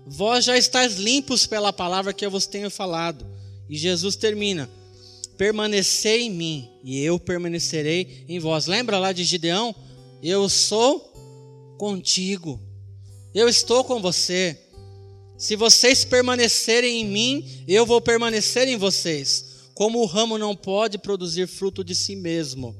Vós 0.06 0.44
já 0.44 0.56
estáis 0.56 0.94
limpos 0.94 1.48
pela 1.48 1.72
palavra 1.72 2.12
que 2.12 2.24
eu 2.24 2.30
vos 2.30 2.46
tenho 2.46 2.70
falado. 2.70 3.26
E 3.68 3.76
Jesus 3.76 4.14
termina: 4.14 4.70
permanecei 5.40 6.24
em 6.24 6.30
mim, 6.30 6.68
e 6.84 7.00
eu 7.00 7.18
permanecerei 7.18 8.26
em 8.28 8.38
vós. 8.38 8.66
Lembra 8.66 8.98
lá 8.98 9.10
de 9.10 9.24
Gideão? 9.24 9.74
Eu 10.22 10.50
sou 10.50 11.00
contigo, 11.78 12.60
eu 13.34 13.48
estou 13.48 13.82
com 13.82 14.02
você. 14.02 14.54
Se 15.38 15.56
vocês 15.56 16.04
permanecerem 16.04 17.00
em 17.00 17.06
mim, 17.06 17.64
eu 17.66 17.86
vou 17.86 18.02
permanecer 18.02 18.68
em 18.68 18.76
vocês. 18.76 19.70
Como 19.72 20.00
o 20.00 20.04
ramo 20.04 20.36
não 20.36 20.54
pode 20.54 20.98
produzir 20.98 21.48
fruto 21.48 21.82
de 21.82 21.94
si 21.94 22.14
mesmo, 22.16 22.76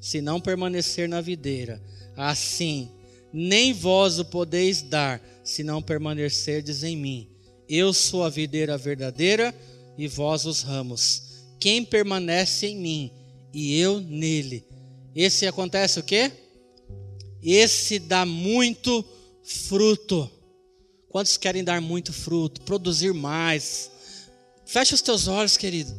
se 0.00 0.20
não 0.20 0.40
permanecer 0.40 1.08
na 1.08 1.20
videira, 1.20 1.82
assim 2.16 2.88
nem 3.32 3.72
vós 3.72 4.20
o 4.20 4.24
podeis 4.24 4.80
dar, 4.80 5.20
se 5.42 5.64
não 5.64 5.82
permanecerdes 5.82 6.84
em 6.84 6.96
mim. 6.96 7.28
Eu 7.68 7.92
sou 7.92 8.22
a 8.22 8.30
videira 8.30 8.78
verdadeira 8.78 9.52
e 9.98 10.06
vós 10.06 10.46
os 10.46 10.62
ramos. 10.62 11.25
Quem 11.58 11.84
permanece 11.84 12.66
em 12.66 12.76
mim 12.76 13.12
e 13.52 13.78
eu 13.78 14.00
nele, 14.00 14.64
esse 15.14 15.46
acontece 15.46 15.98
o 15.98 16.02
quê? 16.02 16.30
Esse 17.42 17.98
dá 17.98 18.26
muito 18.26 19.04
fruto. 19.42 20.30
Quantos 21.08 21.36
querem 21.36 21.64
dar 21.64 21.80
muito 21.80 22.12
fruto, 22.12 22.60
produzir 22.62 23.14
mais? 23.14 23.90
Feche 24.66 24.94
os 24.94 25.00
teus 25.00 25.28
olhos, 25.28 25.56
querido. 25.56 25.96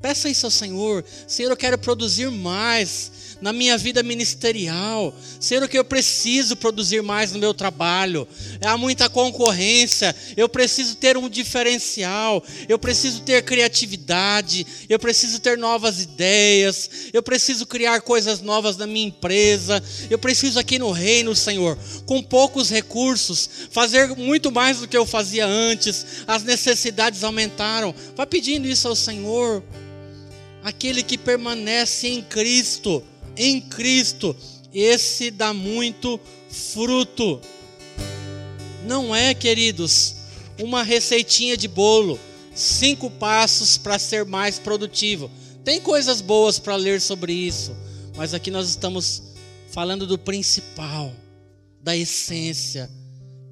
Peça 0.00 0.28
isso 0.28 0.46
ao 0.46 0.50
Senhor. 0.50 1.04
Senhor, 1.26 1.50
eu 1.50 1.56
quero 1.56 1.78
produzir 1.78 2.30
mais 2.30 3.29
na 3.40 3.52
minha 3.52 3.76
vida 3.78 4.02
ministerial. 4.02 5.14
Senhor, 5.38 5.66
que 5.68 5.78
eu 5.78 5.84
preciso 5.84 6.56
produzir 6.56 7.02
mais 7.02 7.32
no 7.32 7.38
meu 7.38 7.54
trabalho. 7.54 8.26
Há 8.64 8.76
muita 8.76 9.08
concorrência. 9.08 10.14
Eu 10.36 10.48
preciso 10.48 10.96
ter 10.96 11.16
um 11.16 11.28
diferencial. 11.28 12.44
Eu 12.68 12.78
preciso 12.78 13.22
ter 13.22 13.42
criatividade. 13.42 14.66
Eu 14.88 14.98
preciso 14.98 15.40
ter 15.40 15.56
novas 15.56 16.00
ideias. 16.00 16.90
Eu 17.12 17.22
preciso 17.22 17.66
criar 17.66 18.00
coisas 18.02 18.40
novas 18.40 18.76
na 18.76 18.86
minha 18.86 19.08
empresa. 19.08 19.82
Eu 20.10 20.18
preciso 20.18 20.58
aqui 20.58 20.78
no 20.78 20.90
reino, 20.90 21.34
Senhor, 21.34 21.78
com 22.06 22.22
poucos 22.22 22.70
recursos, 22.70 23.48
fazer 23.70 24.08
muito 24.16 24.50
mais 24.50 24.78
do 24.78 24.88
que 24.88 24.96
eu 24.96 25.06
fazia 25.06 25.46
antes. 25.46 26.04
As 26.26 26.42
necessidades 26.42 27.24
aumentaram. 27.24 27.94
Vá 28.16 28.26
pedindo 28.26 28.68
isso 28.68 28.86
ao 28.86 28.96
Senhor 28.96 29.62
aquele 30.62 31.02
que 31.02 31.16
permanece 31.16 32.08
em 32.08 32.22
Cristo, 32.22 33.02
em 33.42 33.58
Cristo, 33.58 34.36
esse 34.70 35.30
dá 35.30 35.54
muito 35.54 36.20
fruto. 36.50 37.40
Não 38.86 39.16
é, 39.16 39.32
queridos, 39.32 40.16
uma 40.58 40.82
receitinha 40.82 41.56
de 41.56 41.66
bolo, 41.66 42.20
cinco 42.54 43.10
passos 43.10 43.78
para 43.78 43.98
ser 43.98 44.26
mais 44.26 44.58
produtivo. 44.58 45.30
Tem 45.64 45.80
coisas 45.80 46.20
boas 46.20 46.58
para 46.58 46.76
ler 46.76 47.00
sobre 47.00 47.32
isso, 47.32 47.74
mas 48.14 48.34
aqui 48.34 48.50
nós 48.50 48.68
estamos 48.68 49.22
falando 49.70 50.06
do 50.06 50.18
principal, 50.18 51.10
da 51.82 51.96
essência, 51.96 52.90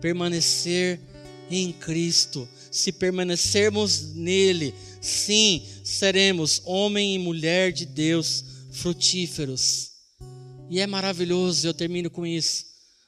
permanecer 0.03 1.01
em 1.51 1.73
Cristo. 1.73 2.47
Se 2.71 2.93
permanecermos 2.93 4.15
nele, 4.15 4.75
sim, 5.01 5.63
seremos 5.83 6.61
homem 6.67 7.15
e 7.15 7.19
mulher 7.19 7.73
de 7.73 7.87
Deus 7.87 8.48
frutíferos. 8.79 9.91
E 10.71 10.81
é 10.81 10.87
maravilhoso, 10.87 11.67
eu 11.67 11.75
termino 11.75 12.11
com 12.11 12.27
isso. 12.27 12.65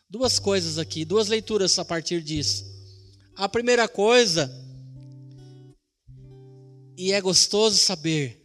Duas 0.08 0.38
coisas 0.38 0.78
aqui, 0.78 1.04
duas 1.04 1.28
leituras 1.28 1.78
a 1.78 1.84
partir 1.84 2.22
disso. 2.22 2.64
A 3.36 3.48
primeira 3.48 3.88
coisa, 3.88 4.50
e 6.96 7.12
é 7.12 7.20
gostoso 7.20 7.78
saber, 7.78 8.42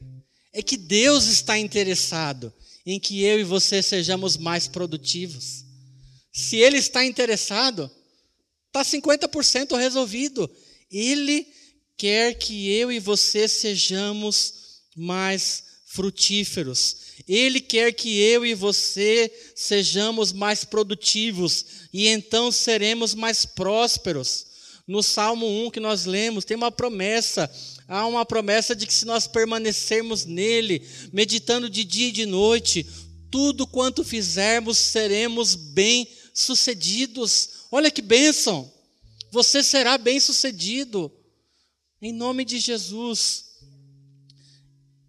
é 0.53 0.61
que 0.61 0.77
Deus 0.77 1.25
está 1.25 1.57
interessado 1.57 2.53
em 2.85 2.99
que 2.99 3.23
eu 3.23 3.39
e 3.39 3.43
você 3.43 3.81
sejamos 3.81 4.37
mais 4.37 4.67
produtivos. 4.67 5.65
Se 6.31 6.57
Ele 6.57 6.77
está 6.77 7.03
interessado, 7.03 7.89
está 8.67 8.83
50% 8.83 9.75
resolvido. 9.75 10.49
Ele 10.91 11.47
quer 11.97 12.35
que 12.35 12.69
eu 12.71 12.91
e 12.91 12.99
você 12.99 13.47
sejamos 13.47 14.81
mais 14.95 15.64
frutíferos. 15.95 16.97
Ele 17.27 17.61
quer 17.61 17.93
que 17.93 18.19
eu 18.19 18.45
e 18.45 18.53
você 18.53 19.31
sejamos 19.55 20.33
mais 20.33 20.65
produtivos 20.65 21.65
e 21.93 22.07
então 22.07 22.51
seremos 22.51 23.15
mais 23.15 23.45
prósperos. 23.45 24.45
No 24.85 25.01
Salmo 25.01 25.47
1 25.65 25.71
que 25.71 25.79
nós 25.79 26.05
lemos, 26.05 26.43
tem 26.43 26.57
uma 26.57 26.69
promessa. 26.71 27.49
Há 27.87 28.05
uma 28.05 28.25
promessa 28.25 28.75
de 28.75 28.85
que 28.85 28.93
se 28.93 29.05
nós 29.05 29.25
permanecermos 29.25 30.25
nele, 30.25 30.85
meditando 31.13 31.69
de 31.69 31.85
dia 31.85 32.09
e 32.09 32.11
de 32.11 32.25
noite, 32.25 32.85
tudo 33.31 33.65
quanto 33.65 34.03
fizermos 34.03 34.77
seremos 34.77 35.55
bem-sucedidos. 35.55 37.49
Olha 37.71 37.89
que 37.89 38.01
bênção! 38.01 38.69
Você 39.31 39.63
será 39.63 39.97
bem-sucedido. 39.97 41.11
Em 42.01 42.11
nome 42.11 42.43
de 42.43 42.59
Jesus. 42.59 43.45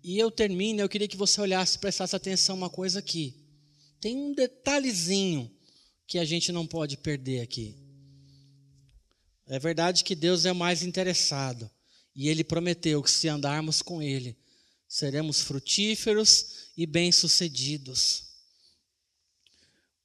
E 0.06 0.20
eu 0.20 0.30
termino, 0.30 0.80
eu 0.80 0.88
queria 0.88 1.08
que 1.08 1.16
você 1.16 1.40
olhasse, 1.40 1.80
prestasse 1.80 2.14
atenção 2.14 2.54
uma 2.54 2.70
coisa 2.70 3.00
aqui. 3.00 3.34
Tem 4.00 4.16
um 4.16 4.32
detalhezinho 4.32 5.50
que 6.06 6.16
a 6.16 6.24
gente 6.24 6.52
não 6.52 6.64
pode 6.64 6.96
perder 6.96 7.40
aqui. 7.40 7.74
É 9.48 9.58
verdade 9.58 10.04
que 10.04 10.14
Deus 10.14 10.46
é 10.46 10.52
mais 10.52 10.84
interessado. 10.84 11.68
E 12.14 12.28
Ele 12.28 12.44
prometeu 12.44 13.02
que 13.02 13.10
se 13.10 13.26
andarmos 13.26 13.82
com 13.82 14.00
Ele, 14.00 14.36
seremos 14.86 15.40
frutíferos 15.40 16.70
e 16.76 16.86
bem-sucedidos. 16.86 18.28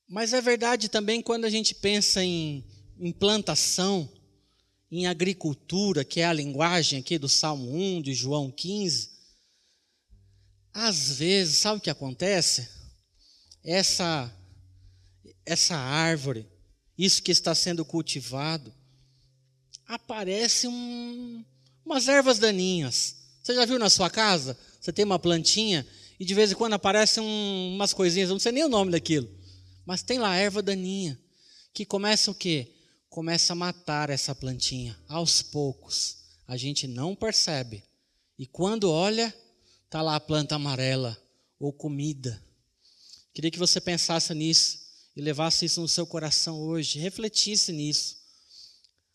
Mas 0.07 0.33
é 0.33 0.41
verdade 0.41 0.89
também 0.89 1.21
quando 1.21 1.45
a 1.45 1.49
gente 1.51 1.75
pensa 1.75 2.23
em, 2.23 2.65
em 2.97 3.11
plantação, 3.11 4.11
em 4.91 5.05
agricultura, 5.05 6.03
que 6.03 6.21
é 6.21 6.25
a 6.25 6.33
linguagem 6.33 6.97
aqui 6.97 7.19
do 7.19 7.29
Salmo 7.29 7.71
1, 7.71 8.01
de 8.01 8.15
João 8.15 8.49
15, 8.49 9.10
às 10.73 11.17
vezes, 11.17 11.57
sabe 11.57 11.79
o 11.79 11.81
que 11.81 11.89
acontece? 11.89 12.67
Essa 13.63 14.31
essa 15.45 15.75
árvore, 15.75 16.47
isso 16.97 17.21
que 17.21 17.31
está 17.31 17.53
sendo 17.55 17.83
cultivado, 17.83 18.73
aparece 19.87 20.67
um, 20.67 21.43
umas 21.85 22.07
ervas 22.07 22.39
daninhas. 22.39 23.15
Você 23.41 23.55
já 23.55 23.65
viu 23.65 23.79
na 23.79 23.89
sua 23.89 24.09
casa? 24.09 24.57
Você 24.79 24.93
tem 24.93 25.03
uma 25.03 25.19
plantinha 25.19 25.85
e 26.19 26.25
de 26.25 26.33
vez 26.33 26.51
em 26.51 26.55
quando 26.55 26.73
aparecem 26.73 27.23
um, 27.23 27.73
umas 27.75 27.93
coisinhas, 27.93 28.29
não 28.29 28.39
sei 28.39 28.51
nem 28.51 28.63
o 28.63 28.69
nome 28.69 28.91
daquilo, 28.91 29.29
mas 29.85 30.03
tem 30.03 30.19
lá 30.19 30.35
erva 30.35 30.61
daninha 30.61 31.19
que 31.73 31.85
começa 31.85 32.29
o 32.29 32.35
quê? 32.35 32.71
Começa 33.09 33.53
a 33.53 33.55
matar 33.55 34.09
essa 34.09 34.33
plantinha 34.35 34.97
aos 35.07 35.41
poucos. 35.41 36.17
A 36.47 36.55
gente 36.55 36.87
não 36.87 37.15
percebe. 37.15 37.83
E 38.37 38.45
quando 38.45 38.91
olha, 38.91 39.33
Está 39.91 40.01
lá 40.01 40.15
a 40.15 40.21
planta 40.21 40.55
amarela 40.55 41.21
ou 41.59 41.73
comida. 41.73 42.41
Queria 43.33 43.51
que 43.51 43.59
você 43.59 43.81
pensasse 43.81 44.33
nisso 44.33 44.79
e 45.17 45.21
levasse 45.21 45.65
isso 45.65 45.81
no 45.81 45.87
seu 45.89 46.07
coração 46.07 46.57
hoje, 46.61 46.97
refletisse 46.97 47.73
nisso. 47.73 48.15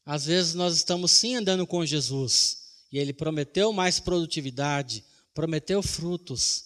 Às 0.05 0.27
vezes 0.27 0.53
nós 0.53 0.77
estamos 0.77 1.13
sim 1.13 1.35
andando 1.35 1.67
com 1.67 1.87
Jesus 1.87 2.59
e 2.93 2.99
ele 2.99 3.15
prometeu 3.15 3.73
mais 3.73 3.99
produtividade, 3.99 5.03
prometeu 5.33 5.83
frutos, 5.83 6.65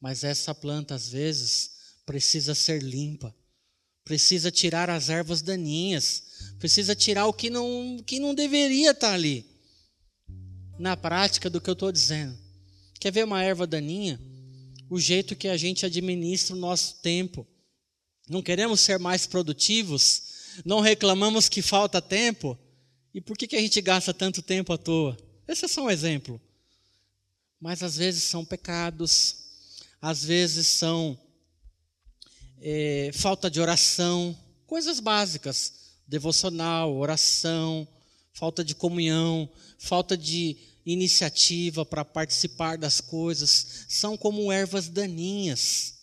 mas 0.00 0.24
essa 0.24 0.52
planta 0.52 0.96
às 0.96 1.08
vezes 1.08 1.70
precisa 2.04 2.56
ser 2.56 2.82
limpa, 2.82 3.32
precisa 4.04 4.50
tirar 4.50 4.90
as 4.90 5.08
ervas 5.08 5.42
daninhas, 5.42 6.24
precisa 6.58 6.92
tirar 6.96 7.26
o 7.26 7.32
que 7.32 7.48
não, 7.48 8.02
que 8.04 8.18
não 8.18 8.34
deveria 8.34 8.90
estar 8.90 9.12
ali. 9.12 9.46
Na 10.76 10.96
prática 10.96 11.48
do 11.48 11.60
que 11.60 11.70
eu 11.70 11.74
estou 11.74 11.92
dizendo. 11.92 12.42
Quer 13.04 13.12
ver 13.12 13.24
uma 13.26 13.44
erva 13.44 13.66
daninha? 13.66 14.18
O 14.88 14.98
jeito 14.98 15.36
que 15.36 15.48
a 15.48 15.58
gente 15.58 15.84
administra 15.84 16.56
o 16.56 16.58
nosso 16.58 17.02
tempo. 17.02 17.46
Não 18.26 18.40
queremos 18.40 18.80
ser 18.80 18.98
mais 18.98 19.26
produtivos? 19.26 20.22
Não 20.64 20.80
reclamamos 20.80 21.46
que 21.46 21.60
falta 21.60 22.00
tempo? 22.00 22.58
E 23.12 23.20
por 23.20 23.36
que, 23.36 23.46
que 23.46 23.56
a 23.56 23.60
gente 23.60 23.78
gasta 23.82 24.14
tanto 24.14 24.40
tempo 24.40 24.72
à 24.72 24.78
toa? 24.78 25.18
Esse 25.46 25.66
é 25.66 25.68
só 25.68 25.84
um 25.84 25.90
exemplo. 25.90 26.40
Mas 27.60 27.82
às 27.82 27.98
vezes 27.98 28.22
são 28.22 28.42
pecados, 28.42 29.36
às 30.00 30.24
vezes 30.24 30.66
são 30.66 31.18
é, 32.58 33.10
falta 33.12 33.50
de 33.50 33.60
oração, 33.60 34.34
Coisas 34.66 34.98
básicas: 34.98 35.74
devocional, 36.08 36.96
oração, 36.96 37.86
falta 38.32 38.64
de 38.64 38.74
comunhão, 38.74 39.46
falta 39.78 40.16
de 40.16 40.56
iniciativa 40.84 41.84
para 41.84 42.04
participar 42.04 42.76
das 42.76 43.00
coisas, 43.00 43.86
são 43.88 44.16
como 44.16 44.52
ervas 44.52 44.88
daninhas. 44.88 45.94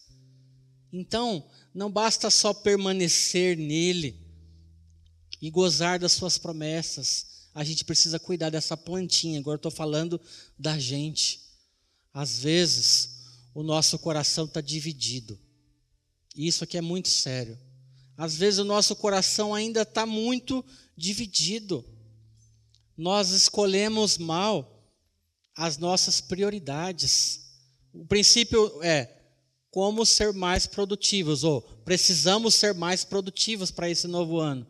Então, 0.92 1.48
não 1.74 1.92
basta 1.92 2.30
só 2.30 2.54
permanecer 2.54 3.58
nele 3.58 4.20
e 5.42 5.50
gozar 5.50 6.00
das 6.00 6.12
suas 6.12 6.38
promessas, 6.38 7.32
a 7.54 7.64
gente 7.64 7.84
precisa 7.84 8.20
cuidar 8.20 8.50
dessa 8.50 8.78
plantinha. 8.78 9.40
Agora 9.40 9.58
estou 9.58 9.72
falando 9.72 10.20
da 10.58 10.80
gente. 10.80 11.42
Às 12.14 12.40
vezes, 12.40 13.10
o 13.54 13.64
nosso 13.64 14.00
coração 14.00 14.46
está 14.46 14.62
dividido. 14.62 15.38
Isso 16.36 16.64
aqui 16.64 16.78
é 16.78 16.82
muito 16.82 17.10
sério. 17.10 17.60
Às 18.16 18.36
vezes, 18.36 18.60
o 18.60 18.66
nosso 18.66 18.96
coração 18.96 19.54
ainda 19.54 19.82
está 19.82 20.06
muito 20.06 20.64
dividido. 20.96 21.84
Nós 22.96 23.32
escolhemos 23.32 24.18
mal 24.18 24.71
as 25.62 25.78
nossas 25.78 26.20
prioridades. 26.20 27.42
O 27.94 28.04
princípio 28.04 28.82
é 28.82 29.16
como 29.70 30.04
ser 30.08 30.34
mais 30.34 30.66
produtivos, 30.66 31.44
ou 31.44 31.62
precisamos 31.62 32.56
ser 32.56 32.74
mais 32.74 33.04
produtivos 33.04 33.70
para 33.70 33.88
esse 33.88 34.08
novo 34.08 34.40
ano. 34.40 34.66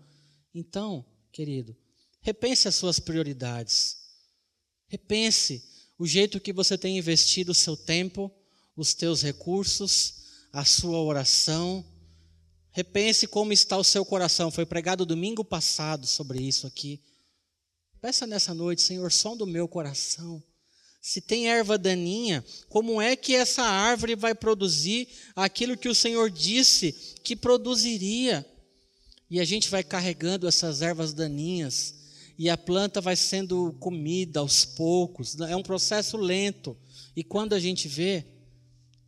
Então, 0.53 1.05
querido, 1.31 1.73
repense 2.19 2.67
as 2.67 2.75
suas 2.75 2.99
prioridades. 2.99 3.99
Repense 4.89 5.63
o 5.97 6.05
jeito 6.05 6.41
que 6.41 6.51
você 6.51 6.77
tem 6.77 6.97
investido 6.97 7.53
o 7.53 7.55
seu 7.55 7.77
tempo, 7.77 8.29
os 8.75 8.93
teus 8.93 9.21
recursos, 9.21 10.15
a 10.51 10.65
sua 10.65 11.01
oração. 11.01 11.85
Repense 12.71 13.27
como 13.27 13.53
está 13.53 13.77
o 13.77 13.83
seu 13.83 14.03
coração. 14.03 14.51
Foi 14.51 14.65
pregado 14.65 15.05
domingo 15.05 15.45
passado 15.45 16.05
sobre 16.05 16.41
isso 16.41 16.67
aqui. 16.67 17.01
Peça 18.01 18.27
nessa 18.27 18.53
noite, 18.53 18.81
Senhor, 18.81 19.09
som 19.09 19.37
do 19.37 19.47
meu 19.47 19.69
coração. 19.69 20.43
Se 21.01 21.19
tem 21.19 21.49
erva 21.49 21.79
daninha, 21.79 22.45
como 22.69 23.01
é 23.01 23.15
que 23.15 23.33
essa 23.33 23.63
árvore 23.63 24.15
vai 24.15 24.35
produzir 24.35 25.07
aquilo 25.35 25.75
que 25.75 25.89
o 25.89 25.95
Senhor 25.95 26.29
disse 26.29 26.93
que 27.23 27.35
produziria? 27.35 28.45
E 29.29 29.39
a 29.39 29.43
gente 29.43 29.69
vai 29.69 29.83
carregando 29.83 30.47
essas 30.47 30.81
ervas 30.83 31.13
daninhas 31.13 31.95
e 32.37 32.49
a 32.49 32.57
planta 32.57 33.01
vai 33.01 33.15
sendo 33.15 33.73
comida 33.79 34.41
aos 34.41 34.63
poucos. 34.63 35.39
É 35.39 35.55
um 35.55 35.63
processo 35.63 36.17
lento. 36.17 36.77
E 37.15 37.23
quando 37.23 37.53
a 37.53 37.59
gente 37.59 37.87
vê, 37.87 38.25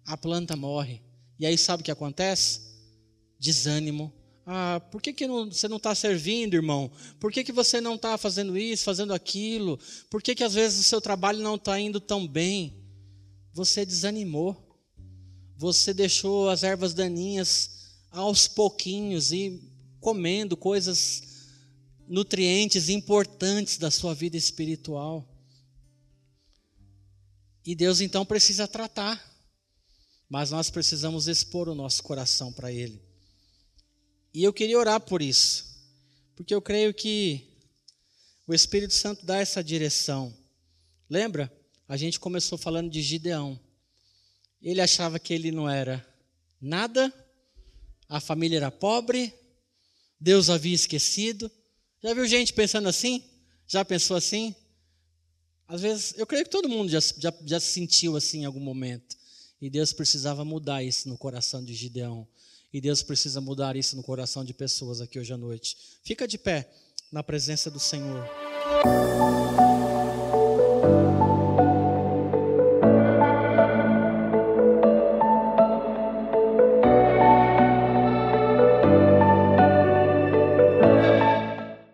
a 0.06 0.18
planta 0.18 0.56
morre. 0.56 1.02
E 1.40 1.46
aí 1.46 1.58
sabe 1.58 1.82
o 1.82 1.84
que 1.84 1.92
acontece? 1.92 2.62
Desânimo. 3.40 4.14
Ah, 4.46 4.82
por 4.92 5.02
que, 5.02 5.14
que 5.14 5.26
não, 5.26 5.50
você 5.50 5.68
não 5.68 5.78
está 5.78 5.96
servindo, 5.96 6.54
irmão? 6.54 6.92
Por 7.20 7.32
que, 7.32 7.44
que 7.44 7.52
você 7.52 7.80
não 7.80 7.96
está 7.96 8.18
fazendo 8.18 8.58
isso, 8.58 8.84
fazendo 8.84 9.14
aquilo? 9.14 9.80
Por 10.10 10.22
que, 10.22 10.36
que 10.36 10.44
às 10.44 10.54
vezes 10.54 10.80
o 10.80 10.84
seu 10.84 11.00
trabalho 11.00 11.40
não 11.40 11.56
está 11.56 11.80
indo 11.80 12.00
tão 12.00 12.28
bem? 12.28 12.76
Você 13.54 13.86
desanimou. 13.86 14.58
Você 15.56 15.94
deixou 15.94 16.50
as 16.50 16.64
ervas 16.64 16.94
daninhas 16.94 17.94
aos 18.12 18.48
pouquinhos 18.48 19.32
e 19.32 19.62
comendo 20.02 20.58
coisas 20.58 21.24
nutrientes 22.06 22.90
importantes 22.90 23.78
da 23.78 23.90
sua 23.90 24.14
vida 24.14 24.36
espiritual. 24.36 25.26
E 27.66 27.74
Deus 27.74 28.02
então 28.02 28.26
precisa 28.26 28.68
tratar, 28.68 29.24
mas 30.30 30.52
nós 30.52 30.70
precisamos 30.70 31.30
expor 31.30 31.70
o 31.70 31.76
nosso 31.76 32.04
coração 32.04 32.52
para 32.52 32.70
Ele. 32.70 33.13
E 34.34 34.44
eu 34.44 34.52
queria 34.52 34.80
orar 34.80 35.00
por 35.00 35.22
isso, 35.22 35.66
porque 36.36 36.56
eu 36.56 36.62
creio 36.62 36.94
que 36.94 37.48
o 38.48 38.54
Espírito 38.54 38.94
Santo 38.94 39.26
dá 39.26 39.38
essa 39.38 39.64
direção. 39.64 40.36
Lembra? 41.10 41.52
A 41.88 41.96
gente 41.96 42.20
começou 42.20 42.58
falando 42.58 42.90
de 42.90 43.02
Gideão. 43.02 43.60
Ele 44.62 44.82
achava 44.82 45.20
que 45.20 45.34
ele 45.34 45.52
não 45.52 45.70
era 45.70 46.04
nada, 46.60 47.14
a 48.10 48.20
família 48.20 48.58
era 48.58 48.72
pobre, 48.72 49.34
Deus 50.20 50.50
havia 50.50 50.74
esquecido. 50.74 51.52
Já 52.02 52.14
viu 52.14 52.26
gente 52.26 52.54
pensando 52.54 52.88
assim? 52.88 53.24
Já 53.68 53.86
pensou 53.86 54.18
assim? 54.18 54.56
Às 55.68 55.82
vezes, 55.82 56.14
eu 56.18 56.26
creio 56.26 56.46
que 56.46 56.52
todo 56.52 56.70
mundo 56.70 56.90
já, 56.90 57.00
já, 57.00 57.34
já 57.46 57.60
sentiu 57.60 58.16
assim 58.16 58.42
em 58.42 58.46
algum 58.46 58.60
momento. 58.60 59.16
E 59.62 59.70
Deus 59.70 59.94
precisava 59.94 60.44
mudar 60.44 60.84
isso 60.84 61.08
no 61.08 61.18
coração 61.18 61.64
de 61.64 61.74
Gideão. 61.74 62.28
E 62.74 62.82
Deus 62.82 63.04
precisa 63.04 63.40
mudar 63.40 63.76
isso 63.76 63.96
no 63.96 64.02
coração 64.02 64.44
de 64.44 64.54
pessoas 64.54 65.00
aqui 65.00 65.20
hoje 65.20 65.32
à 65.32 65.38
noite. 65.38 65.78
Fica 66.04 66.28
de 66.28 66.40
pé 66.40 66.68
na 67.12 67.22
presença 67.22 67.70
do 67.70 67.80
Senhor. 67.80 68.28